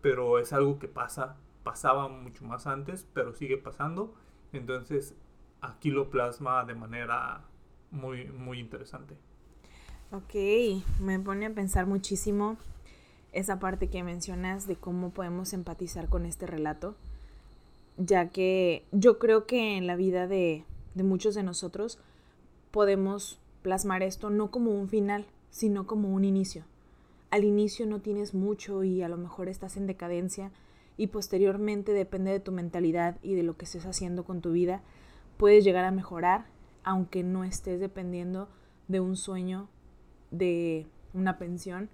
pero 0.00 0.38
es 0.38 0.52
algo 0.52 0.78
que 0.78 0.88
pasa, 0.88 1.36
pasaba 1.62 2.08
mucho 2.08 2.44
más 2.44 2.66
antes, 2.66 3.06
pero 3.12 3.32
sigue 3.32 3.56
pasando, 3.56 4.14
entonces 4.52 5.14
aquí 5.60 5.90
lo 5.90 6.10
plasma 6.10 6.64
de 6.64 6.74
manera 6.74 7.44
muy, 7.90 8.26
muy 8.26 8.58
interesante. 8.58 9.16
Ok, 10.12 10.34
me 11.00 11.18
pone 11.18 11.46
a 11.46 11.54
pensar 11.54 11.86
muchísimo 11.86 12.56
esa 13.32 13.58
parte 13.58 13.88
que 13.88 14.02
mencionas 14.02 14.66
de 14.66 14.76
cómo 14.76 15.10
podemos 15.10 15.52
empatizar 15.52 16.08
con 16.08 16.26
este 16.26 16.46
relato, 16.46 16.94
ya 17.96 18.28
que 18.30 18.84
yo 18.92 19.18
creo 19.18 19.46
que 19.46 19.76
en 19.76 19.86
la 19.86 19.96
vida 19.96 20.26
de, 20.26 20.64
de 20.94 21.02
muchos 21.02 21.34
de 21.34 21.42
nosotros 21.42 21.98
podemos 22.70 23.40
plasmar 23.66 24.04
esto 24.04 24.30
no 24.30 24.52
como 24.52 24.70
un 24.70 24.88
final, 24.88 25.26
sino 25.50 25.88
como 25.88 26.10
un 26.10 26.24
inicio. 26.24 26.62
Al 27.32 27.42
inicio 27.42 27.84
no 27.84 28.00
tienes 28.00 28.32
mucho 28.32 28.84
y 28.84 29.02
a 29.02 29.08
lo 29.08 29.16
mejor 29.16 29.48
estás 29.48 29.76
en 29.76 29.88
decadencia 29.88 30.52
y 30.96 31.08
posteriormente 31.08 31.90
depende 31.90 32.30
de 32.30 32.38
tu 32.38 32.52
mentalidad 32.52 33.18
y 33.24 33.34
de 33.34 33.42
lo 33.42 33.56
que 33.56 33.64
estés 33.64 33.84
haciendo 33.84 34.22
con 34.22 34.40
tu 34.40 34.52
vida, 34.52 34.82
puedes 35.36 35.64
llegar 35.64 35.84
a 35.84 35.90
mejorar 35.90 36.46
aunque 36.84 37.24
no 37.24 37.42
estés 37.42 37.80
dependiendo 37.80 38.48
de 38.86 39.00
un 39.00 39.16
sueño, 39.16 39.68
de 40.30 40.86
una 41.12 41.36
pensión, 41.36 41.90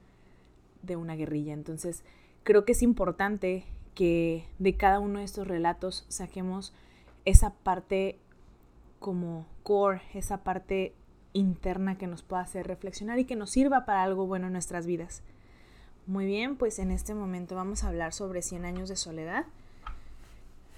de 0.83 0.97
una 0.97 1.17
guerrilla. 1.17 1.55
Entonces, 1.55 2.05
creo 2.43 2.67
que 2.67 2.73
es 2.73 2.83
importante 2.83 3.65
que 3.95 4.45
de 4.59 4.77
cada 4.77 5.01
uno 5.01 5.21
de 5.21 5.25
estos 5.25 5.49
relatos 5.49 6.05
saquemos 6.09 6.75
esa 7.25 7.55
parte 7.55 8.19
como 8.99 9.47
core, 9.63 10.03
esa 10.13 10.45
parte 10.45 10.93
interna 11.33 11.99
que 11.99 12.07
nos 12.07 12.23
pueda 12.23 12.43
hacer 12.43 12.67
reflexionar 12.67 13.19
y 13.19 13.25
que 13.25 13.37
nos 13.37 13.51
sirva 13.51 13.85
para 13.85 14.03
algo 14.03 14.27
bueno 14.27 14.47
en 14.47 14.53
nuestras 14.53 14.87
vidas. 14.87 15.23
Muy 16.07 16.27
bien, 16.27 16.57
pues 16.57 16.79
en 16.79 16.91
este 16.91 17.15
momento 17.15 17.55
vamos 17.55 17.85
a 17.85 17.89
hablar 17.89 18.13
sobre 18.13 18.43
100 18.43 18.65
años 18.65 18.89
de 18.89 18.97
soledad. 18.97 19.47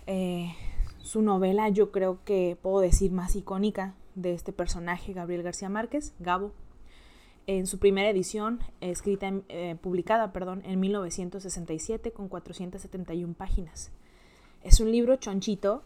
Eh, 0.06 0.54
su 0.98 1.22
novela 1.22 1.68
yo 1.68 1.90
creo 1.90 2.18
que 2.24 2.58
puedo 2.60 2.80
decir 2.80 3.10
más 3.12 3.36
icónica 3.36 3.94
de 4.14 4.34
este 4.34 4.52
personaje, 4.52 5.12
Gabriel 5.12 5.42
García 5.42 5.68
Márquez, 5.68 6.14
Gabo. 6.18 6.52
En 7.46 7.66
su 7.66 7.78
primera 7.78 8.08
edición, 8.08 8.60
escrita, 8.80 9.30
eh, 9.48 9.76
publicada 9.80 10.32
perdón, 10.32 10.62
en 10.64 10.80
1967 10.80 12.12
con 12.12 12.28
471 12.28 13.34
páginas. 13.34 13.90
Es 14.62 14.80
un 14.80 14.90
libro 14.90 15.16
chonchito, 15.16 15.82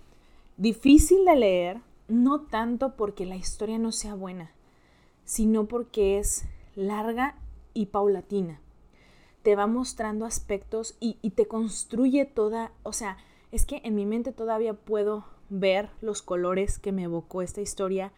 Difícil 0.58 1.24
de 1.24 1.36
leer, 1.36 1.80
no 2.08 2.40
tanto 2.40 2.96
porque 2.96 3.26
la 3.26 3.36
historia 3.36 3.78
no 3.78 3.92
sea 3.92 4.14
buena, 4.14 4.50
sino 5.28 5.66
porque 5.66 6.18
es 6.18 6.46
larga 6.74 7.36
y 7.74 7.86
paulatina. 7.86 8.62
Te 9.42 9.56
va 9.56 9.66
mostrando 9.66 10.24
aspectos 10.24 10.96
y, 11.00 11.16
te 11.30 11.46
construye 11.46 12.24
toda, 12.24 12.72
o 12.82 12.94
sea, 12.94 13.18
es 13.52 13.66
que 13.66 13.82
en 13.84 13.94
mi 13.94 14.06
mente 14.06 14.32
todavía 14.32 14.72
puedo 14.72 15.26
ver 15.50 15.90
los 16.00 16.22
colores 16.22 16.78
que 16.78 16.92
me 16.92 17.02
evocó 17.02 17.42
esta 17.42 17.60
historia, 17.60 18.10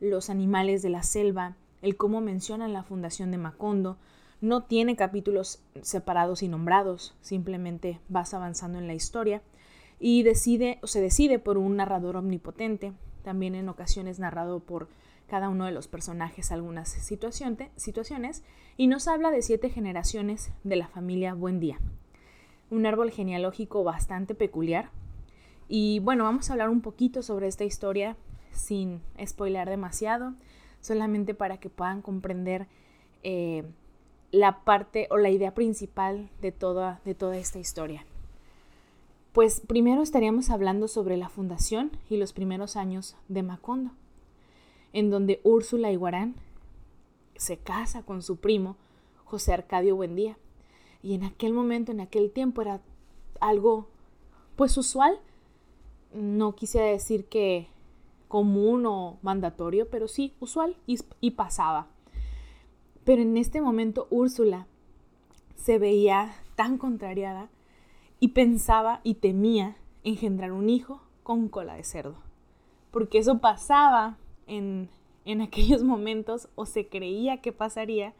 los 0.00 0.30
animales 0.30 0.82
de 0.82 0.90
la 0.90 1.04
selva, 1.04 1.56
el 1.80 1.96
cómo 1.96 2.20
mencionan 2.20 2.72
la 2.72 2.82
fundación 2.82 3.30
de 3.30 3.38
Macondo. 3.38 3.96
No 4.40 4.64
tiene 4.64 4.96
capítulos 4.96 5.62
separados 5.82 6.42
y 6.42 6.48
nombrados, 6.48 7.14
simplemente 7.20 8.00
vas 8.08 8.34
avanzando 8.34 8.80
en 8.80 8.88
la 8.88 8.94
historia 8.94 9.42
y 10.00 10.24
decide 10.24 10.80
o 10.82 10.88
se 10.88 11.00
decide 11.00 11.38
por 11.38 11.56
un 11.56 11.76
narrador 11.76 12.16
omnipotente, 12.16 12.94
también 13.22 13.54
en 13.54 13.68
ocasiones 13.68 14.18
narrado 14.18 14.58
por 14.58 14.88
cada 15.28 15.48
uno 15.48 15.66
de 15.66 15.72
los 15.72 15.88
personajes 15.88 16.50
algunas 16.50 16.88
situaciones, 16.88 18.42
y 18.76 18.86
nos 18.86 19.08
habla 19.08 19.30
de 19.30 19.42
siete 19.42 19.70
generaciones 19.70 20.50
de 20.64 20.76
la 20.76 20.88
familia 20.88 21.34
Buendía. 21.34 21.78
Un 22.70 22.86
árbol 22.86 23.10
genealógico 23.10 23.84
bastante 23.84 24.34
peculiar. 24.34 24.90
Y 25.68 26.00
bueno, 26.00 26.24
vamos 26.24 26.48
a 26.48 26.54
hablar 26.54 26.70
un 26.70 26.80
poquito 26.80 27.22
sobre 27.22 27.46
esta 27.46 27.64
historia 27.64 28.16
sin 28.52 29.00
spoiler 29.24 29.68
demasiado, 29.68 30.34
solamente 30.80 31.34
para 31.34 31.58
que 31.58 31.70
puedan 31.70 32.02
comprender 32.02 32.66
eh, 33.22 33.64
la 34.30 34.60
parte 34.64 35.08
o 35.10 35.16
la 35.16 35.30
idea 35.30 35.54
principal 35.54 36.30
de 36.40 36.52
toda, 36.52 37.00
de 37.04 37.14
toda 37.14 37.36
esta 37.36 37.58
historia. 37.58 38.04
Pues 39.32 39.60
primero 39.60 40.02
estaríamos 40.02 40.50
hablando 40.50 40.88
sobre 40.88 41.16
la 41.16 41.28
fundación 41.28 41.92
y 42.08 42.16
los 42.16 42.32
primeros 42.32 42.76
años 42.76 43.16
de 43.28 43.42
Macondo, 43.42 43.92
en 44.92 45.10
donde 45.10 45.40
Úrsula 45.44 45.92
Iguarán 45.92 46.34
se 47.36 47.56
casa 47.56 48.02
con 48.02 48.22
su 48.22 48.36
primo 48.36 48.76
José 49.24 49.52
Arcadio 49.52 49.96
Buendía. 49.96 50.36
Y 51.02 51.14
en 51.14 51.24
aquel 51.24 51.52
momento, 51.52 51.92
en 51.92 52.00
aquel 52.00 52.30
tiempo, 52.30 52.62
era 52.62 52.80
algo 53.40 53.88
pues 54.56 54.76
usual. 54.76 55.18
No 56.12 56.54
quise 56.54 56.80
decir 56.80 57.26
que 57.26 57.68
común 58.26 58.86
o 58.86 59.18
mandatorio, 59.22 59.88
pero 59.88 60.08
sí 60.08 60.34
usual 60.40 60.76
y, 60.86 60.98
y 61.20 61.32
pasaba. 61.32 61.86
Pero 63.04 63.22
en 63.22 63.36
este 63.36 63.60
momento 63.60 64.06
Úrsula 64.10 64.66
se 65.56 65.78
veía 65.78 66.34
tan 66.56 66.78
contrariada 66.78 67.48
y 68.20 68.28
pensaba 68.28 69.00
y 69.04 69.14
temía 69.14 69.76
engendrar 70.04 70.52
un 70.52 70.68
hijo 70.68 71.02
con 71.22 71.48
cola 71.48 71.74
de 71.74 71.84
cerdo. 71.84 72.16
Porque 72.90 73.18
eso 73.18 73.38
pasaba 73.38 74.16
en, 74.48 74.88
en 75.24 75.40
aquellos 75.42 75.82
momentos 75.82 76.48
o 76.54 76.66
se 76.66 76.88
creía 76.88 77.40
que 77.40 77.52
pasaría 77.52 78.14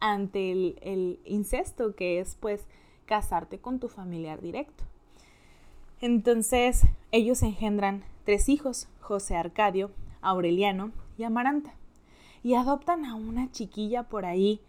ante 0.00 0.52
el, 0.52 0.78
el, 0.82 1.18
incesto, 1.24 1.94
que 1.94 2.20
es 2.20 2.36
pues 2.40 2.66
casarte 3.06 3.58
con 3.58 3.78
tu 3.80 3.88
familiar 3.88 4.40
directo. 4.40 4.84
Entonces 6.00 6.86
ellos 7.12 7.42
engendran 7.42 8.04
tres 8.24 8.48
hijos, 8.48 8.88
José 9.00 9.36
Arcadio, 9.36 9.90
Aureliano 10.22 10.92
y 11.18 11.24
Amaranta, 11.24 11.74
y 12.42 12.54
adoptan 12.54 13.04
a 13.04 13.14
una 13.14 13.50
chiquilla 13.52 14.04
por 14.04 14.24
ahí 14.24 14.60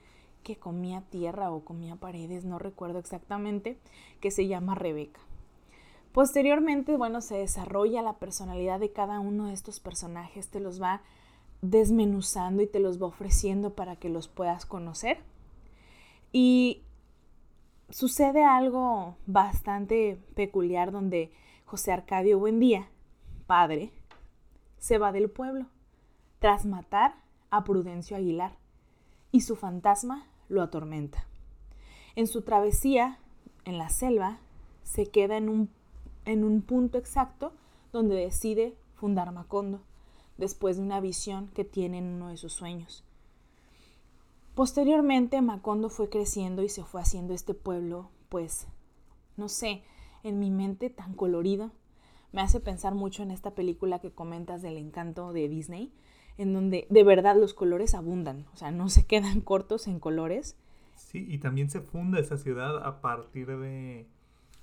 que 0.44 0.58
comía 0.58 1.04
tierra 1.10 1.52
o 1.52 1.64
comía 1.64 1.96
paredes, 1.96 2.46
no 2.46 2.60
recuerdo 2.60 3.00
exactamente, 3.00 3.78
que 4.20 4.32
se 4.32 4.48
llama 4.48 4.76
Rebeca. 4.76 5.22
Posteriormente, 6.14 6.98
bueno, 6.98 7.22
se 7.22 7.36
desarrolla 7.36 8.02
la 8.02 8.20
personalidad 8.20 8.80
de 8.80 8.92
cada 8.92 9.20
uno 9.20 9.48
de 9.48 9.54
estos 9.54 9.80
personajes, 9.80 10.50
te 10.50 10.60
los 10.60 10.82
va 10.82 11.02
desmenuzando 11.62 12.62
y 12.62 12.68
te 12.68 12.80
los 12.80 13.02
va 13.02 13.08
ofreciendo 13.08 13.76
para 13.76 13.96
que 13.96 14.10
los 14.10 14.28
puedas 14.28 14.66
conocer. 14.66 15.20
Y 16.34 16.84
sucede 17.90 18.44
algo 18.44 19.16
bastante 19.26 20.20
peculiar 20.36 20.92
donde 20.92 21.32
José 21.66 21.92
Arcadio 21.92 22.40
Buendía, 22.40 22.90
padre, 23.48 23.92
se 24.80 24.98
va 24.98 25.12
del 25.12 25.30
pueblo 25.30 25.68
tras 26.40 26.66
matar 26.66 27.16
a 27.52 27.64
Prudencio 27.64 28.18
Aguilar 28.18 28.58
y 29.32 29.42
su 29.42 29.56
fantasma 29.56 30.28
lo 30.50 30.62
atormenta. 30.62 31.26
En 32.16 32.28
su 32.28 32.42
travesía 32.42 33.20
en 33.64 33.78
la 33.78 33.90
selva 33.90 34.40
se 34.84 35.06
queda 35.12 35.38
en 35.38 35.50
un, 35.50 35.70
en 36.26 36.44
un 36.44 36.62
punto 36.62 36.98
exacto 36.98 37.54
donde 37.92 38.16
decide 38.16 38.76
fundar 38.96 39.32
Macondo, 39.32 39.82
después 40.38 40.78
de 40.78 40.84
una 40.84 41.00
visión 41.00 41.50
que 41.50 41.66
tiene 41.66 42.00
en 42.00 42.06
uno 42.06 42.30
de 42.30 42.38
sus 42.38 42.54
sueños. 42.54 43.04
Posteriormente 44.56 45.42
Macondo 45.42 45.90
fue 45.90 46.10
creciendo 46.10 46.62
y 46.62 46.70
se 46.70 46.84
fue 46.84 47.02
haciendo 47.02 47.34
este 47.34 47.54
pueblo, 47.54 48.10
pues, 48.30 48.68
no 49.38 49.50
sé, 49.50 49.84
en 50.24 50.40
mi 50.40 50.52
mente 50.52 50.90
tan 50.90 51.14
colorido. 51.14 51.72
Me 52.32 52.42
hace 52.42 52.60
pensar 52.60 52.94
mucho 52.94 53.24
en 53.24 53.32
esta 53.32 53.56
película 53.56 54.00
que 54.00 54.12
comentas 54.12 54.62
del 54.62 54.78
encanto 54.78 55.34
de 55.34 55.48
Disney, 55.48 55.94
en 56.38 56.54
donde 56.54 56.86
de 56.90 57.04
verdad 57.04 57.36
los 57.36 57.54
colores 57.54 57.94
abundan, 57.94 58.46
o 58.54 58.58
sea, 58.58 58.72
no 58.72 58.90
se 58.90 59.06
quedan 59.06 59.42
cortos 59.42 59.88
en 59.88 60.00
colores. 60.00 60.58
Sí, 60.96 61.26
y 61.30 61.40
también 61.40 61.70
se 61.70 61.82
funda 61.82 62.20
esa 62.20 62.38
ciudad 62.38 62.86
a 62.86 63.02
partir 63.02 63.48
de, 63.48 64.08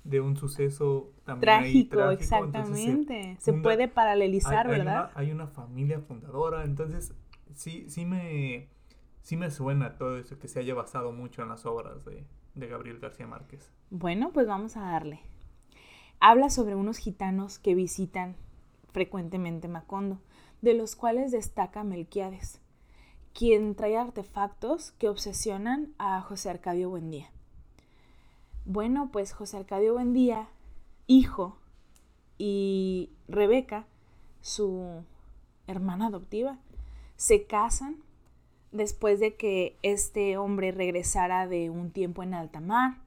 de 0.03 0.21
un 0.21 0.37
suceso 0.37 1.11
también 1.25 1.41
trágico, 1.41 2.09
exactamente. 2.09 3.37
Se, 3.39 3.53
puede 3.53 3.87
paralelizar, 3.87 4.67
¿verdad? 4.67 5.11
hay 5.15 5.31
una 5.31 5.47
familia 5.47 5.99
fundadora, 5.99 6.63
entonces 6.63 7.13
sí, 7.53 7.85
sí 7.89 8.05
me, 8.05 8.69
sí 9.21 9.37
me 9.37 9.51
suena 9.51 9.97
todo 9.97 10.17
eso 10.17 10.39
que 10.39 10.47
se 10.47 10.59
haya 10.59 10.73
basado 10.73 11.11
mucho 11.11 11.43
en 11.43 11.49
las 11.49 11.65
obras 11.65 12.05
de, 12.05 12.25
de 12.55 12.67
Gabriel 12.67 12.99
García 12.99 13.27
Márquez. 13.27 13.71
Bueno, 13.89 14.31
pues 14.31 14.47
vamos 14.47 14.77
a 14.77 14.81
darle. 14.81 15.19
Habla 16.19 16.49
sobre 16.49 16.75
unos 16.75 16.97
gitanos 16.97 17.59
que 17.59 17.75
visitan 17.75 18.35
frecuentemente 18.91 19.67
Macondo 19.67 20.19
de 20.61 20.73
los 20.73 20.95
cuales 20.95 21.31
destaca 21.31 21.83
Melquiades, 21.83 22.61
quien 23.33 23.75
trae 23.75 23.97
artefactos 23.97 24.91
que 24.91 25.07
obsesionan 25.07 25.93
a 25.97 26.21
José 26.21 26.49
Arcadio 26.49 26.89
Buendía. 26.89 27.31
Bueno, 28.71 29.09
pues 29.11 29.33
José 29.33 29.57
Arcadio 29.57 29.93
Buendía, 29.93 30.47
hijo, 31.07 31.57
y 32.37 33.09
Rebeca, 33.27 33.87
su 34.41 35.03
hermana 35.65 36.05
adoptiva, 36.05 36.59
se 37.15 37.47
casan 37.47 37.95
después 38.71 39.19
de 39.19 39.35
que 39.35 39.75
este 39.81 40.37
hombre 40.37 40.71
regresara 40.71 41.47
de 41.47 41.71
un 41.71 41.89
tiempo 41.89 42.21
en 42.21 42.35
alta 42.35 42.59
mar. 42.59 42.99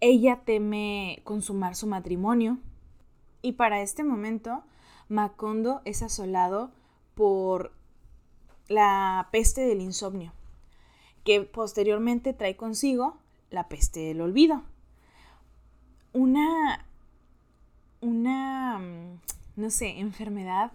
Ella 0.00 0.42
teme 0.44 1.22
consumar 1.24 1.74
su 1.74 1.86
matrimonio 1.86 2.58
y 3.40 3.52
para 3.52 3.80
este 3.80 4.04
momento 4.04 4.64
Macondo 5.08 5.80
es 5.86 6.02
asolado 6.02 6.72
por 7.14 7.72
la 8.68 9.30
peste 9.32 9.62
del 9.62 9.80
insomnio, 9.80 10.34
que 11.24 11.40
posteriormente 11.40 12.34
trae 12.34 12.54
consigo 12.54 13.23
la 13.54 13.68
peste 13.68 14.00
del 14.00 14.20
olvido. 14.20 14.62
Una, 16.12 16.86
una, 18.00 18.78
mm, 18.78 19.20
no 19.56 19.70
sé, 19.70 19.98
enfermedad 19.98 20.72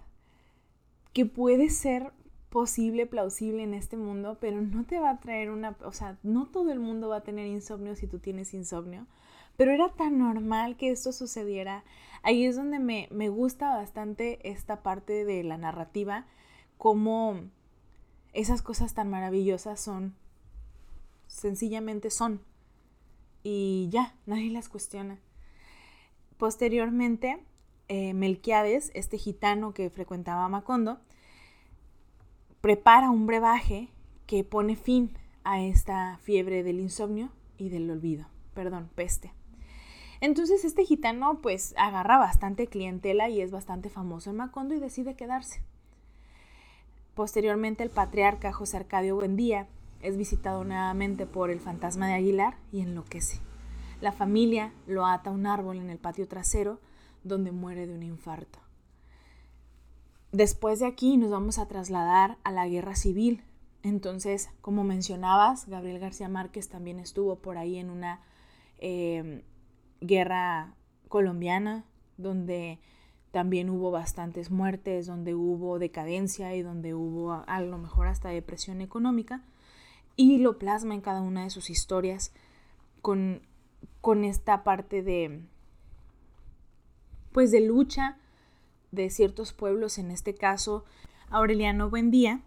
que 1.14 1.26
puede 1.26 1.70
ser 1.70 2.12
posible, 2.50 3.06
plausible 3.06 3.64
en 3.64 3.74
este 3.74 3.96
mundo, 3.96 4.38
pero 4.42 4.62
no 4.62 4.86
te 4.86 5.00
va 5.00 5.12
a 5.12 5.20
traer 5.20 5.52
una, 5.52 5.78
o 5.84 5.92
sea, 5.92 6.18
no 6.24 6.48
todo 6.48 6.72
el 6.72 6.80
mundo 6.80 7.10
va 7.10 7.18
a 7.18 7.24
tener 7.24 7.46
insomnio 7.46 7.96
si 7.96 8.08
tú 8.08 8.20
tienes 8.20 8.54
insomnio, 8.54 9.06
pero 9.56 9.72
era 9.72 9.90
tan 9.90 10.18
normal 10.18 10.78
que 10.78 10.90
esto 10.90 11.12
sucediera 11.12 11.84
ahí 12.24 12.46
es 12.46 12.56
donde 12.56 12.80
me, 12.80 13.30
gusta 13.30 13.76
bastante 13.76 14.40
esta 14.50 14.82
parte 14.82 15.26
de 15.26 15.44
la 15.44 15.58
narrativa, 15.58 16.26
cómo 16.78 17.42
esas 18.34 18.62
cosas 18.62 18.94
tan 18.94 19.10
maravillosas 19.10 19.80
son, 19.80 20.16
sencillamente 21.28 22.10
son. 22.10 22.42
Y 23.44 23.88
ya, 23.92 24.16
nadie 24.26 24.50
las 24.52 24.70
cuestiona. 24.70 25.20
Posteriormente, 26.38 27.38
eh, 27.88 28.14
Melquiades, 28.14 28.92
este 28.94 29.18
gitano 29.18 29.74
que 29.74 29.90
frecuentaba 29.90 30.48
Macondo, 30.50 31.00
prepara 32.62 33.10
un 33.10 33.26
brebaje 33.26 33.90
que 34.26 34.44
pone 34.44 34.76
fin 34.76 35.18
a 35.44 35.62
esta 35.62 36.18
fiebre 36.22 36.64
del 36.64 36.80
insomnio 36.80 37.30
y 37.58 37.70
del 37.70 37.90
olvido, 37.90 38.28
perdón, 38.54 38.90
peste. 38.94 39.34
Entonces 40.22 40.66
este 40.66 40.86
gitano 40.86 41.40
pues 41.42 41.74
agarra 41.78 42.18
bastante 42.18 42.68
clientela 42.68 43.30
y 43.30 43.42
es 43.42 43.52
bastante 43.52 43.90
famoso 43.90 44.30
en 44.30 44.38
Macondo 44.38 44.76
y 44.76 44.80
decide 44.80 45.16
quedarse. 45.16 45.62
Posteriormente 47.16 47.84
el 47.84 47.90
patriarca 47.90 48.52
José 48.52 48.78
Arcadio 48.78 49.16
Buendía 49.16 49.68
es 50.02 50.18
visitado 50.18 50.64
nuevamente 50.64 51.26
por 51.26 51.50
el 51.52 51.60
fantasma 51.60 52.08
de 52.08 52.14
Aguilar 52.14 52.58
y 52.72 52.82
enloquece. 52.82 53.40
La 54.02 54.12
familia 54.12 54.74
lo 54.88 55.06
ata 55.06 55.30
a 55.30 55.34
un 55.34 55.46
árbol 55.46 55.78
en 55.78 55.90
el 55.90 55.98
patio 55.98 56.28
trasero 56.28 56.80
donde 57.24 57.52
muere 57.52 57.86
de 57.86 57.94
un 57.94 58.04
infarto. 58.04 58.60
Después 60.32 60.80
de 60.80 60.86
aquí 60.86 61.18
nos 61.18 61.32
vamos 61.32 61.58
a 61.60 61.68
trasladar 61.68 62.38
a 62.44 62.52
la 62.52 62.68
guerra 62.68 62.96
civil. 62.96 63.44
Entonces, 63.82 64.50
como 64.62 64.84
mencionabas, 64.84 65.68
Gabriel 65.68 66.00
García 66.00 66.30
Márquez 66.30 66.70
también 66.70 67.00
estuvo 67.00 67.38
por 67.38 67.58
ahí 67.58 67.78
en 67.78 67.90
una 67.90 68.22
em, 68.78 69.42
guerra 70.02 70.76
colombiana, 71.08 71.84
donde 72.18 72.80
también 73.32 73.70
hubo 73.70 73.92
bastantes 73.92 74.52
muertes, 74.52 75.08
donde 75.08 75.36
hubo 75.36 75.80
decadencia 75.80 76.56
y 76.56 76.62
donde 76.62 76.94
hubo 76.94 77.44
a, 77.46 77.62
lo 77.62 77.78
mejor 77.78 78.08
hasta 78.08 78.30
depresión 78.30 78.82
económica, 78.82 79.44
y 80.20 80.38
lo 80.38 80.58
plasma 80.58 80.96
en 80.96 81.00
cada 81.00 81.22
una 81.22 81.44
de 81.44 81.50
sus 81.50 81.70
historias 81.70 82.34
con, 83.02 83.42
con 84.02 84.26
esta 84.26 84.66
parte 84.66 85.02
de, 85.02 85.40
pues 87.32 87.52
de 87.52 87.62
lucha 87.62 88.18
de 88.92 89.10
ciertos 89.12 89.54
pueblos, 89.54 89.98
en 89.98 90.12
este 90.12 90.36
caso 90.36 90.84
Aureliano 91.30 91.90
Buendía, 91.90 92.42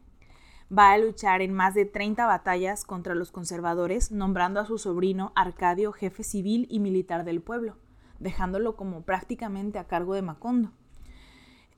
va 0.71 0.93
a 0.93 0.99
luchar 0.99 1.41
en 1.41 1.55
más 1.55 1.73
de 1.73 1.87
30 1.87 2.27
batallas 2.27 2.85
contra 2.85 3.15
los 3.15 3.33
conservadores, 3.33 4.13
nombrando 4.13 4.61
a 4.61 4.67
su 4.67 4.77
sobrino 4.77 5.33
Arcadio 5.35 5.93
jefe 5.93 6.25
civil 6.25 6.67
y 6.69 6.79
militar 6.79 7.25
del 7.25 7.41
pueblo, 7.41 7.79
dejándolo 8.19 8.77
como 8.77 9.01
prácticamente 9.01 9.79
a 9.79 9.87
cargo 9.87 10.13
de 10.13 10.21
Macondo. 10.21 10.73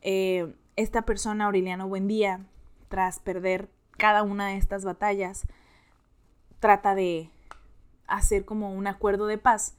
Eh, 0.03 0.57
esta 0.75 1.03
persona, 1.03 1.45
Aureliano 1.45 1.87
Buendía, 1.87 2.45
tras 2.89 3.21
perder 3.21 3.71
cada 3.93 4.25
una 4.25 4.49
de 4.49 4.57
estas 4.57 4.85
batallas, 4.85 5.47
trata 6.65 6.95
de 6.95 7.29
hacer 8.07 8.47
como 8.47 8.73
un 8.73 8.87
acuerdo 8.87 9.27
de 9.27 9.37
paz 9.37 9.75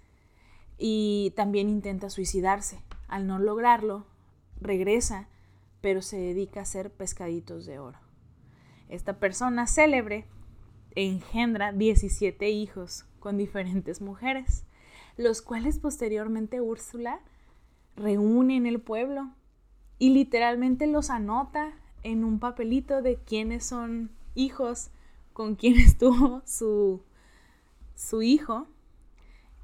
y 0.78 1.34
también 1.36 1.68
intenta 1.68 2.12
suicidarse. 2.12 2.80
Al 3.08 3.26
no 3.26 3.40
lograrlo, 3.40 4.06
regresa, 4.62 5.28
pero 5.82 6.04
se 6.04 6.18
dedica 6.18 6.60
a 6.60 6.64
hacer 6.64 6.92
pescaditos 6.92 7.66
de 7.66 7.80
oro. 7.80 7.98
Esta 8.88 9.18
persona 9.18 9.66
célebre 9.66 10.28
engendra 10.94 11.72
17 11.72 12.52
hijos 12.52 13.08
con 13.20 13.36
diferentes 13.36 14.00
mujeres, 14.00 14.64
los 15.18 15.42
cuales 15.42 15.80
posteriormente 15.80 16.62
Úrsula 16.62 17.20
reúne 17.96 18.58
en 18.58 18.68
el 18.68 18.80
pueblo 18.80 19.32
y 19.98 20.12
literalmente 20.12 20.86
los 20.86 21.10
anota 21.10 21.74
en 22.04 22.24
un 22.24 22.38
papelito 22.38 23.02
de 23.02 23.16
quiénes 23.16 23.66
son 23.66 24.12
hijos 24.36 24.92
con 25.36 25.54
quienes 25.54 25.96
tuvo 26.00 26.42
su, 26.48 27.04
su 27.94 28.24
hijo. 28.24 28.66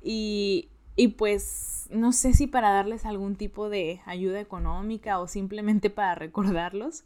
Y 0.03 0.71
y 0.95 1.07
pues 1.07 1.87
no 1.89 2.11
sé 2.11 2.33
si 2.33 2.47
para 2.47 2.71
darles 2.71 3.05
algún 3.05 3.35
tipo 3.35 3.69
de 3.69 4.01
ayuda 4.05 4.39
económica 4.39 5.19
o 5.19 5.27
simplemente 5.27 5.89
para 5.89 6.15
recordarlos. 6.15 7.05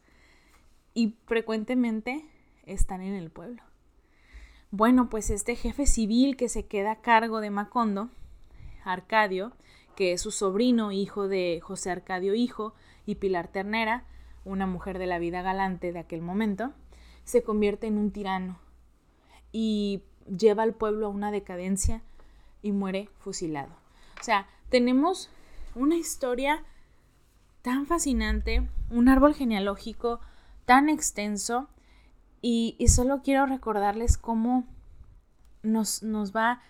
Y 0.93 1.15
frecuentemente 1.25 2.25
están 2.65 3.01
en 3.01 3.13
el 3.13 3.29
pueblo. 3.29 3.61
Bueno, 4.71 5.09
pues 5.09 5.29
este 5.29 5.55
jefe 5.55 5.85
civil 5.85 6.35
que 6.35 6.49
se 6.49 6.65
queda 6.65 6.91
a 6.91 7.01
cargo 7.01 7.39
de 7.39 7.49
Macondo, 7.49 8.09
Arcadio, 8.83 9.53
que 9.95 10.13
es 10.13 10.21
su 10.21 10.31
sobrino, 10.31 10.91
hijo 10.91 11.27
de 11.27 11.59
José 11.61 11.91
Arcadio 11.91 12.33
Hijo 12.33 12.73
y 13.05 13.15
Pilar 13.15 13.47
Ternera, 13.47 14.03
una 14.43 14.67
mujer 14.67 14.99
de 14.99 15.05
la 15.05 15.19
vida 15.19 15.41
galante 15.41 15.93
de 15.93 15.99
aquel 15.99 16.21
momento, 16.21 16.73
se 17.25 17.43
convierte 17.43 17.87
en 17.87 17.97
un 17.97 18.11
tirano 18.11 18.57
y 19.51 20.03
lleva 20.25 20.63
al 20.63 20.73
pueblo 20.73 21.07
a 21.07 21.09
una 21.09 21.31
decadencia 21.31 22.01
y 22.61 22.71
muere 22.71 23.09
fusilado. 23.19 23.73
O 24.19 24.23
sea, 24.23 24.47
tenemos 24.69 25.29
una 25.75 25.95
historia 25.95 26.63
tan 27.61 27.85
fascinante, 27.85 28.67
un 28.89 29.09
árbol 29.09 29.33
genealógico 29.33 30.19
tan 30.65 30.87
extenso 30.87 31.67
y, 32.41 32.77
solo 32.87 33.21
quiero 33.23 33.47
recordarles 33.47 34.17
cómo 34.17 34.65
nos, 35.63 36.03
nos 36.03 36.35
va 36.35 36.61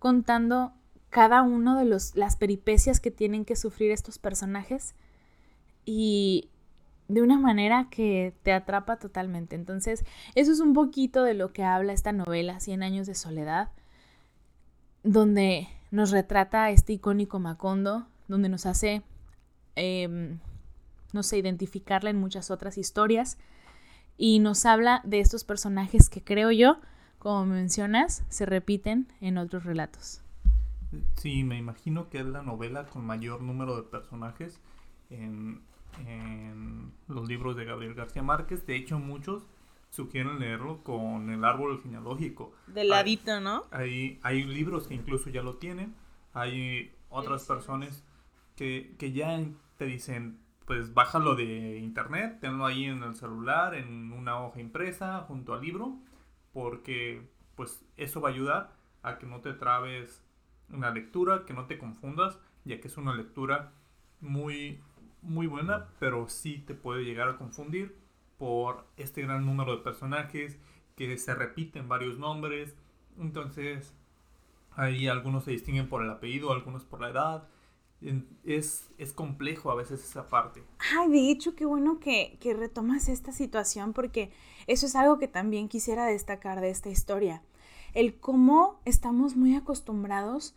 contando 0.00 0.72
cada 1.08 1.42
uno 1.42 1.76
de 1.76 1.84
los, 1.84 2.16
las 2.16 2.36
peripecias 2.36 2.98
que 2.98 3.12
tienen 3.12 3.44
que 3.44 3.54
sufrir 3.54 3.92
estos 3.92 4.18
personajes 4.18 4.94
y 5.84 6.50
de 7.10 7.22
una 7.22 7.38
manera 7.38 7.88
que 7.90 8.34
te 8.42 8.52
atrapa 8.52 8.96
totalmente. 8.96 9.56
Entonces, 9.56 10.04
eso 10.34 10.52
es 10.52 10.60
un 10.60 10.72
poquito 10.72 11.22
de 11.22 11.34
lo 11.34 11.52
que 11.52 11.64
habla 11.64 11.92
esta 11.92 12.12
novela, 12.12 12.60
Cien 12.60 12.82
años 12.82 13.06
de 13.06 13.14
soledad 13.14 13.70
donde 15.02 15.68
nos 15.90 16.10
retrata 16.10 16.70
este 16.70 16.92
icónico 16.94 17.38
Macondo, 17.38 18.06
donde 18.28 18.48
nos 18.48 18.66
hace, 18.66 19.02
em, 19.76 20.38
no 21.12 21.22
sé, 21.22 21.38
identificarla 21.38 22.10
en 22.10 22.18
muchas 22.18 22.50
otras 22.50 22.78
historias 22.78 23.38
y 24.16 24.38
nos 24.38 24.66
habla 24.66 25.00
de 25.04 25.20
estos 25.20 25.44
personajes 25.44 26.08
que 26.08 26.22
creo 26.22 26.50
yo, 26.50 26.78
como 27.18 27.46
mencionas, 27.46 28.24
se 28.28 28.46
repiten 28.46 29.08
en 29.20 29.38
otros 29.38 29.64
relatos. 29.64 30.22
Sí, 31.16 31.44
me 31.44 31.56
imagino 31.56 32.08
que 32.08 32.18
es 32.18 32.26
la 32.26 32.42
novela 32.42 32.86
con 32.86 33.04
mayor 33.04 33.42
número 33.42 33.76
de 33.76 33.82
personajes 33.82 34.60
en, 35.08 35.62
en 36.06 36.92
los 37.08 37.28
libros 37.28 37.56
de 37.56 37.64
Gabriel 37.64 37.94
García 37.94 38.22
Márquez. 38.22 38.66
De 38.66 38.76
hecho, 38.76 38.98
muchos 38.98 39.46
sugieren 39.90 40.38
leerlo 40.38 40.82
con 40.84 41.30
el 41.30 41.44
árbol 41.44 41.80
genealógico. 41.82 42.52
De 42.66 42.84
ladito, 42.84 43.40
¿no? 43.40 43.64
Hay, 43.70 44.18
hay 44.22 44.44
libros 44.44 44.86
que 44.86 44.94
incluso 44.94 45.30
ya 45.30 45.42
lo 45.42 45.56
tienen. 45.56 45.94
Hay 46.32 46.92
otras 47.08 47.44
personas 47.44 48.04
que, 48.56 48.94
que 48.98 49.12
ya 49.12 49.44
te 49.76 49.86
dicen, 49.86 50.38
pues 50.64 50.94
bájalo 50.94 51.34
de 51.34 51.78
internet, 51.78 52.38
tenlo 52.40 52.66
ahí 52.66 52.84
en 52.84 53.02
el 53.02 53.14
celular, 53.16 53.74
en 53.74 54.12
una 54.12 54.40
hoja 54.40 54.60
impresa, 54.60 55.20
junto 55.26 55.54
al 55.54 55.62
libro, 55.62 55.98
porque 56.52 57.28
pues 57.56 57.84
eso 57.96 58.20
va 58.20 58.28
a 58.28 58.32
ayudar 58.32 58.76
a 59.02 59.18
que 59.18 59.26
no 59.26 59.40
te 59.40 59.52
trabes 59.52 60.22
en 60.72 60.82
la 60.82 60.90
lectura, 60.90 61.44
que 61.44 61.54
no 61.54 61.66
te 61.66 61.78
confundas, 61.78 62.38
ya 62.64 62.80
que 62.80 62.88
es 62.88 62.96
una 62.96 63.14
lectura 63.14 63.72
muy, 64.20 64.80
muy 65.22 65.46
buena, 65.46 65.88
pero 65.98 66.28
sí 66.28 66.58
te 66.66 66.74
puede 66.74 67.04
llegar 67.04 67.28
a 67.28 67.36
confundir 67.36 67.96
por 68.38 68.86
este 68.96 69.22
gran 69.22 69.44
número 69.44 69.76
de 69.76 69.82
personajes 69.82 70.58
que 70.96 71.16
se 71.18 71.34
repiten 71.34 71.88
varios 71.88 72.18
nombres. 72.18 72.74
Entonces, 73.18 73.92
ahí 74.72 75.08
algunos 75.08 75.44
se 75.44 75.50
distinguen 75.50 75.88
por 75.88 76.02
el 76.02 76.10
apellido, 76.10 76.52
algunos 76.52 76.84
por 76.84 77.00
la 77.00 77.10
edad. 77.10 77.48
Es, 78.44 78.88
es 78.96 79.12
complejo 79.12 79.70
a 79.70 79.74
veces 79.74 80.02
esa 80.02 80.26
parte. 80.26 80.64
Ay, 80.96 81.10
de 81.10 81.30
hecho, 81.30 81.54
qué 81.54 81.66
bueno 81.66 82.00
que, 82.00 82.38
que 82.40 82.54
retomas 82.54 83.10
esta 83.10 83.30
situación 83.30 83.92
porque 83.92 84.32
eso 84.66 84.86
es 84.86 84.96
algo 84.96 85.18
que 85.18 85.28
también 85.28 85.68
quisiera 85.68 86.06
destacar 86.06 86.62
de 86.62 86.70
esta 86.70 86.88
historia. 86.88 87.42
El 87.92 88.18
cómo 88.18 88.80
estamos 88.86 89.36
muy 89.36 89.54
acostumbrados 89.54 90.54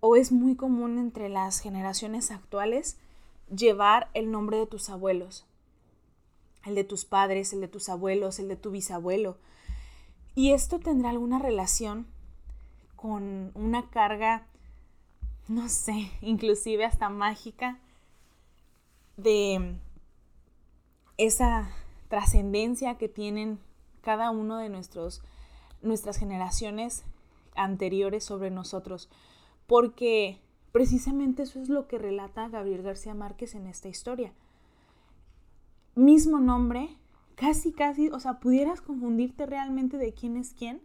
o 0.00 0.16
es 0.16 0.32
muy 0.32 0.54
común 0.54 0.98
entre 0.98 1.30
las 1.30 1.60
generaciones 1.60 2.30
actuales 2.30 2.98
llevar 3.54 4.10
el 4.14 4.30
nombre 4.30 4.58
de 4.58 4.66
tus 4.66 4.90
abuelos 4.90 5.46
el 6.66 6.74
de 6.74 6.84
tus 6.84 7.04
padres, 7.04 7.52
el 7.52 7.60
de 7.60 7.68
tus 7.68 7.88
abuelos, 7.88 8.38
el 8.38 8.48
de 8.48 8.56
tu 8.56 8.70
bisabuelo. 8.70 9.38
Y 10.34 10.52
esto 10.52 10.78
tendrá 10.80 11.10
alguna 11.10 11.38
relación 11.38 12.06
con 12.96 13.52
una 13.54 13.88
carga, 13.88 14.46
no 15.48 15.68
sé, 15.68 16.10
inclusive 16.20 16.84
hasta 16.84 17.08
mágica, 17.08 17.78
de 19.16 19.76
esa 21.16 21.70
trascendencia 22.08 22.98
que 22.98 23.08
tienen 23.08 23.58
cada 24.02 24.30
uno 24.30 24.58
de 24.58 24.68
nuestros, 24.68 25.22
nuestras 25.80 26.18
generaciones 26.18 27.04
anteriores 27.54 28.24
sobre 28.24 28.50
nosotros. 28.50 29.08
Porque 29.66 30.38
precisamente 30.76 31.44
eso 31.44 31.58
es 31.58 31.70
lo 31.70 31.88
que 31.88 31.96
relata 31.96 32.50
Gabriel 32.50 32.82
García 32.82 33.14
Márquez 33.14 33.54
en 33.54 33.66
esta 33.66 33.88
historia. 33.88 34.34
Mismo 35.94 36.38
nombre, 36.38 36.90
casi, 37.34 37.72
casi, 37.72 38.10
o 38.10 38.20
sea, 38.20 38.40
pudieras 38.40 38.82
confundirte 38.82 39.46
realmente 39.46 39.96
de 39.96 40.12
quién 40.12 40.36
es 40.36 40.52
quién 40.52 40.82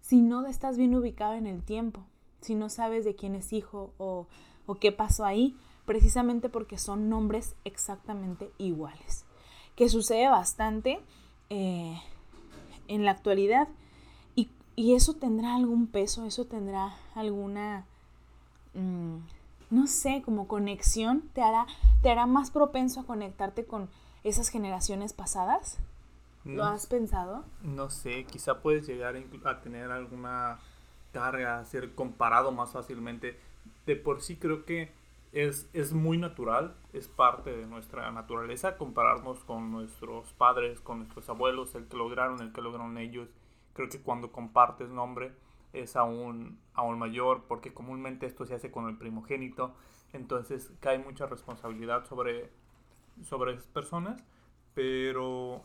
si 0.00 0.22
no 0.22 0.46
estás 0.46 0.78
bien 0.78 0.94
ubicado 0.94 1.34
en 1.34 1.46
el 1.46 1.62
tiempo, 1.62 2.02
si 2.40 2.54
no 2.54 2.70
sabes 2.70 3.04
de 3.04 3.14
quién 3.14 3.34
es 3.34 3.52
hijo 3.52 3.92
o, 3.98 4.26
o 4.64 4.76
qué 4.76 4.90
pasó 4.90 5.26
ahí, 5.26 5.54
precisamente 5.84 6.48
porque 6.48 6.78
son 6.78 7.10
nombres 7.10 7.56
exactamente 7.66 8.50
iguales, 8.56 9.26
que 9.74 9.90
sucede 9.90 10.30
bastante 10.30 10.98
eh, 11.50 12.00
en 12.88 13.04
la 13.04 13.10
actualidad. 13.10 13.68
Y, 14.34 14.48
y, 14.76 14.94
eso 14.94 15.12
tendrá 15.12 15.56
algún 15.56 15.88
peso, 15.88 16.24
eso 16.24 16.46
tendrá 16.46 16.96
alguna... 17.14 17.84
Mm, 18.76 19.18
no 19.70 19.86
sé, 19.86 20.22
como 20.24 20.46
conexión, 20.46 21.22
te 21.32 21.42
hará, 21.42 21.66
te 22.02 22.10
hará 22.10 22.26
más 22.26 22.50
propenso 22.50 23.00
a 23.00 23.06
conectarte 23.06 23.64
con, 23.64 23.88
esas 24.26 24.48
generaciones 24.48 25.12
pasadas? 25.12 25.78
¿Lo 26.44 26.64
has 26.64 26.86
pensado? 26.86 27.44
No 27.62 27.90
sé, 27.90 28.24
quizá 28.24 28.60
puedes 28.60 28.86
llegar 28.86 29.16
a 29.44 29.60
tener 29.60 29.90
alguna 29.90 30.58
carga, 31.12 31.58
a 31.58 31.64
ser 31.64 31.94
comparado 31.94 32.52
más 32.52 32.70
fácilmente. 32.70 33.38
De 33.84 33.96
por 33.96 34.20
sí 34.20 34.36
creo 34.36 34.64
que 34.64 34.92
es, 35.32 35.68
es 35.72 35.92
muy 35.92 36.18
natural, 36.18 36.76
es 36.92 37.08
parte 37.08 37.56
de 37.56 37.66
nuestra 37.66 38.10
naturaleza 38.12 38.76
compararnos 38.76 39.38
con 39.40 39.72
nuestros 39.72 40.32
padres, 40.34 40.80
con 40.80 40.98
nuestros 40.98 41.28
abuelos, 41.28 41.74
el 41.74 41.86
que 41.86 41.96
lograron, 41.96 42.40
el 42.40 42.52
que 42.52 42.62
lograron 42.62 42.98
ellos. 42.98 43.28
Creo 43.74 43.88
que 43.88 44.00
cuando 44.00 44.30
compartes 44.30 44.88
nombre 44.88 45.32
es 45.82 45.96
aún, 45.96 46.58
aún 46.74 46.98
mayor 46.98 47.44
porque 47.48 47.72
comúnmente 47.72 48.26
esto 48.26 48.46
se 48.46 48.54
hace 48.54 48.70
con 48.70 48.88
el 48.88 48.96
primogénito. 48.96 49.74
Entonces 50.12 50.72
cae 50.80 50.98
mucha 50.98 51.26
responsabilidad 51.26 52.04
sobre, 52.06 52.50
sobre 53.22 53.52
esas 53.52 53.66
personas, 53.66 54.22
pero 54.74 55.64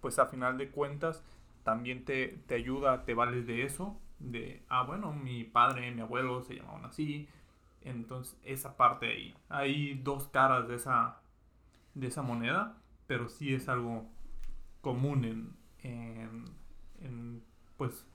pues 0.00 0.18
a 0.18 0.26
final 0.26 0.58
de 0.58 0.70
cuentas 0.70 1.22
también 1.64 2.04
te, 2.04 2.40
te 2.46 2.54
ayuda, 2.54 3.04
te 3.04 3.14
vales 3.14 3.46
de 3.46 3.64
eso, 3.64 3.98
de, 4.18 4.62
ah, 4.68 4.82
bueno, 4.84 5.12
mi 5.12 5.44
padre, 5.44 5.90
mi 5.90 6.00
abuelo 6.00 6.42
se 6.42 6.54
llamaban 6.54 6.84
así, 6.84 7.28
entonces, 7.82 8.38
esa 8.44 8.76
parte 8.76 9.06
ahí. 9.06 9.34
Hay 9.48 9.94
dos 10.02 10.28
caras 10.28 10.68
de 10.68 10.76
esa, 10.76 11.20
de 11.94 12.08
esa 12.08 12.22
moneda, 12.22 12.76
pero 13.06 13.28
sí 13.28 13.54
es 13.54 13.68
algo 13.68 14.06
común 14.80 15.24
en, 15.82 16.44
en, 17.00 17.42
pues, 17.76 18.06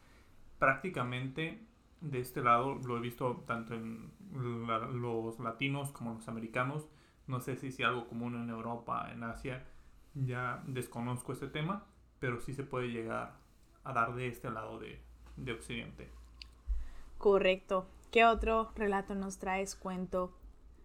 prácticamente 0.66 1.60
de 2.02 2.20
este 2.20 2.42
lado 2.42 2.74
lo 2.74 2.98
he 2.98 3.00
visto 3.00 3.44
tanto 3.46 3.76
en 3.76 4.12
los 4.34 5.40
latinos 5.40 5.92
como 5.92 6.16
los 6.16 6.28
americanos. 6.28 6.90
No 7.28 7.40
sé 7.40 7.56
si 7.56 7.68
es 7.68 7.80
algo 7.82 8.08
común 8.08 8.34
en 8.34 8.50
Europa, 8.50 9.12
en 9.12 9.22
Asia. 9.24 9.64
Ya 10.16 10.64
desconozco 10.66 11.34
este 11.34 11.48
tema, 11.48 11.86
pero 12.18 12.40
sí 12.40 12.54
se 12.54 12.64
puede 12.64 12.88
llegar 12.88 13.38
a 13.84 13.94
dar 13.94 14.16
de 14.16 14.28
este 14.28 14.50
lado 14.50 14.80
de, 14.80 15.00
de 15.38 15.52
Occidente. 15.52 16.10
Correcto. 17.20 17.86
¿Qué 18.12 18.26
otro 18.26 18.72
relato 18.76 19.14
nos 19.14 19.38
traes, 19.38 19.76
cuento, 19.76 20.36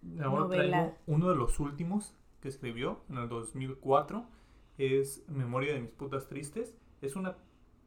novela? 0.02 0.92
uno 1.06 1.30
de 1.30 1.36
los 1.36 1.58
últimos 1.58 2.14
que 2.42 2.48
escribió 2.48 3.00
en 3.08 3.16
el 3.16 3.30
2004 3.30 4.26
es 4.76 5.24
Memoria 5.26 5.72
de 5.72 5.80
mis 5.80 5.90
putas 5.90 6.28
tristes. 6.28 6.76
Es 7.00 7.16
una 7.16 7.36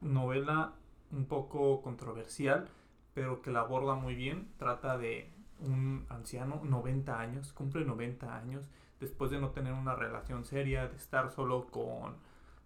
novela 0.02 0.74
un 1.14 1.26
poco 1.26 1.82
controversial, 1.82 2.68
pero 3.14 3.42
que 3.42 3.52
la 3.52 3.62
aborda 3.62 3.96
muy 3.96 4.16
bien. 4.16 4.50
Trata 4.58 4.98
de 4.98 5.30
un 5.60 6.06
anciano, 6.10 6.62
90 6.64 7.20
años, 7.20 7.54
cumple 7.54 7.86
90 7.86 8.36
años, 8.36 8.70
después 9.00 9.32
de 9.32 9.40
no 9.40 9.52
tener 9.52 9.74
una 9.74 9.96
relación 9.96 10.46
seria, 10.46 10.88
de 10.88 10.98
estar 10.98 11.32
solo 11.32 11.68
con 11.68 12.16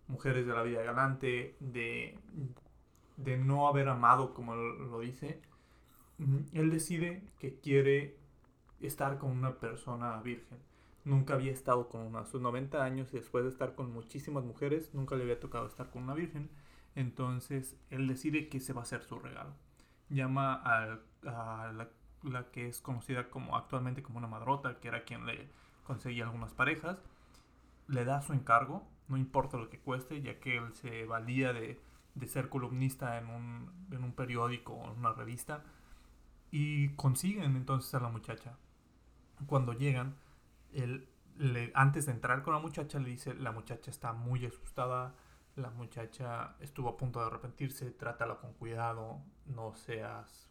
mujeres 0.08 0.48
de 0.48 0.54
la 0.54 0.64
vida 0.64 0.82
galante, 0.82 1.56
de, 1.60 2.18
de 3.18 3.38
no 3.38 3.68
haber 3.68 3.90
amado, 3.90 4.34
como 4.34 4.56
lo 4.56 5.00
dice, 5.00 5.42
él 6.54 6.72
decide 6.72 7.22
que 7.40 7.60
quiere 7.60 8.18
estar 8.82 9.18
con 9.18 9.32
una 9.32 9.60
persona 9.60 10.20
virgen. 10.22 10.58
Nunca 11.04 11.36
había 11.36 11.52
estado 11.52 11.88
con 11.88 12.02
una 12.02 12.22
a 12.22 12.26
sus 12.26 12.42
90 12.42 12.84
años 12.84 13.14
y 13.14 13.18
después 13.18 13.44
de 13.44 13.50
estar 13.50 13.76
con 13.76 13.94
muchísimas 13.94 14.44
mujeres, 14.44 14.94
nunca 14.94 15.16
le 15.16 15.24
había 15.24 15.40
tocado 15.40 15.68
estar 15.68 15.90
con 15.90 16.04
una 16.04 16.14
virgen. 16.14 16.50
Entonces 16.98 17.78
él 17.92 18.08
decide 18.08 18.50
que 18.50 18.60
se 18.60 18.74
va 18.74 18.82
a 18.82 18.84
hacer 18.84 19.04
su 19.04 19.20
regalo. 19.20 19.54
Llama 20.10 20.56
a, 20.56 20.98
la, 21.22 22.52
que 22.52 22.68
es 22.68 22.82
conocida 22.82 23.30
como 23.30 23.56
actualmente 23.56 24.02
como 24.02 24.18
una 24.18 24.28
madrota, 24.28 24.80
que 24.80 24.88
era 24.88 25.04
quien 25.04 25.28
le 25.28 25.48
conseguía 25.84 26.24
algunas 26.24 26.54
parejas. 26.54 26.98
Le 27.88 28.04
da 28.04 28.24
su 28.24 28.34
encargo, 28.34 28.88
no 29.10 29.18
importa 29.18 29.58
lo 29.58 29.70
que 29.70 29.80
cueste, 29.80 30.24
ya 30.24 30.40
que 30.40 30.58
él 30.58 30.74
se 30.74 31.06
valía 31.06 31.54
de, 31.54 31.80
de 32.16 32.28
ser 32.28 32.50
columnista 32.50 33.20
en 33.20 33.28
un, 33.28 33.88
en 33.92 34.04
un 34.04 34.14
periódico 34.14 34.74
o 34.74 34.92
en 34.92 34.98
una 34.98 35.14
revista 35.14 35.64
y 36.50 36.90
consiguen 36.96 37.56
entonces 37.56 37.94
a 37.94 38.00
la 38.00 38.10
muchacha. 38.10 38.58
Cuando 39.46 39.74
llegan, 39.74 40.16
él, 40.74 41.08
le, 41.38 41.72
antes 41.76 42.08
de 42.08 42.14
entrar 42.14 42.42
con 42.42 42.56
la 42.56 42.60
muchacha, 42.60 42.98
le 42.98 43.10
dice, 43.10 43.36
la 43.36 43.52
muchacha 43.52 43.92
está 43.92 44.14
muy 44.14 44.48
asustada, 44.48 45.14
la 45.58 45.70
muchacha 45.72 46.56
estuvo 46.60 46.90
a 46.90 46.98
punto 46.98 47.20
de 47.20 47.28
arrepentirse, 47.28 47.92
trátala 47.92 48.38
con 48.38 48.54
cuidado, 48.54 49.22
no 49.46 49.74
seas 49.76 50.50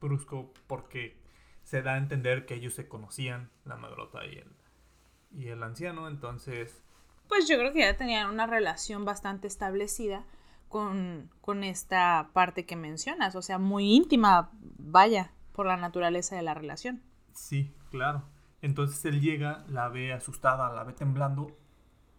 brusco, 0.00 0.52
porque 0.66 1.20
se 1.62 1.82
da 1.82 1.94
a 1.94 1.98
entender 1.98 2.46
que 2.46 2.54
ellos 2.54 2.74
se 2.74 2.88
conocían, 2.88 3.50
la 3.64 3.76
madrota 3.76 4.24
y 4.26 4.36
el, 4.36 4.56
y 5.32 5.48
el 5.48 5.62
anciano, 5.62 6.08
entonces... 6.08 6.82
Pues 7.28 7.48
yo 7.48 7.58
creo 7.58 7.72
que 7.72 7.80
ya 7.80 7.96
tenían 7.96 8.28
una 8.30 8.46
relación 8.46 9.04
bastante 9.04 9.46
establecida 9.46 10.24
con, 10.68 11.62
esta 11.62 12.30
parte 12.32 12.66
que 12.66 12.74
mencionas, 12.74 13.36
o 13.36 13.42
sea, 13.42 13.58
muy 13.58 13.94
íntima, 13.94 14.50
vaya, 14.60 15.32
por 15.52 15.66
la 15.66 15.76
naturaleza 15.76 16.34
de 16.34 16.42
la 16.42 16.52
relación. 16.52 17.00
Sí, 17.32 17.72
claro. 17.90 18.24
Entonces 18.60 19.04
él 19.04 19.20
llega, 19.20 19.64
la 19.68 19.88
ve 19.88 20.12
asustada, 20.12 20.72
la 20.72 20.82
ve 20.82 20.92
temblando 20.92 21.56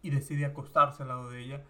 y 0.06 0.10
decide 0.12 0.46
acostarse 0.46 1.04
al 1.04 1.10
lado 1.10 1.30
de 1.30 1.42
ella 1.42 1.64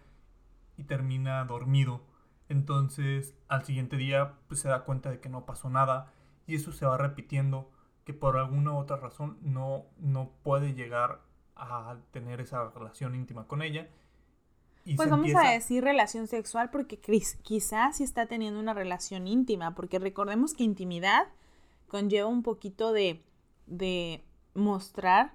y 0.76 0.84
termina 0.84 1.44
dormido. 1.44 2.02
Entonces 2.48 3.34
al 3.48 3.64
siguiente 3.64 3.96
día 3.96 4.34
pues, 4.48 4.60
se 4.60 4.68
da 4.68 4.84
cuenta 4.84 5.10
de 5.10 5.20
que 5.20 5.28
no 5.28 5.46
pasó 5.46 5.70
nada 5.70 6.12
y 6.46 6.54
eso 6.54 6.72
se 6.72 6.86
va 6.86 6.96
repitiendo, 6.96 7.70
que 8.04 8.14
por 8.14 8.36
alguna 8.36 8.72
u 8.72 8.76
otra 8.76 8.96
razón 8.96 9.38
no, 9.42 9.84
no 9.98 10.30
puede 10.42 10.74
llegar 10.74 11.20
a 11.56 11.96
tener 12.12 12.40
esa 12.40 12.70
relación 12.70 13.14
íntima 13.14 13.46
con 13.46 13.62
ella 13.62 13.88
pues 14.94 15.10
vamos 15.10 15.34
a 15.34 15.50
decir 15.50 15.82
relación 15.82 16.28
sexual 16.28 16.70
porque 16.70 17.00
quizás 17.42 17.96
sí 17.96 18.04
está 18.04 18.26
teniendo 18.26 18.60
una 18.60 18.72
relación 18.72 19.26
íntima, 19.26 19.74
porque 19.74 19.98
recordemos 19.98 20.54
que 20.54 20.62
intimidad 20.62 21.26
conlleva 21.88 22.28
un 22.28 22.42
poquito 22.42 22.92
de, 22.92 23.24
de 23.66 24.22
mostrar 24.54 25.32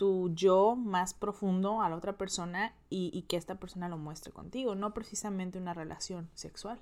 tu 0.00 0.30
yo 0.34 0.76
más 0.76 1.12
profundo 1.12 1.82
a 1.82 1.90
la 1.90 1.96
otra 1.96 2.14
persona 2.14 2.72
y, 2.88 3.10
y, 3.12 3.24
que 3.24 3.36
esta 3.36 3.56
persona 3.56 3.86
lo 3.90 3.98
muestre 3.98 4.32
contigo, 4.32 4.74
no 4.74 4.94
precisamente 4.94 5.58
una 5.58 5.74
relación 5.74 6.30
sexual. 6.32 6.80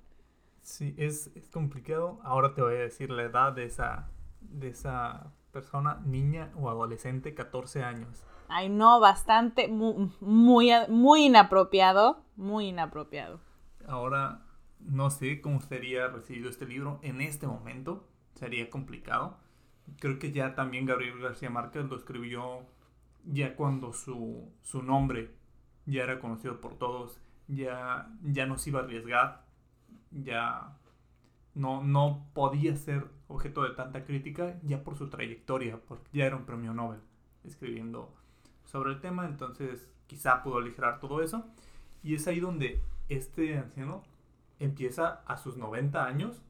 Sí, 0.62 0.94
es, 0.96 1.32
es, 1.34 1.48
complicado. 1.48 2.20
Ahora 2.22 2.54
te 2.54 2.62
voy 2.62 2.74
a 2.74 2.78
decir 2.78 3.10
la 3.10 3.24
edad 3.24 3.52
de 3.52 3.64
esa, 3.64 4.08
de 4.40 4.68
esa 4.68 5.32
persona, 5.50 6.00
niña 6.06 6.52
o 6.54 6.70
adolescente, 6.70 7.34
14 7.34 7.82
años. 7.82 8.22
Ay, 8.46 8.68
no, 8.68 9.00
bastante, 9.00 9.66
muy, 9.66 10.12
muy, 10.20 11.24
inapropiado, 11.24 12.22
muy 12.36 12.68
inapropiado. 12.68 13.40
Ahora, 13.88 14.42
no 14.78 15.10
sé 15.10 15.40
cómo 15.40 15.60
sería 15.60 16.06
recibido 16.06 16.48
este 16.48 16.66
libro 16.66 17.00
en 17.02 17.20
este 17.20 17.48
momento, 17.48 18.06
sería 18.34 18.70
complicado. 18.70 19.38
Creo 19.98 20.20
que 20.20 20.30
ya 20.30 20.54
también 20.54 20.86
Gabriel 20.86 21.18
García 21.18 21.50
Márquez 21.50 21.84
lo 21.86 21.96
escribió 21.96 22.62
ya 23.24 23.56
cuando 23.56 23.92
su, 23.92 24.52
su 24.62 24.82
nombre 24.82 25.34
ya 25.86 26.02
era 26.04 26.20
conocido 26.20 26.60
por 26.60 26.76
todos, 26.78 27.20
ya, 27.46 28.10
ya 28.22 28.46
no 28.46 28.58
se 28.58 28.70
iba 28.70 28.80
a 28.80 28.82
arriesgar, 28.84 29.44
ya 30.10 30.76
no, 31.54 31.82
no 31.82 32.26
podía 32.34 32.76
ser 32.76 33.08
objeto 33.26 33.62
de 33.62 33.70
tanta 33.70 34.04
crítica 34.04 34.58
ya 34.62 34.82
por 34.84 34.96
su 34.96 35.08
trayectoria, 35.08 35.80
porque 35.86 36.18
ya 36.18 36.26
era 36.26 36.36
un 36.36 36.44
premio 36.44 36.72
Nobel 36.72 37.00
escribiendo 37.44 38.14
sobre 38.64 38.92
el 38.92 39.00
tema, 39.00 39.26
entonces 39.26 39.88
quizá 40.06 40.42
pudo 40.42 40.58
aligerar 40.58 41.00
todo 41.00 41.22
eso. 41.22 41.46
Y 42.02 42.14
es 42.14 42.26
ahí 42.28 42.40
donde 42.40 42.82
este 43.08 43.58
anciano 43.58 44.02
empieza 44.58 45.22
a 45.26 45.36
sus 45.36 45.56
90 45.56 46.04
años 46.04 46.42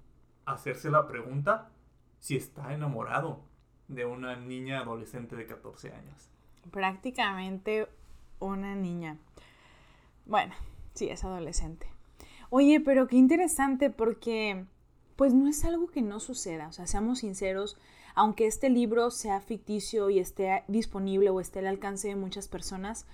a 0.44 0.52
hacerse 0.52 0.90
la 0.90 1.06
pregunta 1.06 1.70
si 2.18 2.36
está 2.36 2.74
enamorado 2.74 3.44
de 3.86 4.04
una 4.04 4.36
niña 4.36 4.80
adolescente 4.80 5.36
de 5.36 5.46
14 5.46 5.92
años. 5.92 6.30
Prácticamente 6.70 7.88
una 8.40 8.74
niña. 8.74 9.16
Bueno, 10.26 10.54
sí, 10.94 11.08
es 11.08 11.24
adolescente. 11.24 11.86
Oye, 12.50 12.80
pero 12.80 13.08
qué 13.08 13.16
interesante 13.16 13.90
porque 13.90 14.64
pues 15.16 15.34
no 15.34 15.48
es 15.48 15.64
algo 15.64 15.88
que 15.88 16.00
no 16.00 16.20
suceda, 16.20 16.68
o 16.68 16.72
sea, 16.72 16.86
seamos 16.86 17.18
sinceros, 17.18 17.76
aunque 18.14 18.46
este 18.46 18.70
libro 18.70 19.10
sea 19.10 19.40
ficticio 19.40 20.10
y 20.10 20.20
esté 20.20 20.62
disponible 20.68 21.30
o 21.30 21.40
esté 21.40 21.58
al 21.58 21.66
alcance 21.66 22.06
de 22.08 22.14
muchas 22.14 22.46
personas, 22.46 23.04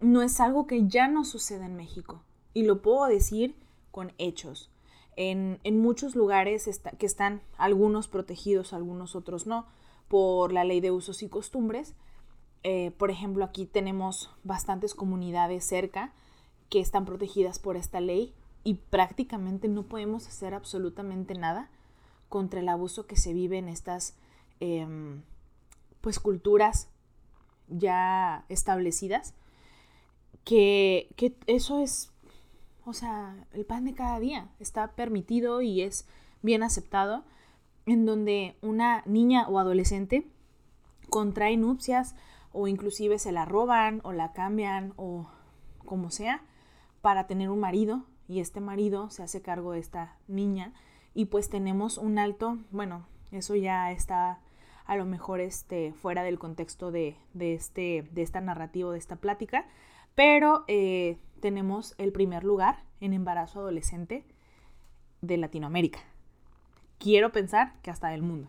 no 0.00 0.22
es 0.22 0.38
algo 0.40 0.66
que 0.66 0.86
ya 0.86 1.08
no 1.08 1.24
suceda 1.24 1.66
en 1.66 1.76
México. 1.76 2.22
Y 2.54 2.62
lo 2.62 2.82
puedo 2.82 3.06
decir 3.06 3.56
con 3.90 4.12
hechos. 4.18 4.70
En, 5.16 5.58
muchos 5.64 6.14
lugares 6.14 6.68
que 6.98 7.06
están 7.06 7.42
algunos 7.58 8.08
protegidos, 8.08 8.72
algunos 8.72 9.14
otros 9.14 9.46
no, 9.46 9.66
por 10.08 10.52
la 10.52 10.64
ley 10.64 10.80
de 10.80 10.90
usos 10.90 11.22
y 11.22 11.28
costumbres. 11.28 11.94
Eh, 12.64 12.92
por 12.92 13.10
ejemplo, 13.10 13.44
aquí 13.44 13.66
tenemos 13.66 14.30
bastantes 14.44 14.94
comunidades 14.94 15.64
cerca 15.64 16.12
que 16.68 16.80
están 16.80 17.04
protegidas 17.04 17.58
por 17.58 17.76
esta 17.76 18.00
ley 18.00 18.32
y 18.64 18.74
prácticamente 18.74 19.68
no 19.68 19.82
podemos 19.84 20.26
hacer 20.26 20.54
absolutamente 20.54 21.34
nada 21.34 21.70
contra 22.28 22.60
el 22.60 22.68
abuso 22.68 23.06
que 23.06 23.16
se 23.16 23.34
vive 23.34 23.58
en 23.58 23.68
estas 23.68 24.14
Em, 24.64 25.22
pues 26.00 26.20
culturas 26.20 26.86
ya 27.66 28.44
establecidas, 28.48 29.34
que, 30.44 31.08
que 31.16 31.36
eso 31.48 31.80
es, 31.80 32.12
o 32.84 32.92
sea, 32.92 33.44
el 33.52 33.64
pan 33.64 33.84
de 33.84 33.94
cada 33.94 34.20
día, 34.20 34.48
está 34.60 34.92
permitido 34.92 35.62
y 35.62 35.82
es 35.82 36.06
bien 36.42 36.62
aceptado, 36.62 37.24
en 37.86 38.06
donde 38.06 38.54
una 38.62 39.02
niña 39.04 39.48
o 39.48 39.58
adolescente 39.58 40.28
contrae 41.10 41.56
nupcias 41.56 42.14
o 42.52 42.68
inclusive 42.68 43.18
se 43.18 43.32
la 43.32 43.44
roban 43.44 44.00
o 44.04 44.12
la 44.12 44.32
cambian 44.32 44.92
o 44.96 45.28
como 45.84 46.10
sea 46.10 46.42
para 47.00 47.26
tener 47.26 47.50
un 47.50 47.60
marido 47.60 48.04
y 48.28 48.40
este 48.40 48.60
marido 48.60 49.10
se 49.10 49.22
hace 49.22 49.42
cargo 49.42 49.72
de 49.72 49.80
esta 49.80 50.16
niña 50.28 50.72
y 51.14 51.26
pues 51.26 51.50
tenemos 51.50 51.98
un 51.98 52.18
alto, 52.18 52.58
bueno, 52.70 53.06
eso 53.30 53.54
ya 53.54 53.90
está 53.90 54.40
a 54.86 54.96
lo 54.96 55.04
mejor 55.04 55.40
este, 55.40 55.92
fuera 55.92 56.22
del 56.22 56.38
contexto 56.38 56.90
de, 56.90 57.16
este, 57.38 58.08
de 58.10 58.22
esta 58.22 58.40
narrativa, 58.40 58.92
de 58.92 58.98
esta 58.98 59.16
plática, 59.16 59.66
pero 60.14 60.64
eh, 60.68 61.18
tenemos 61.40 61.94
el 61.98 62.12
primer 62.12 62.44
lugar 62.44 62.84
en 63.00 63.12
embarazo 63.12 63.60
adolescente 63.60 64.24
de 65.20 65.36
Latinoamérica. 65.36 66.00
Quiero 66.98 67.32
pensar 67.32 67.74
que 67.82 67.90
hasta 67.90 68.08
del 68.08 68.22
mundo. 68.22 68.48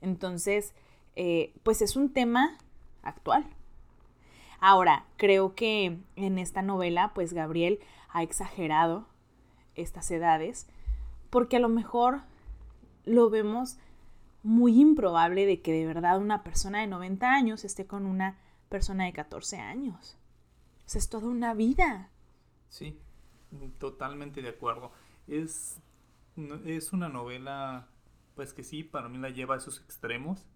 Entonces, 0.00 0.74
eh, 1.16 1.54
pues 1.62 1.82
es 1.82 1.96
un 1.96 2.12
tema 2.12 2.58
actual. 3.02 3.46
Ahora, 4.60 5.06
creo 5.16 5.54
que 5.54 5.98
en 6.14 6.38
esta 6.38 6.62
novela, 6.62 7.12
pues 7.14 7.32
Gabriel 7.32 7.80
ha 8.10 8.22
exagerado 8.22 9.08
estas 9.74 10.10
edades, 10.10 10.68
porque 11.30 11.56
a 11.56 11.60
lo 11.60 11.68
mejor 11.68 12.22
lo 13.04 13.28
vemos 13.30 13.78
muy 14.42 14.80
improbable 14.80 15.46
de 15.46 15.60
que 15.60 15.72
de 15.72 15.86
verdad 15.86 16.18
una 16.18 16.42
persona 16.42 16.80
de 16.80 16.86
90 16.86 17.28
años 17.28 17.64
esté 17.64 17.86
con 17.86 18.06
una 18.06 18.38
persona 18.68 19.04
de 19.04 19.12
14 19.12 19.58
años. 19.58 20.16
O 20.86 20.88
sea, 20.88 20.98
es 20.98 21.08
toda 21.08 21.26
una 21.26 21.54
vida. 21.54 22.10
Sí, 22.68 22.98
totalmente 23.78 24.42
de 24.42 24.50
acuerdo. 24.50 24.92
Es, 25.26 25.80
es 26.64 26.92
una 26.92 27.08
novela, 27.08 27.88
pues 28.34 28.52
que 28.52 28.62
sí, 28.64 28.84
para 28.84 29.08
mí 29.08 29.18
la 29.18 29.30
lleva 29.30 29.54
a 29.54 29.58
esos 29.58 29.80
extremos 29.80 30.46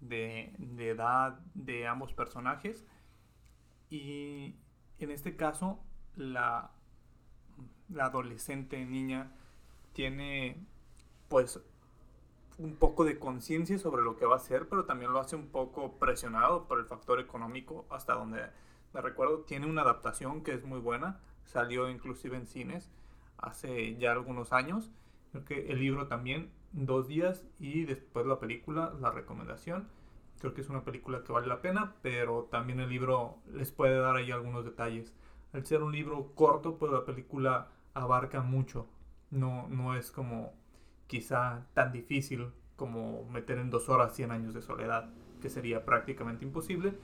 de, 0.00 0.54
de 0.58 0.90
edad 0.90 1.38
de 1.54 1.86
ambos 1.86 2.12
personajes. 2.12 2.84
Y 3.90 4.56
en 4.98 5.10
este 5.10 5.36
caso, 5.36 5.80
la, 6.16 6.70
la 7.88 8.06
adolescente 8.06 8.84
niña 8.84 9.32
tiene 9.92 10.64
pues 11.28 11.60
un 12.58 12.76
poco 12.76 13.04
de 13.04 13.18
conciencia 13.18 13.78
sobre 13.78 14.02
lo 14.02 14.16
que 14.16 14.26
va 14.26 14.34
a 14.34 14.38
hacer, 14.38 14.68
pero 14.68 14.84
también 14.84 15.12
lo 15.12 15.20
hace 15.20 15.36
un 15.36 15.48
poco 15.48 15.98
presionado 15.98 16.66
por 16.66 16.78
el 16.78 16.86
factor 16.86 17.20
económico, 17.20 17.86
hasta 17.90 18.14
donde 18.14 18.42
me 18.94 19.00
recuerdo, 19.00 19.40
tiene 19.40 19.66
una 19.66 19.82
adaptación 19.82 20.42
que 20.42 20.54
es 20.54 20.64
muy 20.64 20.80
buena, 20.80 21.20
salió 21.44 21.90
inclusive 21.90 22.36
en 22.36 22.46
cines 22.46 22.90
hace 23.38 23.96
ya 23.96 24.12
algunos 24.12 24.52
años, 24.52 24.90
creo 25.32 25.44
que 25.44 25.70
el 25.70 25.80
libro 25.80 26.06
también, 26.06 26.50
dos 26.84 27.08
días, 27.08 27.44
y 27.58 27.84
después 27.84 28.26
la 28.26 28.38
película, 28.38 28.94
la 29.00 29.10
recomendación, 29.10 29.88
creo 30.38 30.54
que 30.54 30.60
es 30.60 30.68
una 30.68 30.84
película 30.84 31.24
que 31.24 31.32
vale 31.32 31.46
la 31.46 31.62
pena, 31.62 31.94
pero 32.02 32.48
también 32.50 32.80
el 32.80 32.90
libro 32.90 33.38
les 33.52 33.72
puede 33.72 33.98
dar 33.98 34.16
ahí 34.16 34.30
algunos 34.30 34.64
detalles. 34.64 35.14
Al 35.52 35.64
ser 35.64 35.82
un 35.82 35.92
libro 35.92 36.32
corto, 36.34 36.76
pues 36.76 36.92
la 36.92 37.04
película 37.04 37.68
abarca 37.94 38.42
mucho, 38.42 38.86
no, 39.30 39.68
no 39.68 39.96
es 39.96 40.10
como 40.10 40.52
quizá 41.06 41.66
tan 41.72 41.92
difícil 41.92 42.50
como 42.76 43.24
meter 43.30 43.58
en 43.58 43.70
dos 43.70 43.88
horas 43.88 44.14
100 44.14 44.30
años 44.30 44.54
de 44.54 44.60
soledad, 44.60 45.10
que 45.40 45.48
sería 45.48 45.84
prácticamente 45.84 46.44
imposible. 46.44 46.94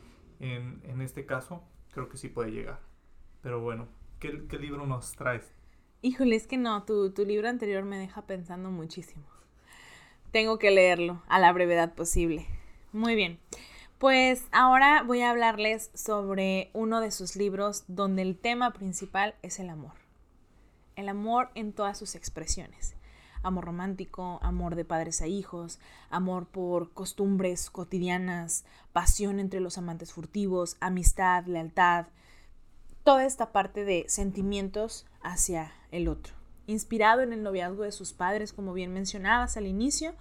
En, 0.40 1.00
este 1.00 1.24
caso, 1.24 1.62
creo 1.92 2.08
que 2.08 2.16
sí 2.16 2.28
puede 2.28 2.50
llegar. 2.50 2.80
Pero 3.42 3.60
bueno, 3.60 3.88
¿qué, 4.18 4.32
libro 4.58 4.86
nos 4.86 5.12
traes? 5.12 5.54
Híjole, 6.02 6.34
es 6.36 6.46
que 6.46 6.58
no, 6.58 6.84
tu, 6.84 7.12
tu 7.12 7.24
libro 7.24 7.48
anterior 7.48 7.84
me 7.84 7.96
deja 7.96 8.26
pensando 8.26 8.70
muchísimo. 8.70 9.24
Tengo 10.32 10.58
que 10.58 10.70
leerlo 10.70 11.22
a 11.28 11.38
la 11.38 11.52
brevedad 11.52 11.94
posible. 11.94 12.46
Muy 12.92 13.14
bien. 13.14 13.38
Pues 13.98 14.44
ahora 14.50 15.02
voy 15.02 15.20
a 15.20 15.30
hablarles 15.30 15.90
sobre 15.94 16.70
uno 16.72 17.00
de 17.00 17.12
sus 17.12 17.36
libros 17.36 17.84
donde 17.86 18.22
el 18.22 18.36
tema 18.36 18.72
principal 18.72 19.36
es 19.42 19.60
el 19.60 19.70
amor. 19.70 19.92
El 20.96 21.08
amor 21.08 21.50
en 21.54 21.72
todas 21.72 21.96
sus 21.96 22.16
expresiones 22.16 22.96
amor 23.42 23.64
romántico, 23.64 24.38
amor 24.42 24.76
de 24.76 24.84
padres 24.84 25.20
a 25.20 25.26
hijos, 25.26 25.80
amor 26.10 26.46
por 26.46 26.92
costumbres 26.92 27.70
cotidianas, 27.70 28.64
pasión 28.92 29.40
entre 29.40 29.60
los 29.60 29.78
amantes 29.78 30.12
furtivos, 30.12 30.76
amistad, 30.80 31.44
lealtad, 31.46 32.06
toda 33.04 33.24
esta 33.24 33.52
parte 33.52 33.84
de 33.84 34.04
sentimientos 34.08 35.06
hacia 35.22 35.72
el 35.90 36.08
otro. 36.08 36.41
Inspirado 36.72 37.22
en 37.22 37.32
el 37.32 37.42
noviazgo 37.42 37.82
de 37.82 37.92
sus 37.92 38.12
padres, 38.12 38.52
como 38.52 38.72
bien 38.72 38.92
mencionabas 38.92 39.56
al 39.56 39.66
inicio, 39.66 40.14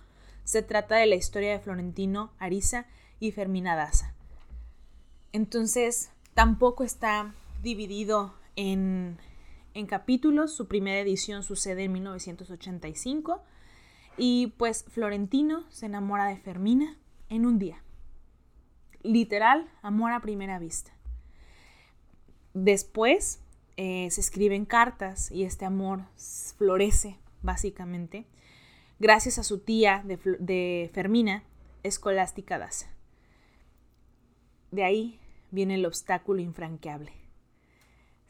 se 0.43 0.61
trata 0.61 0.95
de 0.95 1.05
la 1.05 1.15
historia 1.15 1.51
de 1.51 1.59
Florentino 1.59 2.31
Ariza 2.39 2.85
y 3.19 3.31
Fermina 3.31 3.75
Daza. 3.75 4.13
Entonces, 5.31 6.11
tampoco 6.33 6.83
está 6.83 7.33
dividido 7.61 8.33
en 8.55 9.17
en 9.73 9.85
capítulos. 9.85 10.53
Su 10.53 10.67
primera 10.67 10.99
edición 10.99 11.43
sucede 11.43 11.85
en 11.85 11.93
1985 11.93 13.41
y 14.17 14.47
pues 14.57 14.85
Florentino 14.89 15.63
se 15.69 15.85
enamora 15.85 16.25
de 16.25 16.37
Fermina 16.37 16.97
en 17.29 17.45
un 17.45 17.59
día. 17.59 17.81
Literal, 19.03 19.69
amor 19.81 20.11
a 20.11 20.19
primera 20.19 20.59
vista. 20.59 20.91
Después 22.53 23.39
eh, 23.77 24.09
se 24.11 24.21
escriben 24.21 24.65
cartas 24.65 25.31
y 25.31 25.43
este 25.43 25.65
amor 25.65 26.01
florece 26.57 27.17
básicamente 27.41 28.25
gracias 28.99 29.39
a 29.39 29.43
su 29.43 29.59
tía 29.59 30.03
de, 30.05 30.19
de 30.39 30.89
Fermina, 30.93 31.43
Escolástica 31.83 32.59
Daza. 32.59 32.87
De 34.71 34.83
ahí 34.83 35.19
viene 35.51 35.75
el 35.75 35.85
obstáculo 35.85 36.41
infranqueable 36.41 37.21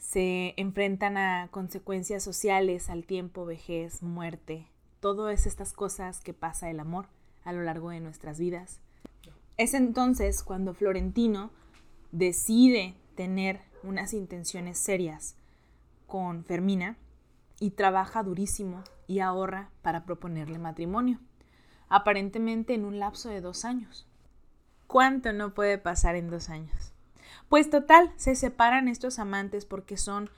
se 0.01 0.55
enfrentan 0.57 1.15
a 1.15 1.47
consecuencias 1.51 2.23
sociales, 2.23 2.89
al 2.89 3.05
tiempo, 3.05 3.45
vejez, 3.45 4.01
muerte, 4.01 4.67
todas 4.99 5.45
estas 5.45 5.73
cosas 5.73 6.19
que 6.19 6.33
pasa 6.33 6.69
el 6.69 6.79
amor 6.79 7.05
a 7.45 7.53
lo 7.53 7.61
largo 7.61 7.91
de 7.91 8.01
nuestras 8.01 8.39
vidas. 8.39 8.79
Es 9.57 9.73
entonces 9.75 10.41
cuando 10.43 10.73
Florentino 10.73 11.51
decide 12.11 12.95
tener 13.15 13.61
unas 13.83 14.13
intenciones 14.13 14.77
serias 14.77 15.35
con 16.07 16.43
Fermina 16.43 16.97
y 17.59 17.71
trabaja 17.71 18.23
durísimo 18.23 18.83
y 19.07 19.19
ahorra 19.19 19.69
para 19.81 20.05
proponerle 20.05 20.57
matrimonio, 20.57 21.19
aparentemente 21.89 22.73
en 22.73 22.85
un 22.85 22.99
lapso 22.99 23.29
de 23.29 23.41
dos 23.41 23.65
años. 23.65 24.07
¿Cuánto 24.87 25.31
no 25.31 25.53
puede 25.53 25.77
pasar 25.77 26.15
en 26.15 26.29
dos 26.29 26.49
años? 26.49 26.93
Pues 27.49 27.69
total, 27.69 28.11
se 28.17 28.35
separan 28.35 28.87
estos 28.87 29.19
amantes 29.19 29.65
porque 29.65 29.97
son 29.97 30.29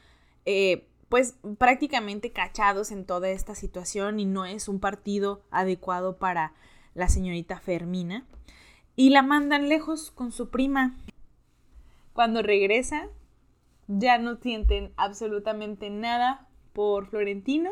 eh, 0.45 0.87
pues 1.09 1.35
prácticamente 1.57 2.31
cachados 2.31 2.91
en 2.91 3.05
toda 3.05 3.29
esta 3.29 3.55
situación 3.55 4.19
y 4.19 4.25
no 4.25 4.45
es 4.45 4.67
un 4.67 4.79
partido 4.79 5.43
adecuado 5.51 6.17
para 6.17 6.53
la 6.95 7.07
señorita 7.07 7.59
Fermina. 7.59 8.25
Y 8.95 9.09
la 9.09 9.21
mandan 9.21 9.69
lejos 9.69 10.11
con 10.11 10.31
su 10.31 10.49
prima. 10.49 10.95
Cuando 12.13 12.41
regresa, 12.41 13.09
ya 13.87 14.17
no 14.17 14.37
sienten 14.37 14.93
absolutamente 14.97 15.89
nada 15.89 16.47
por 16.73 17.07
Florentino 17.07 17.71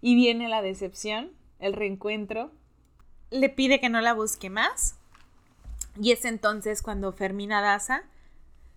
y 0.00 0.14
viene 0.14 0.48
la 0.48 0.62
decepción, 0.62 1.32
el 1.58 1.72
reencuentro. 1.72 2.52
Le 3.30 3.48
pide 3.48 3.80
que 3.80 3.88
no 3.88 4.00
la 4.00 4.14
busque 4.14 4.50
más. 4.50 4.98
Y 6.00 6.12
es 6.12 6.24
entonces 6.24 6.82
cuando 6.82 7.12
Fermina 7.12 7.60
Daza 7.60 8.02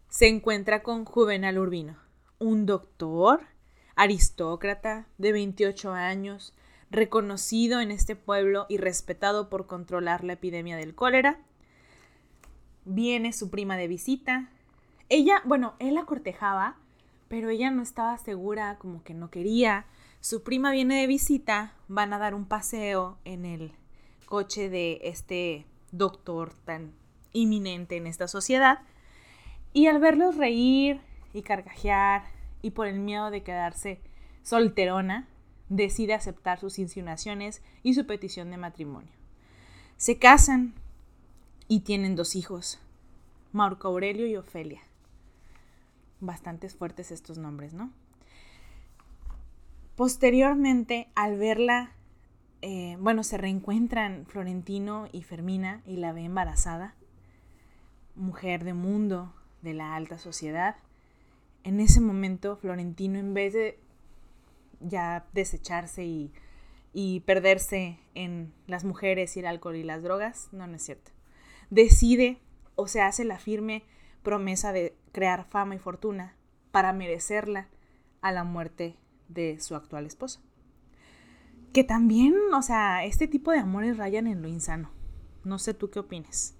se 0.09 0.27
encuentra 0.27 0.83
con 0.83 1.03
Juvenal 1.03 1.57
Urbino, 1.57 1.97
un 2.39 2.65
doctor, 2.65 3.41
aristócrata 3.95 5.07
de 5.17 5.31
28 5.31 5.91
años, 5.91 6.53
reconocido 6.89 7.81
en 7.81 7.91
este 7.91 8.15
pueblo 8.15 8.65
y 8.69 8.77
respetado 8.77 9.49
por 9.49 9.67
controlar 9.67 10.23
la 10.23 10.33
epidemia 10.33 10.77
del 10.77 10.95
cólera. 10.95 11.39
Viene 12.85 13.33
su 13.33 13.49
prima 13.49 13.75
de 13.75 13.87
visita. 13.87 14.49
Ella, 15.09 15.41
bueno, 15.45 15.75
él 15.79 15.95
la 15.95 16.05
cortejaba, 16.05 16.75
pero 17.27 17.49
ella 17.49 17.71
no 17.71 17.81
estaba 17.81 18.17
segura, 18.17 18.77
como 18.77 19.03
que 19.03 19.13
no 19.13 19.29
quería. 19.29 19.85
Su 20.19 20.43
prima 20.43 20.71
viene 20.71 20.99
de 20.99 21.07
visita, 21.07 21.73
van 21.87 22.13
a 22.13 22.17
dar 22.17 22.33
un 22.33 22.45
paseo 22.45 23.17
en 23.23 23.45
el 23.45 23.71
coche 24.25 24.69
de 24.69 24.99
este 25.03 25.65
doctor 25.91 26.53
tan 26.65 26.93
inminente 27.33 27.97
en 27.97 28.07
esta 28.07 28.27
sociedad. 28.27 28.79
Y 29.73 29.87
al 29.87 29.99
verlos 29.99 30.35
reír 30.35 31.01
y 31.33 31.41
carcajear 31.41 32.23
y 32.61 32.71
por 32.71 32.87
el 32.87 32.99
miedo 32.99 33.29
de 33.31 33.43
quedarse 33.43 34.01
solterona, 34.43 35.27
decide 35.69 36.13
aceptar 36.13 36.59
sus 36.59 36.79
insinuaciones 36.79 37.61
y 37.83 37.93
su 37.93 38.05
petición 38.05 38.51
de 38.51 38.57
matrimonio. 38.57 39.11
Se 39.97 40.17
casan 40.17 40.73
y 41.67 41.81
tienen 41.81 42.15
dos 42.15 42.35
hijos, 42.35 42.79
Marco 43.51 43.87
Aurelio 43.87 44.27
y 44.27 44.35
Ofelia. 44.35 44.86
Bastantes 46.19 46.75
fuertes 46.75 47.11
estos 47.11 47.37
nombres, 47.37 47.73
¿no? 47.73 47.91
Posteriormente, 49.95 51.09
al 51.15 51.37
verla 51.37 51.91
eh, 52.61 52.97
bueno, 52.99 53.23
se 53.23 53.37
reencuentran 53.37 54.25
Florentino 54.25 55.07
y 55.11 55.21
Fermina 55.23 55.81
y 55.85 55.97
la 55.97 56.11
ve 56.11 56.23
embarazada, 56.23 56.95
mujer 58.15 58.63
de 58.63 58.73
mundo, 58.73 59.33
de 59.61 59.73
la 59.73 59.95
alta 59.95 60.17
sociedad. 60.17 60.75
En 61.63 61.79
ese 61.79 62.01
momento, 62.01 62.57
Florentino, 62.57 63.19
en 63.19 63.33
vez 63.33 63.53
de 63.53 63.79
ya 64.79 65.27
desecharse 65.33 66.05
y, 66.05 66.31
y 66.93 67.19
perderse 67.21 67.99
en 68.15 68.53
las 68.65 68.83
mujeres 68.83 69.37
y 69.37 69.41
el 69.41 69.45
alcohol 69.45 69.75
y 69.75 69.83
las 69.83 70.01
drogas, 70.01 70.49
no, 70.51 70.65
no 70.65 70.75
es 70.75 70.83
cierto. 70.83 71.11
Decide 71.69 72.39
o 72.75 72.87
se 72.87 73.01
hace 73.01 73.23
la 73.23 73.37
firme 73.37 73.83
promesa 74.23 74.73
de 74.73 74.96
crear 75.17 75.45
fama 75.45 75.73
y 75.73 75.79
fortuna 75.79 76.35
para 76.69 76.93
merecerla 76.93 77.69
a 78.21 78.31
la 78.31 78.43
muerte 78.43 78.99
de 79.29 79.59
su 79.59 79.73
actual 79.73 80.05
esposa. 80.05 80.41
Que 81.73 81.83
también, 81.83 82.35
o 82.53 82.61
sea, 82.61 83.03
este 83.03 83.27
tipo 83.27 83.51
de 83.51 83.57
amores 83.57 83.97
rayan 83.97 84.27
en 84.27 84.43
lo 84.43 84.47
insano. 84.47 84.91
No 85.43 85.57
sé 85.57 85.73
tú 85.73 85.89
qué 85.89 86.01
opines. 86.01 86.55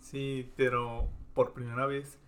Sí, 0.00 0.50
pero 0.56 1.10
por 1.34 1.52
primera 1.52 1.84
vez 1.84 2.18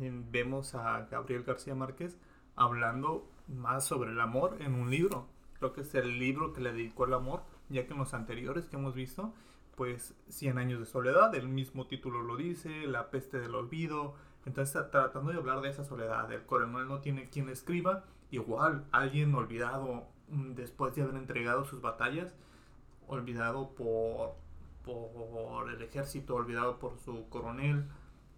eh, 0.00 0.12
vemos 0.30 0.76
a 0.76 1.08
Gabriel 1.10 1.42
García 1.42 1.74
Márquez 1.74 2.16
hablando 2.54 3.28
más 3.48 3.84
sobre 3.84 4.12
el 4.12 4.20
amor 4.20 4.58
en 4.60 4.74
un 4.74 4.88
libro. 4.88 5.26
Creo 5.58 5.72
que 5.72 5.80
es 5.80 5.92
el 5.96 6.20
libro 6.20 6.52
que 6.52 6.60
le 6.60 6.72
dedicó 6.72 7.06
el 7.06 7.14
amor, 7.14 7.42
ya 7.70 7.88
que 7.88 7.92
en 7.92 7.98
los 7.98 8.14
anteriores 8.14 8.66
que 8.66 8.76
hemos 8.76 8.94
visto, 8.94 9.34
pues 9.74 10.14
100 10.28 10.58
años 10.58 10.78
de 10.78 10.86
soledad, 10.86 11.34
el 11.34 11.48
mismo 11.48 11.88
título 11.88 12.22
lo 12.22 12.36
dice, 12.36 12.86
La 12.86 13.10
peste 13.10 13.40
del 13.40 13.56
olvido. 13.56 14.14
Entonces, 14.44 14.90
tratando 14.90 15.30
de 15.30 15.38
hablar 15.38 15.60
de 15.60 15.68
esa 15.68 15.84
soledad, 15.84 16.30
el 16.32 16.44
coronel 16.44 16.88
no 16.88 17.00
tiene 17.00 17.28
quien 17.28 17.48
escriba, 17.48 18.04
igual 18.30 18.84
alguien 18.90 19.34
olvidado 19.34 20.06
mm, 20.28 20.54
después 20.54 20.94
de 20.94 21.02
haber 21.02 21.16
entregado 21.16 21.64
sus 21.64 21.80
batallas, 21.80 22.34
olvidado 23.06 23.70
por, 23.74 24.34
por 24.84 25.70
el 25.70 25.80
ejército, 25.82 26.34
olvidado 26.34 26.78
por 26.78 26.98
su 26.98 27.28
coronel, 27.28 27.86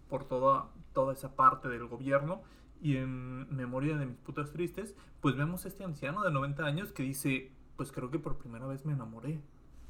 por 0.09 0.25
toda, 0.25 0.67
toda 0.93 1.13
esa 1.13 1.35
parte 1.35 1.69
del 1.69 1.87
gobierno. 1.87 2.41
Y 2.81 2.97
en 2.97 3.55
Memoria 3.55 3.97
de 3.97 4.05
mis 4.05 4.17
putas 4.17 4.51
tristes, 4.51 4.95
pues 5.21 5.35
vemos 5.35 5.65
este 5.65 5.83
anciano 5.83 6.21
de 6.23 6.31
90 6.31 6.63
años 6.65 6.91
que 6.91 7.03
dice, 7.03 7.51
pues 7.77 7.91
creo 7.91 8.11
que 8.11 8.19
por 8.19 8.37
primera 8.37 8.67
vez 8.67 8.85
me 8.85 8.93
enamoré. 8.93 9.41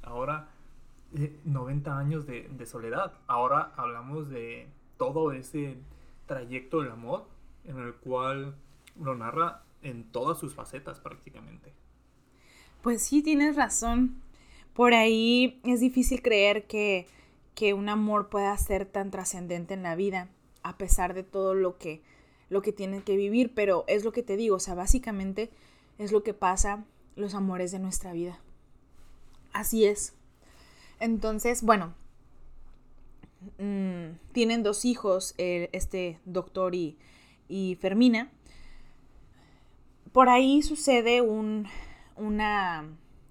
Ahora, 0.01 0.49
90 1.43 1.89
eh, 1.89 1.93
años 1.93 2.25
de, 2.25 2.47
de 2.49 2.65
soledad. 2.65 3.13
Ahora 3.27 3.73
hablamos 3.75 4.29
de 4.29 4.69
todo 4.97 5.31
ese 5.31 5.77
trayecto 6.25 6.81
del 6.81 6.91
amor 6.91 7.27
en 7.65 7.77
el 7.77 7.93
cual 7.95 8.55
lo 8.99 9.15
narra 9.15 9.63
en 9.81 10.03
todas 10.11 10.39
sus 10.39 10.53
facetas 10.53 10.99
prácticamente. 10.99 11.73
Pues 12.81 13.01
sí, 13.01 13.21
tienes 13.21 13.55
razón. 13.55 14.21
Por 14.73 14.93
ahí 14.93 15.59
es 15.63 15.79
difícil 15.79 16.21
creer 16.21 16.67
que, 16.67 17.07
que 17.53 17.73
un 17.73 17.89
amor 17.89 18.29
pueda 18.29 18.55
ser 18.57 18.85
tan 18.85 19.11
trascendente 19.11 19.73
en 19.73 19.83
la 19.83 19.95
vida, 19.95 20.29
a 20.63 20.77
pesar 20.77 21.13
de 21.13 21.23
todo 21.23 21.53
lo 21.53 21.77
que, 21.77 22.01
lo 22.49 22.61
que 22.61 22.73
tienen 22.73 23.01
que 23.01 23.15
vivir, 23.15 23.53
pero 23.55 23.85
es 23.87 24.03
lo 24.03 24.11
que 24.11 24.23
te 24.23 24.37
digo, 24.37 24.57
o 24.57 24.59
sea, 24.59 24.75
básicamente 24.75 25.49
es 25.97 26.11
lo 26.11 26.23
que 26.23 26.33
pasa 26.33 26.83
los 27.15 27.33
amores 27.33 27.71
de 27.71 27.79
nuestra 27.79 28.11
vida. 28.13 28.39
Así 29.53 29.85
es. 29.85 30.13
Entonces, 30.99 31.63
bueno, 31.63 31.93
mm, 33.57 34.17
tienen 34.31 34.63
dos 34.63 34.85
hijos, 34.85 35.33
este 35.37 36.19
doctor 36.25 36.75
y, 36.75 36.97
y 37.47 37.75
Fermina, 37.75 38.31
por 40.11 40.29
ahí 40.29 40.61
sucede 40.61 41.21
un, 41.21 41.67
una, 42.15 42.85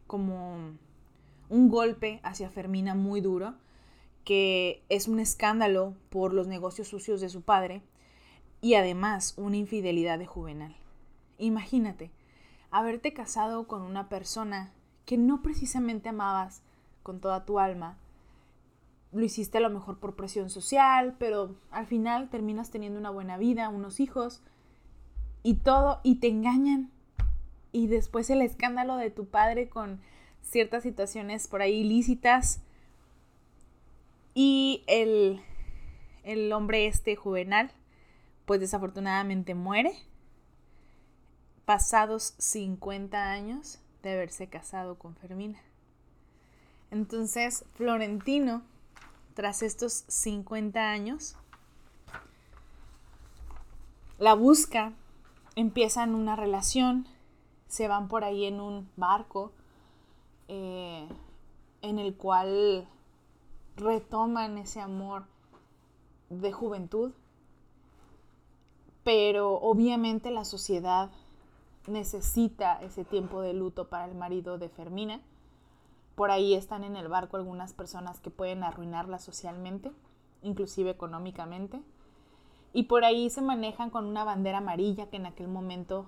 como 0.06 0.76
un 1.48 1.68
golpe 1.68 2.20
hacia 2.22 2.50
Fermina 2.50 2.94
muy 2.94 3.20
duro, 3.20 3.54
que 4.24 4.82
es 4.88 5.08
un 5.08 5.20
escándalo 5.20 5.94
por 6.10 6.32
los 6.32 6.46
negocios 6.46 6.88
sucios 6.88 7.20
de 7.20 7.28
su 7.28 7.42
padre 7.42 7.82
y 8.60 8.74
además 8.74 9.34
una 9.36 9.56
infidelidad 9.56 10.18
de 10.18 10.26
Juvenal. 10.26 10.76
Imagínate, 11.38 12.10
haberte 12.70 13.12
casado 13.12 13.66
con 13.66 13.82
una 13.82 14.08
persona 14.08 14.72
que 15.04 15.18
no 15.18 15.42
precisamente 15.42 16.08
amabas 16.08 16.62
con 17.02 17.20
toda 17.20 17.44
tu 17.44 17.58
alma, 17.58 17.98
lo 19.14 19.24
hiciste 19.24 19.58
a 19.58 19.60
lo 19.60 19.70
mejor 19.70 19.98
por 19.98 20.16
presión 20.16 20.50
social, 20.50 21.14
pero 21.18 21.54
al 21.70 21.86
final 21.86 22.28
terminas 22.30 22.70
teniendo 22.70 22.98
una 22.98 23.10
buena 23.10 23.38
vida, 23.38 23.68
unos 23.68 24.00
hijos, 24.00 24.42
y 25.42 25.54
todo, 25.54 26.00
y 26.02 26.16
te 26.16 26.28
engañan. 26.28 26.90
Y 27.70 27.86
después 27.86 28.28
el 28.30 28.42
escándalo 28.42 28.96
de 28.96 29.10
tu 29.10 29.26
padre 29.26 29.68
con 29.68 30.00
ciertas 30.42 30.82
situaciones 30.82 31.46
por 31.46 31.62
ahí 31.62 31.80
ilícitas. 31.80 32.60
Y 34.34 34.82
el, 34.88 35.40
el 36.24 36.52
hombre 36.52 36.86
este 36.86 37.14
juvenal, 37.14 37.70
pues 38.46 38.60
desafortunadamente 38.60 39.54
muere. 39.54 39.92
Pasados 41.64 42.34
50 42.38 43.30
años 43.30 43.78
de 44.02 44.12
haberse 44.12 44.48
casado 44.48 44.98
con 44.98 45.14
Fermina. 45.16 45.60
Entonces, 46.90 47.64
Florentino, 47.74 48.62
tras 49.34 49.62
estos 49.62 50.04
50 50.08 50.80
años, 50.80 51.36
la 54.18 54.34
busca 54.34 54.92
empiezan 55.56 56.14
una 56.14 56.36
relación, 56.36 57.06
se 57.66 57.88
van 57.88 58.08
por 58.08 58.24
ahí 58.24 58.44
en 58.44 58.60
un 58.60 58.88
barco 58.96 59.52
eh, 60.48 61.08
en 61.82 61.98
el 61.98 62.16
cual 62.16 62.88
retoman 63.76 64.58
ese 64.58 64.80
amor 64.80 65.24
de 66.30 66.52
juventud, 66.52 67.12
pero 69.02 69.54
obviamente 69.54 70.30
la 70.30 70.44
sociedad 70.44 71.10
necesita 71.86 72.80
ese 72.82 73.04
tiempo 73.04 73.42
de 73.42 73.52
luto 73.52 73.88
para 73.88 74.06
el 74.06 74.14
marido 74.14 74.58
de 74.58 74.68
Fermina. 74.68 75.20
Por 76.14 76.30
ahí 76.30 76.54
están 76.54 76.84
en 76.84 76.96
el 76.96 77.08
barco 77.08 77.36
algunas 77.36 77.72
personas 77.72 78.20
que 78.20 78.30
pueden 78.30 78.62
arruinarla 78.62 79.18
socialmente, 79.18 79.90
inclusive 80.42 80.90
económicamente. 80.90 81.80
Y 82.72 82.84
por 82.84 83.04
ahí 83.04 83.30
se 83.30 83.42
manejan 83.42 83.90
con 83.90 84.06
una 84.06 84.24
bandera 84.24 84.58
amarilla 84.58 85.08
que 85.10 85.16
en 85.16 85.26
aquel 85.26 85.48
momento 85.48 86.06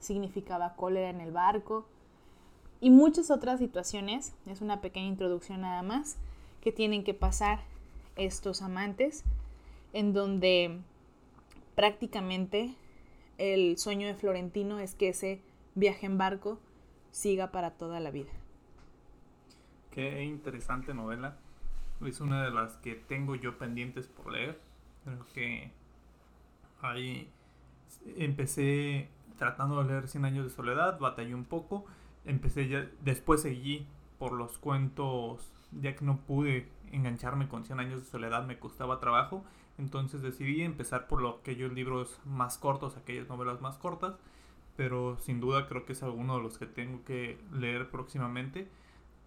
significaba 0.00 0.76
cólera 0.76 1.10
en 1.10 1.20
el 1.20 1.32
barco. 1.32 1.86
Y 2.80 2.90
muchas 2.90 3.30
otras 3.30 3.58
situaciones, 3.58 4.34
es 4.46 4.60
una 4.60 4.80
pequeña 4.80 5.08
introducción 5.08 5.62
nada 5.62 5.82
más, 5.82 6.16
que 6.60 6.72
tienen 6.72 7.04
que 7.04 7.14
pasar 7.14 7.60
estos 8.16 8.62
amantes, 8.62 9.24
en 9.92 10.12
donde 10.12 10.80
prácticamente 11.74 12.74
el 13.36 13.78
sueño 13.78 14.06
de 14.06 14.14
Florentino 14.14 14.78
es 14.78 14.94
que 14.94 15.10
ese 15.10 15.42
viaje 15.74 16.06
en 16.06 16.18
barco 16.18 16.58
siga 17.10 17.50
para 17.50 17.72
toda 17.72 18.00
la 18.00 18.10
vida. 18.10 18.30
Qué 19.98 20.22
interesante 20.22 20.94
novela. 20.94 21.38
Es 22.06 22.20
una 22.20 22.44
de 22.44 22.52
las 22.52 22.76
que 22.76 22.94
tengo 22.94 23.34
yo 23.34 23.58
pendientes 23.58 24.06
por 24.06 24.30
leer. 24.30 24.60
Creo 25.02 25.26
que 25.34 25.72
Ahí 26.80 27.28
empecé 28.16 29.08
tratando 29.38 29.82
de 29.82 29.88
leer 29.88 30.06
Cien 30.06 30.24
años 30.24 30.44
de 30.44 30.50
soledad, 30.50 31.00
batallé 31.00 31.34
un 31.34 31.44
poco, 31.44 31.84
empecé 32.24 32.68
ya, 32.68 32.88
después 33.00 33.42
seguí 33.42 33.88
por 34.20 34.34
los 34.34 34.58
cuentos, 34.58 35.52
ya 35.72 35.96
que 35.96 36.04
no 36.04 36.18
pude 36.18 36.68
engancharme 36.92 37.48
con 37.48 37.64
Cien 37.64 37.80
años 37.80 38.04
de 38.04 38.06
soledad, 38.06 38.46
me 38.46 38.60
costaba 38.60 39.00
trabajo, 39.00 39.44
entonces 39.78 40.22
decidí 40.22 40.62
empezar 40.62 41.08
por 41.08 41.20
lo, 41.20 41.40
aquellos 41.40 41.72
libros 41.72 42.20
más 42.24 42.56
cortos, 42.56 42.96
aquellas 42.96 43.28
novelas 43.28 43.60
más 43.60 43.78
cortas, 43.78 44.14
pero 44.76 45.18
sin 45.18 45.40
duda 45.40 45.66
creo 45.66 45.84
que 45.84 45.94
es 45.94 46.04
alguno 46.04 46.36
de 46.36 46.44
los 46.44 46.56
que 46.56 46.66
tengo 46.66 47.04
que 47.04 47.40
leer 47.50 47.90
próximamente, 47.90 48.68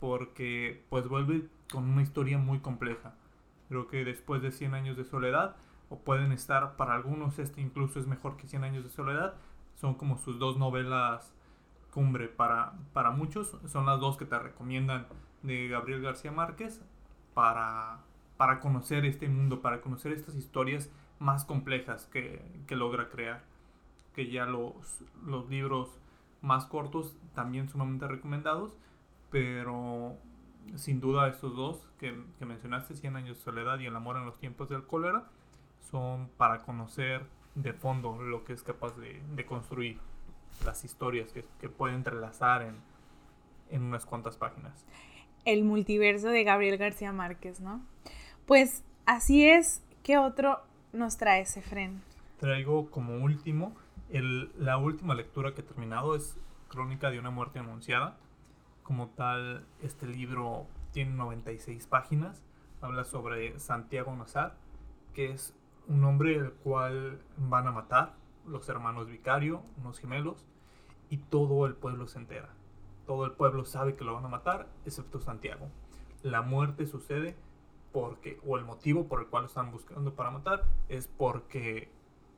porque 0.01 0.83
pues 0.89 1.07
vuelve 1.07 1.47
con 1.71 1.87
una 1.87 2.01
historia 2.01 2.39
muy 2.39 2.59
compleja. 2.59 3.13
Creo 3.69 3.87
que 3.87 4.03
después 4.03 4.41
de 4.41 4.51
Cien 4.51 4.73
años 4.73 4.97
de 4.97 5.05
soledad, 5.05 5.55
o 5.89 5.99
pueden 5.99 6.31
estar, 6.31 6.75
para 6.75 6.95
algunos 6.95 7.37
este 7.37 7.61
incluso 7.61 7.99
es 7.99 8.07
mejor 8.07 8.35
que 8.35 8.47
Cien 8.47 8.63
años 8.63 8.83
de 8.83 8.89
soledad, 8.89 9.35
son 9.75 9.93
como 9.93 10.17
sus 10.17 10.39
dos 10.39 10.57
novelas 10.57 11.33
cumbre 11.91 12.29
para, 12.29 12.73
para 12.93 13.11
muchos, 13.11 13.55
son 13.67 13.85
las 13.85 13.99
dos 13.99 14.17
que 14.17 14.25
te 14.25 14.39
recomiendan 14.39 15.05
de 15.43 15.67
Gabriel 15.67 16.01
García 16.01 16.31
Márquez 16.31 16.81
para, 17.35 17.99
para 18.37 18.59
conocer 18.59 19.05
este 19.05 19.29
mundo, 19.29 19.61
para 19.61 19.81
conocer 19.81 20.13
estas 20.13 20.35
historias 20.35 20.89
más 21.19 21.45
complejas 21.45 22.07
que, 22.07 22.43
que 22.65 22.75
logra 22.75 23.09
crear, 23.09 23.43
que 24.15 24.31
ya 24.31 24.47
los, 24.47 25.03
los 25.23 25.47
libros 25.47 25.99
más 26.41 26.65
cortos 26.65 27.15
también 27.35 27.69
sumamente 27.69 28.07
recomendados, 28.07 28.75
pero 29.31 30.17
sin 30.75 30.99
duda 30.99 31.27
estos 31.27 31.55
dos 31.55 31.89
que, 31.99 32.15
que 32.37 32.45
mencionaste, 32.45 32.95
Cien 32.95 33.15
años 33.15 33.37
de 33.37 33.43
soledad 33.43 33.79
y 33.79 33.87
El 33.87 33.95
amor 33.95 34.17
en 34.17 34.25
los 34.25 34.37
tiempos 34.37 34.69
del 34.69 34.83
cólera, 34.83 35.25
son 35.79 36.29
para 36.37 36.61
conocer 36.61 37.25
de 37.55 37.73
fondo 37.73 38.21
lo 38.21 38.45
que 38.45 38.53
es 38.53 38.63
capaz 38.63 38.95
de, 38.97 39.45
construir 39.45 39.99
las 40.65 40.83
historias 40.83 41.31
que, 41.31 41.45
que 41.59 41.69
puede 41.69 41.95
entrelazar 41.95 42.61
en, 42.61 42.75
en 43.69 43.83
unas 43.83 44.05
cuantas 44.05 44.37
páginas. 44.37 44.85
El 45.43 45.63
multiverso 45.63 46.29
de 46.29 46.43
Gabriel 46.43 46.77
García 46.77 47.11
Márquez, 47.11 47.59
¿no? 47.61 47.81
Pues 48.45 48.83
así 49.05 49.47
es. 49.47 49.81
¿Qué 50.03 50.17
otro 50.17 50.59
nos 50.93 51.17
trae 51.17 51.41
Efren? 51.41 52.01
Traigo 52.39 52.89
como 52.89 53.23
último, 53.23 53.75
el, 54.09 54.51
la 54.57 54.77
última 54.77 55.15
lectura 55.15 55.53
que 55.53 55.61
he 55.61 55.63
terminado 55.63 56.15
es 56.15 56.37
Crónica 56.67 57.11
de 57.11 57.19
una 57.19 57.29
muerte 57.29 57.59
anunciada. 57.59 58.17
Como 58.91 59.07
tal, 59.07 59.65
este 59.81 60.05
libro 60.05 60.67
tiene 60.91 61.11
96 61.11 61.87
páginas. 61.87 62.43
Habla 62.81 63.05
sobre 63.05 63.57
Santiago 63.57 64.13
Nazar, 64.13 64.57
que 65.13 65.31
es 65.31 65.55
un 65.87 66.03
hombre 66.03 66.35
el 66.35 66.51
cual 66.51 67.21
van 67.37 67.67
a 67.67 67.71
matar 67.71 68.15
los 68.45 68.67
hermanos 68.67 69.07
Vicario, 69.07 69.63
unos 69.77 69.97
gemelos, 69.97 70.45
y 71.09 71.19
todo 71.19 71.65
el 71.67 71.73
pueblo 71.73 72.05
se 72.05 72.19
entera. 72.19 72.49
Todo 73.07 73.23
el 73.23 73.31
pueblo 73.31 73.63
sabe 73.63 73.95
que 73.95 74.03
lo 74.03 74.13
van 74.13 74.25
a 74.25 74.27
matar, 74.27 74.67
excepto 74.85 75.21
Santiago. 75.21 75.69
La 76.21 76.41
muerte 76.41 76.85
sucede 76.85 77.37
porque, 77.93 78.41
o 78.45 78.57
el 78.57 78.65
motivo 78.65 79.07
por 79.07 79.21
el 79.21 79.27
cual 79.27 79.43
lo 79.43 79.47
están 79.47 79.71
buscando 79.71 80.15
para 80.15 80.31
matar, 80.31 80.65
es 80.89 81.07
porque 81.07 81.89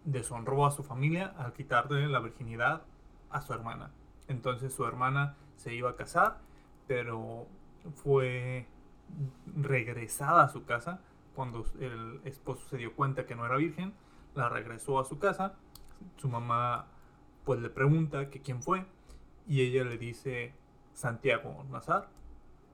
deshonró 0.06 0.68
a 0.68 0.72
su 0.72 0.84
familia 0.84 1.34
al 1.36 1.54
quitarle 1.54 2.08
la 2.10 2.20
virginidad 2.20 2.84
a 3.32 3.42
su 3.42 3.54
hermana. 3.54 3.90
Entonces 4.28 4.72
su 4.72 4.86
hermana 4.86 5.36
se 5.56 5.74
iba 5.74 5.92
a 5.92 5.96
casar, 5.96 6.40
pero 6.88 7.48
fue 7.96 8.66
regresada 9.56 10.44
a 10.44 10.50
su 10.50 10.66
casa. 10.66 11.02
Cuando 11.36 11.66
el 11.80 12.22
esposo 12.26 12.68
se 12.70 12.78
dio 12.78 12.96
cuenta 12.96 13.26
que 13.26 13.36
no 13.36 13.46
era 13.46 13.58
virgen, 13.58 13.94
la 14.36 14.50
regresó 14.50 15.00
a 15.00 15.06
su 15.06 15.20
casa, 15.20 15.56
su 16.18 16.30
mamá 16.30 16.88
pues 17.44 17.60
le 17.60 17.70
pregunta 17.70 18.30
que 18.30 18.42
quién 18.42 18.62
fue 18.62 18.86
y 19.48 19.62
ella 19.62 19.84
le 19.84 19.98
dice 19.98 20.54
Santiago 20.94 21.66
Nazar, 21.70 22.08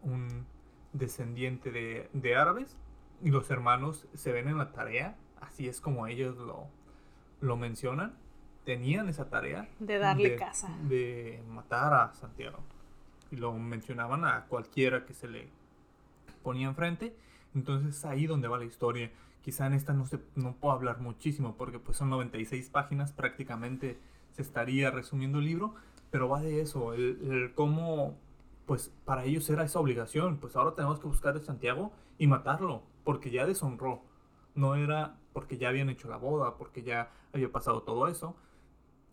un 0.03 0.45
descendiente 0.93 1.71
de, 1.71 2.35
árabes. 2.35 2.77
Y 3.21 3.31
los 3.31 3.51
hermanos 3.51 4.07
se 4.13 4.31
ven 4.31 4.47
en 4.47 4.57
la 4.57 4.71
tarea, 4.71 5.17
así 5.41 5.67
es 5.67 5.81
como 5.81 6.07
ellos 6.07 6.37
lo, 6.37 6.67
lo 7.41 7.57
mencionan, 7.57 8.17
tenían 8.65 9.09
esa 9.09 9.29
tarea 9.29 9.67
de 9.79 9.97
darle 9.97 10.35
casa, 10.35 10.69
de 10.83 11.41
matar 11.49 11.93
a 11.93 12.13
Santiago 12.13 12.59
y 13.31 13.35
lo 13.35 13.53
mencionaban 13.53 14.25
a 14.25 14.45
cualquiera 14.45 15.05
que 15.05 15.13
se 15.13 15.27
le 15.27 15.49
ponía 16.43 16.67
enfrente. 16.67 17.15
Entonces 17.55 17.97
es 17.97 18.05
ahí 18.05 18.25
donde 18.27 18.47
va 18.47 18.57
la 18.57 18.65
historia. 18.65 19.11
Quizá 19.41 19.67
en 19.67 19.73
esta 19.73 19.93
no, 19.93 20.05
se, 20.05 20.19
no 20.35 20.53
puedo 20.55 20.73
hablar 20.73 20.99
muchísimo 20.99 21.55
porque 21.57 21.79
pues 21.79 21.97
son 21.97 22.09
96 22.09 22.69
páginas, 22.69 23.11
prácticamente 23.11 23.99
se 24.31 24.41
estaría 24.41 24.91
resumiendo 24.91 25.39
el 25.39 25.45
libro, 25.45 25.75
pero 26.11 26.29
va 26.29 26.41
de 26.41 26.61
eso, 26.61 26.93
el, 26.93 27.51
cómo 27.55 28.17
pues 28.65 28.93
para 29.05 29.23
ellos 29.23 29.49
era 29.49 29.63
esa 29.63 29.79
obligación, 29.79 30.37
pues 30.37 30.55
ahora 30.55 30.75
tenemos 30.75 30.99
que 30.99 31.07
buscar 31.07 31.35
a 31.35 31.39
Santiago 31.39 31.91
y 32.19 32.27
matarlo, 32.27 32.83
porque 33.03 33.31
ya 33.31 33.47
deshonró. 33.47 34.03
No 34.53 34.75
era 34.75 35.15
porque 35.33 35.57
ya 35.57 35.69
habían 35.69 35.89
hecho 35.89 36.09
la 36.09 36.17
boda, 36.17 36.55
porque 36.57 36.83
ya 36.83 37.09
había 37.33 37.51
pasado 37.51 37.81
todo 37.81 38.07
eso. 38.07 38.35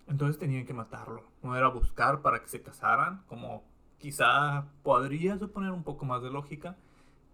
Entonces 0.07 0.39
tenían 0.39 0.65
que 0.65 0.75
matarlo. 0.75 1.25
No 1.43 1.57
era 1.57 1.69
buscar 1.69 2.23
para 2.23 2.41
que 2.41 2.49
se 2.49 2.63
casaran, 2.63 3.23
como 3.27 3.65
quizá 3.99 4.67
podría 4.83 5.39
suponer 5.39 5.71
un 5.73 5.83
poco 5.83 6.05
más 6.05 6.23
de 6.23 6.31
lógica, 6.31 6.77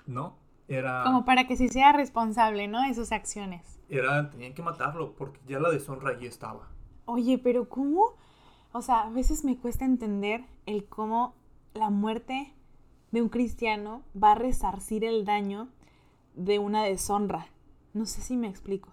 ¿no? 0.06 0.36
Era... 0.68 1.02
Como 1.04 1.24
para 1.24 1.46
que 1.46 1.56
sí 1.56 1.68
sea 1.68 1.92
responsable, 1.92 2.68
¿no? 2.68 2.82
De 2.82 2.94
sus 2.94 3.12
acciones. 3.12 3.80
Era, 3.88 4.30
tenían 4.30 4.54
que 4.54 4.62
matarlo 4.62 5.14
porque 5.14 5.40
ya 5.46 5.60
la 5.60 5.70
deshonra 5.70 6.10
allí 6.10 6.26
estaba. 6.26 6.68
Oye, 7.04 7.38
pero 7.38 7.68
¿cómo? 7.68 8.14
O 8.72 8.80
sea, 8.80 9.00
a 9.00 9.10
veces 9.10 9.44
me 9.44 9.58
cuesta 9.58 9.84
entender 9.84 10.44
el 10.64 10.86
cómo 10.86 11.34
la 11.74 11.90
muerte 11.90 12.54
de 13.10 13.20
un 13.20 13.28
cristiano 13.28 14.02
va 14.20 14.32
a 14.32 14.36
resarcir 14.36 15.04
el 15.04 15.24
daño 15.24 15.68
de 16.34 16.58
una 16.58 16.84
deshonra. 16.84 17.48
No 17.92 18.06
sé 18.06 18.22
si 18.22 18.36
me 18.36 18.48
explico. 18.48 18.91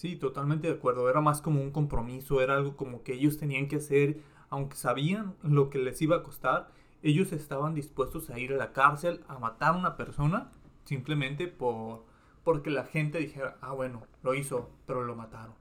Sí, 0.00 0.16
totalmente 0.16 0.66
de 0.66 0.72
acuerdo. 0.72 1.10
Era 1.10 1.20
más 1.20 1.42
como 1.42 1.60
un 1.60 1.72
compromiso, 1.72 2.40
era 2.40 2.56
algo 2.56 2.74
como 2.74 3.02
que 3.02 3.12
ellos 3.12 3.36
tenían 3.36 3.68
que 3.68 3.76
hacer 3.76 4.22
aunque 4.48 4.76
sabían 4.76 5.34
lo 5.42 5.68
que 5.70 5.78
les 5.78 6.00
iba 6.00 6.16
a 6.16 6.22
costar, 6.22 6.70
ellos 7.02 7.32
estaban 7.32 7.74
dispuestos 7.74 8.30
a 8.30 8.38
ir 8.38 8.52
a 8.52 8.56
la 8.56 8.72
cárcel 8.72 9.20
a 9.28 9.38
matar 9.38 9.74
a 9.74 9.78
una 9.78 9.96
persona 9.96 10.50
simplemente 10.84 11.46
por 11.46 12.04
porque 12.44 12.70
la 12.70 12.84
gente 12.84 13.18
dijera, 13.18 13.58
ah, 13.60 13.72
bueno, 13.72 14.02
lo 14.22 14.32
hizo, 14.32 14.70
pero 14.86 15.04
lo 15.04 15.14
mataron. 15.14 15.54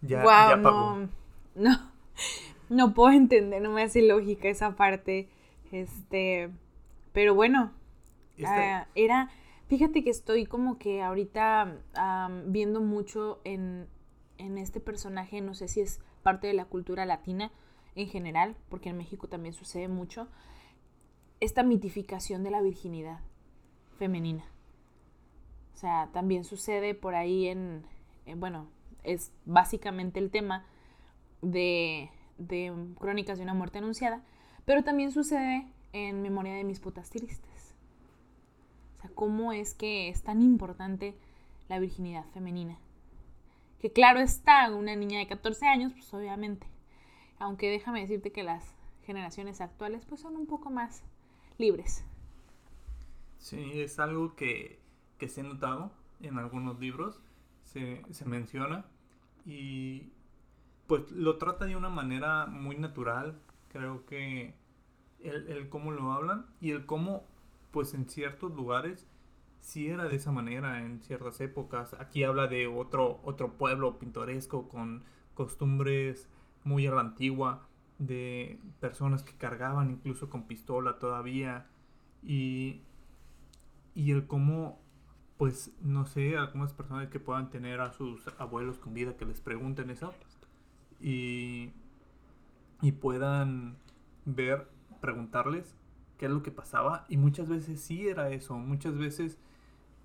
Ya, 0.00 0.22
ya 0.22 0.62
pagó. 0.62 1.08
No, 1.56 1.90
no, 2.68 2.94
puedo 2.94 3.12
entender, 3.12 3.60
no 3.60 3.70
me 3.70 3.82
hace 3.82 4.00
lógica 4.00 4.48
esa 4.48 4.76
parte. 4.76 5.28
Este, 5.72 6.50
pero 7.12 7.34
bueno, 7.34 7.72
este 8.36 8.46
ah, 8.48 8.86
era, 8.94 9.30
fíjate 9.72 10.04
que 10.04 10.10
estoy 10.10 10.44
como 10.44 10.76
que 10.76 11.00
ahorita 11.00 11.78
viendo 12.44 12.82
mucho 12.82 13.40
en, 13.44 13.88
en 14.36 14.58
este 14.58 14.80
personaje, 14.80 15.40
no 15.40 15.54
sé 15.54 15.66
si 15.66 15.80
es 15.80 15.98
parte 16.22 16.46
de 16.46 16.52
la 16.52 16.66
cultura 16.66 17.06
latina, 17.06 17.50
en 17.94 18.06
general, 18.06 18.54
porque 18.68 18.90
en 18.90 18.98
México 18.98 19.28
también 19.28 19.54
sucede 19.54 19.88
mucho, 19.88 20.28
esta 21.40 21.62
mitificación 21.62 22.42
de 22.42 22.50
la 22.50 22.60
virginidad 22.60 23.20
femenina. 23.96 24.44
O 25.72 25.78
sea, 25.78 26.10
también 26.12 26.44
sucede 26.44 26.94
por 26.94 27.14
ahí 27.14 27.46
en, 27.48 27.86
bueno, 28.36 28.66
es 29.04 29.32
básicamente 29.46 30.20
el 30.20 30.30
tema 30.30 30.66
de, 31.40 32.10
de 32.36 32.74
Crónicas 32.98 33.38
de 33.38 33.44
una 33.44 33.54
muerte 33.54 33.78
anunciada, 33.78 34.22
pero 34.66 34.84
también 34.84 35.12
sucede 35.12 35.66
en 35.94 36.20
Memoria 36.20 36.52
de 36.52 36.64
mis 36.64 36.78
putas 36.78 37.08
tristes. 37.08 37.40
Sea, 39.02 39.10
cómo 39.14 39.52
es 39.52 39.74
que 39.74 40.08
es 40.08 40.22
tan 40.22 40.40
importante 40.40 41.14
la 41.68 41.78
virginidad 41.78 42.24
femenina. 42.32 42.78
Que 43.80 43.92
claro 43.92 44.20
está, 44.20 44.72
una 44.72 44.96
niña 44.96 45.18
de 45.18 45.26
14 45.26 45.66
años, 45.66 45.92
pues 45.92 46.12
obviamente 46.14 46.66
aunque 47.42 47.70
déjame 47.70 48.00
decirte 48.00 48.30
que 48.32 48.42
las 48.42 48.74
generaciones 49.04 49.60
actuales 49.60 50.04
pues 50.06 50.20
son 50.20 50.36
un 50.36 50.46
poco 50.46 50.70
más 50.70 51.02
libres. 51.58 52.04
Sí, 53.38 53.80
es 53.80 53.98
algo 53.98 54.36
que, 54.36 54.80
se 55.26 55.40
ha 55.40 55.44
notado 55.44 55.92
en 56.20 56.38
algunos 56.38 56.78
libros, 56.78 57.20
se, 57.64 58.02
menciona 58.26 58.84
y 59.44 60.12
pues 60.86 61.10
lo 61.10 61.36
trata 61.38 61.64
de 61.64 61.74
una 61.74 61.88
manera 61.88 62.46
muy 62.46 62.76
natural, 62.76 63.40
creo 63.72 64.06
que 64.06 64.54
el, 65.20 65.48
el 65.48 65.68
cómo 65.68 65.90
lo 65.90 66.12
hablan 66.12 66.46
y 66.60 66.70
el 66.70 66.86
cómo 66.86 67.24
pues 67.72 67.94
en 67.94 68.08
ciertos 68.08 68.54
lugares 68.54 69.08
sí 69.60 69.88
era 69.88 70.04
de 70.08 70.16
esa 70.16 70.32
manera 70.32 70.80
en 70.84 71.00
ciertas 71.00 71.40
épocas. 71.40 71.94
Aquí 71.98 72.24
habla 72.24 72.46
de 72.46 72.66
otro, 72.66 73.20
otro 73.24 73.54
pueblo 73.54 73.98
pintoresco 73.98 74.68
con 74.68 75.04
costumbres 75.34 76.28
muy 76.64 76.86
a 76.86 76.92
la 76.92 77.00
antigua, 77.00 77.66
de 77.98 78.58
personas 78.80 79.22
que 79.22 79.34
cargaban 79.34 79.90
incluso 79.90 80.28
con 80.28 80.44
pistola 80.44 80.98
todavía, 80.98 81.66
y, 82.22 82.82
y 83.94 84.10
el 84.10 84.26
cómo, 84.26 84.80
pues, 85.38 85.72
no 85.80 86.06
sé, 86.06 86.36
algunas 86.36 86.72
personas 86.72 87.08
que 87.08 87.20
puedan 87.20 87.50
tener 87.50 87.80
a 87.80 87.92
sus 87.92 88.26
abuelos 88.38 88.78
con 88.78 88.94
vida 88.94 89.16
que 89.16 89.24
les 89.24 89.40
pregunten 89.40 89.90
eso, 89.90 90.12
y, 91.00 91.70
y 92.80 92.92
puedan 92.92 93.76
ver, 94.24 94.68
preguntarles 95.00 95.76
qué 96.22 96.26
es 96.26 96.32
lo 96.32 96.44
que 96.44 96.52
pasaba, 96.52 97.04
y 97.08 97.16
muchas 97.16 97.48
veces 97.48 97.80
sí 97.80 98.06
era 98.06 98.30
eso, 98.30 98.56
muchas 98.56 98.96
veces, 98.96 99.38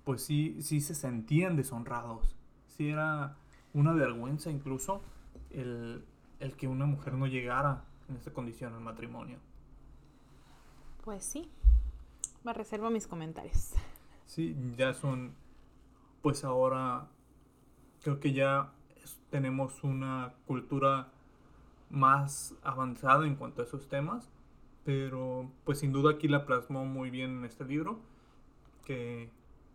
pues 0.02 0.20
sí, 0.20 0.60
sí 0.62 0.80
se 0.80 0.96
sentían 0.96 1.54
deshonrados, 1.54 2.34
sí 2.66 2.88
era 2.88 3.36
una 3.72 3.92
vergüenza 3.92 4.50
incluso 4.50 5.00
el, 5.50 6.04
el 6.40 6.56
que 6.56 6.66
una 6.66 6.86
mujer 6.86 7.12
no 7.12 7.28
llegara 7.28 7.84
en 8.08 8.16
esta 8.16 8.32
condición 8.32 8.74
al 8.74 8.80
matrimonio. 8.80 9.38
Pues 11.04 11.22
sí, 11.22 11.48
me 12.42 12.52
reservo 12.52 12.90
mis 12.90 13.06
comentarios. 13.06 13.74
Sí, 14.26 14.56
ya 14.76 14.94
son, 14.94 15.34
pues 16.20 16.42
ahora 16.42 17.06
creo 18.02 18.18
que 18.18 18.32
ya 18.32 18.72
tenemos 19.30 19.84
una 19.84 20.34
cultura 20.48 21.12
más 21.90 22.56
avanzada 22.64 23.24
en 23.24 23.36
cuanto 23.36 23.62
a 23.62 23.66
esos 23.66 23.86
temas, 23.86 24.28
pero 24.88 25.50
pues 25.64 25.80
sin 25.80 25.92
duda 25.92 26.12
aquí 26.12 26.28
la 26.28 26.46
plasmó 26.46 26.86
muy 26.86 27.10
bien 27.10 27.40
en 27.40 27.44
este 27.44 27.62
libro, 27.62 27.98
que 28.86 29.28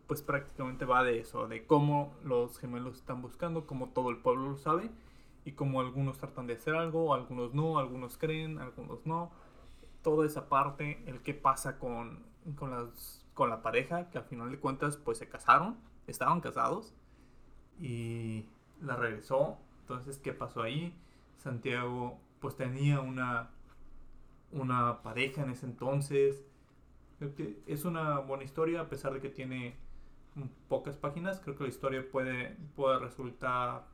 pues 0.07 0.24
prácticamente 0.24 0.86
va 0.86 1.03
de 1.03 1.20
eso, 1.20 1.47
de 1.47 1.68
cómo 1.68 2.16
los 2.24 2.57
gemelos 2.57 2.95
están 2.95 3.22
buscando, 3.22 3.68
como 3.68 3.89
todo 3.89 4.09
el 4.09 4.18
pueblo 4.18 4.49
lo 4.49 4.57
sabe, 4.57 4.89
y 5.45 5.51
como 5.51 5.82
algunos 5.82 6.18
tratan 6.18 6.47
de 6.47 6.53
hacer 6.55 6.74
algo, 6.74 7.14
algunos 7.14 7.53
no, 7.53 7.78
algunos 7.78 8.18
creen, 8.18 8.57
algunos 8.57 9.05
no. 9.05 9.30
Toda 10.01 10.26
esa 10.26 10.49
parte, 10.49 11.03
el 11.05 11.22
qué 11.22 11.36
pasa 11.36 11.78
con, 11.78 12.24
con, 12.55 12.72
las, 12.72 13.24
con 13.36 13.51
la 13.51 13.61
pareja, 13.61 14.09
que 14.09 14.18
al 14.18 14.24
final 14.24 14.49
de 14.49 14.57
cuentas 14.57 14.97
pues 14.97 15.20
se 15.20 15.30
casaron, 15.30 15.78
estaban 16.07 16.41
casados 16.41 16.91
y 17.80 18.47
la 18.82 18.95
regresó. 18.95 19.59
Entonces, 19.82 20.18
¿qué 20.18 20.34
pasó 20.34 20.64
ahí? 20.64 20.91
Santiago 21.38 22.18
pues 22.39 22.55
tenía 22.55 22.99
una, 22.99 23.51
una 24.54 25.01
pareja 25.01 25.43
en 25.43 25.51
ese 25.51 25.66
entonces. 25.66 26.45
es 27.68 27.86
una 27.86 28.20
buena 28.20 28.43
historia, 28.43 28.82
a 28.82 28.89
pesar 28.89 29.14
de 29.14 29.20
que 29.20 29.30
tiene 29.30 29.76
pocas 30.68 30.97
páginas. 30.97 31.39
Creo 31.39 31.56
que 31.56 31.64
la 31.64 31.70
historia 31.70 32.06
puede, 32.10 32.58
puede 32.76 32.99
resultar 32.99 33.86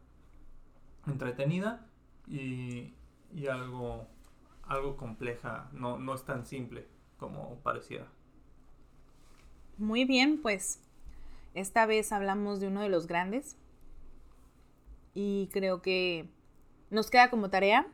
entretenida 1.07 1.87
y, 2.27 2.93
y 3.33 3.47
algo, 3.47 4.07
algo 4.63 4.97
compleja. 4.97 5.69
No, 5.73 5.97
no 5.97 6.13
es 6.13 6.23
tan 6.25 6.45
simple 6.45 6.87
como 7.17 7.59
pareciera. 7.59 8.07
Muy 9.77 10.05
bien, 10.05 10.41
pues 10.41 10.81
esta 11.53 11.85
vez 11.85 12.11
hablamos 12.11 12.59
de 12.59 12.67
uno 12.67 12.81
de 12.81 12.89
los 12.89 13.07
grandes 13.07 13.57
y 15.13 15.49
creo 15.51 15.81
que 15.81 16.29
nos 16.89 17.09
queda 17.09 17.29
como 17.29 17.49
tarea 17.49 17.87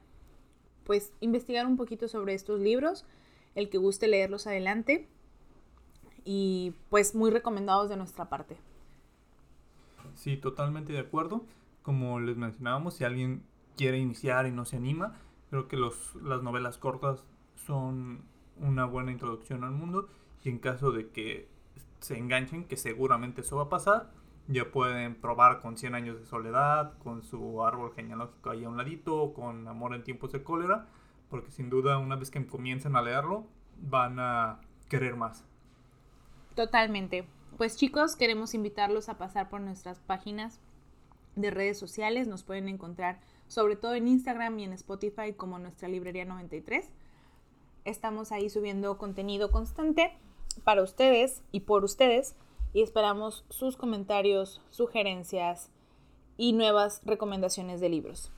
pues 0.86 1.12
investigar 1.20 1.66
un 1.68 1.78
poquito 1.78 2.08
sobre 2.08 2.34
estos 2.34 2.60
libros, 2.60 3.06
el 3.56 3.70
que 3.70 3.78
guste 3.78 4.08
leerlos 4.08 4.48
adelante 4.48 5.08
y 6.24 6.74
pues 6.90 7.16
muy 7.16 7.32
recomendados 7.32 7.90
de 7.90 7.98
nuestra 7.98 8.30
parte. 8.30 8.58
Sí, 10.16 10.38
totalmente 10.38 10.94
de 10.94 11.00
acuerdo. 11.00 11.44
Como 11.82 12.20
les 12.20 12.38
mencionábamos, 12.38 12.96
si 12.96 13.04
alguien 13.04 13.44
quiere 13.78 14.00
iniciar 14.00 14.48
y 14.48 14.52
no 14.52 14.66
se 14.66 14.78
anima, 14.78 15.18
creo 15.50 15.68
que 15.68 15.78
los, 15.78 16.16
las 16.16 16.42
novelas 16.42 16.78
cortas 16.78 17.24
son 17.66 18.24
una 18.60 18.86
buena 18.86 19.12
introducción 19.12 19.64
al 19.64 19.72
mundo 19.72 20.08
y 20.44 20.50
en 20.50 20.60
caso 20.60 20.92
de 20.92 21.10
que 21.10 21.48
se 22.00 22.18
enganchen, 22.18 22.66
que 22.66 22.78
seguramente 22.78 23.42
eso 23.42 23.58
va 23.58 23.64
a 23.64 23.70
pasar, 23.70 24.12
ya 24.48 24.72
pueden 24.72 25.16
probar 25.16 25.60
con 25.62 25.78
100 25.78 25.96
años 25.96 26.20
de 26.20 26.26
soledad, 26.26 26.98
con 27.00 27.24
su 27.24 27.64
árbol 27.64 27.94
genealógico 27.96 28.52
ahí 28.52 28.64
a 28.64 28.70
un 28.70 28.78
ladito, 28.78 29.34
con 29.34 29.68
Amor 29.68 29.96
en 29.96 30.04
tiempos 30.04 30.32
de 30.32 30.44
cólera, 30.44 30.88
porque 31.30 31.52
sin 31.52 31.70
duda 31.70 31.98
una 31.98 32.16
vez 32.16 32.30
que 32.30 32.46
comiencen 32.46 32.96
a 32.96 33.02
leerlo, 33.02 33.48
van 33.82 34.20
a 34.20 34.62
querer 34.88 35.16
más. 35.16 35.44
Totalmente. 36.56 37.28
Pues 37.58 37.76
chicos, 37.78 38.16
queremos 38.16 38.54
invitarlos 38.54 39.10
a 39.10 39.18
pasar 39.18 39.50
por 39.50 39.62
nuestras 39.62 40.00
páginas 40.00 40.60
de 41.36 41.52
redes 41.52 41.80
sociales. 41.80 42.28
Nos 42.28 42.44
pueden 42.44 42.70
encontrar 42.70 43.20
sobre 43.48 43.76
todo 43.76 43.96
en 43.96 44.08
Instagram 44.08 44.60
y 44.60 44.64
en 44.66 44.74
Spotify 44.74 45.34
como 45.36 45.60
nuestra 45.60 45.88
librería 45.88 46.26
93. 46.26 46.90
Estamos 47.84 48.32
ahí 48.32 48.50
subiendo 48.50 48.98
contenido 48.98 49.52
constante 49.52 50.18
para 50.64 50.82
ustedes 50.82 51.44
y 51.52 51.62
por 51.62 51.84
ustedes 51.84 52.36
y 52.76 52.82
esperamos 52.82 53.46
sus 53.50 53.78
comentarios, 53.78 54.62
sugerencias 54.70 55.72
y 56.36 56.52
nuevas 56.52 57.02
recomendaciones 57.06 57.80
de 57.80 57.88
libros. 57.88 58.34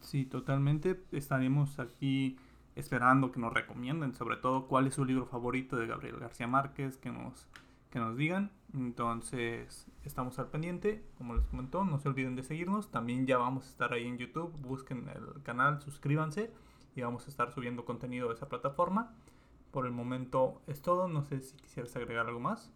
Sí, 0.00 0.24
totalmente. 0.24 1.04
Estaremos 1.12 1.78
aquí 1.78 2.38
esperando 2.76 3.30
que 3.30 3.38
nos 3.38 3.52
recomienden, 3.52 4.14
sobre 4.14 4.38
todo 4.38 4.68
cuál 4.68 4.86
es 4.86 4.94
su 4.94 5.04
libro 5.04 5.26
favorito 5.26 5.76
de 5.76 5.86
Gabriel 5.86 6.18
García 6.18 6.46
Márquez, 6.46 6.96
que 6.96 7.10
nos, 7.10 7.46
que 7.90 7.98
nos 7.98 8.16
digan. 8.16 8.52
Entonces, 8.72 9.86
estamos 10.02 10.38
al 10.38 10.48
pendiente. 10.48 11.04
Como 11.18 11.34
les 11.34 11.44
comentó, 11.44 11.84
no 11.84 11.98
se 11.98 12.08
olviden 12.08 12.36
de 12.36 12.44
seguirnos. 12.44 12.90
También 12.90 13.26
ya 13.26 13.36
vamos 13.36 13.66
a 13.66 13.68
estar 13.68 13.92
ahí 13.92 14.06
en 14.06 14.16
YouTube. 14.16 14.50
Busquen 14.62 15.10
el 15.10 15.42
canal, 15.42 15.78
suscríbanse 15.82 16.50
y 16.96 17.02
vamos 17.02 17.26
a 17.26 17.28
estar 17.28 17.52
subiendo 17.52 17.84
contenido 17.84 18.28
de 18.28 18.34
esa 18.34 18.48
plataforma. 18.48 19.14
Por 19.72 19.84
el 19.84 19.92
momento 19.92 20.62
es 20.66 20.80
todo. 20.80 21.06
No 21.06 21.22
sé 21.22 21.42
si 21.42 21.54
quisieras 21.58 21.94
agregar 21.96 22.28
algo 22.28 22.40
más. 22.40 22.72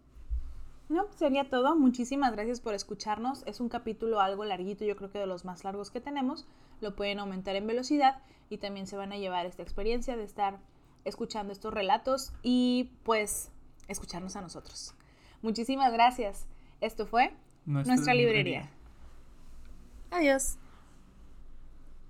No, 0.89 1.07
sería 1.16 1.49
todo. 1.49 1.74
Muchísimas 1.76 2.32
gracias 2.32 2.61
por 2.61 2.74
escucharnos. 2.74 3.43
Es 3.47 3.61
un 3.61 3.68
capítulo 3.68 4.20
algo 4.20 4.45
larguito, 4.45 4.84
yo 4.84 4.97
creo 4.97 5.11
que 5.11 5.18
de 5.18 5.26
los 5.26 5.45
más 5.45 5.64
largos 5.64 5.91
que 5.91 6.01
tenemos. 6.01 6.47
Lo 6.80 6.95
pueden 6.95 7.18
aumentar 7.18 7.57
en 7.57 7.66
velocidad 7.66 8.22
y 8.51 8.59
también 8.59 8.87
se 8.87 8.97
van 8.97 9.12
a 9.12 9.16
llevar 9.16 9.47
esta 9.47 9.62
experiencia 9.62 10.16
de 10.16 10.24
estar 10.24 10.59
escuchando 11.05 11.53
estos 11.53 11.72
relatos 11.72 12.32
y 12.43 12.91
pues 13.03 13.51
escucharnos 13.89 14.37
a 14.37 14.43
nosotros. 14.43 14.95
Muchísimas 15.43 15.93
gracias. 15.93 16.47
Esto 16.80 17.07
fue 17.07 17.32
nuestra, 17.64 18.14
librería. 18.14 18.70
Adiós. 20.11 20.59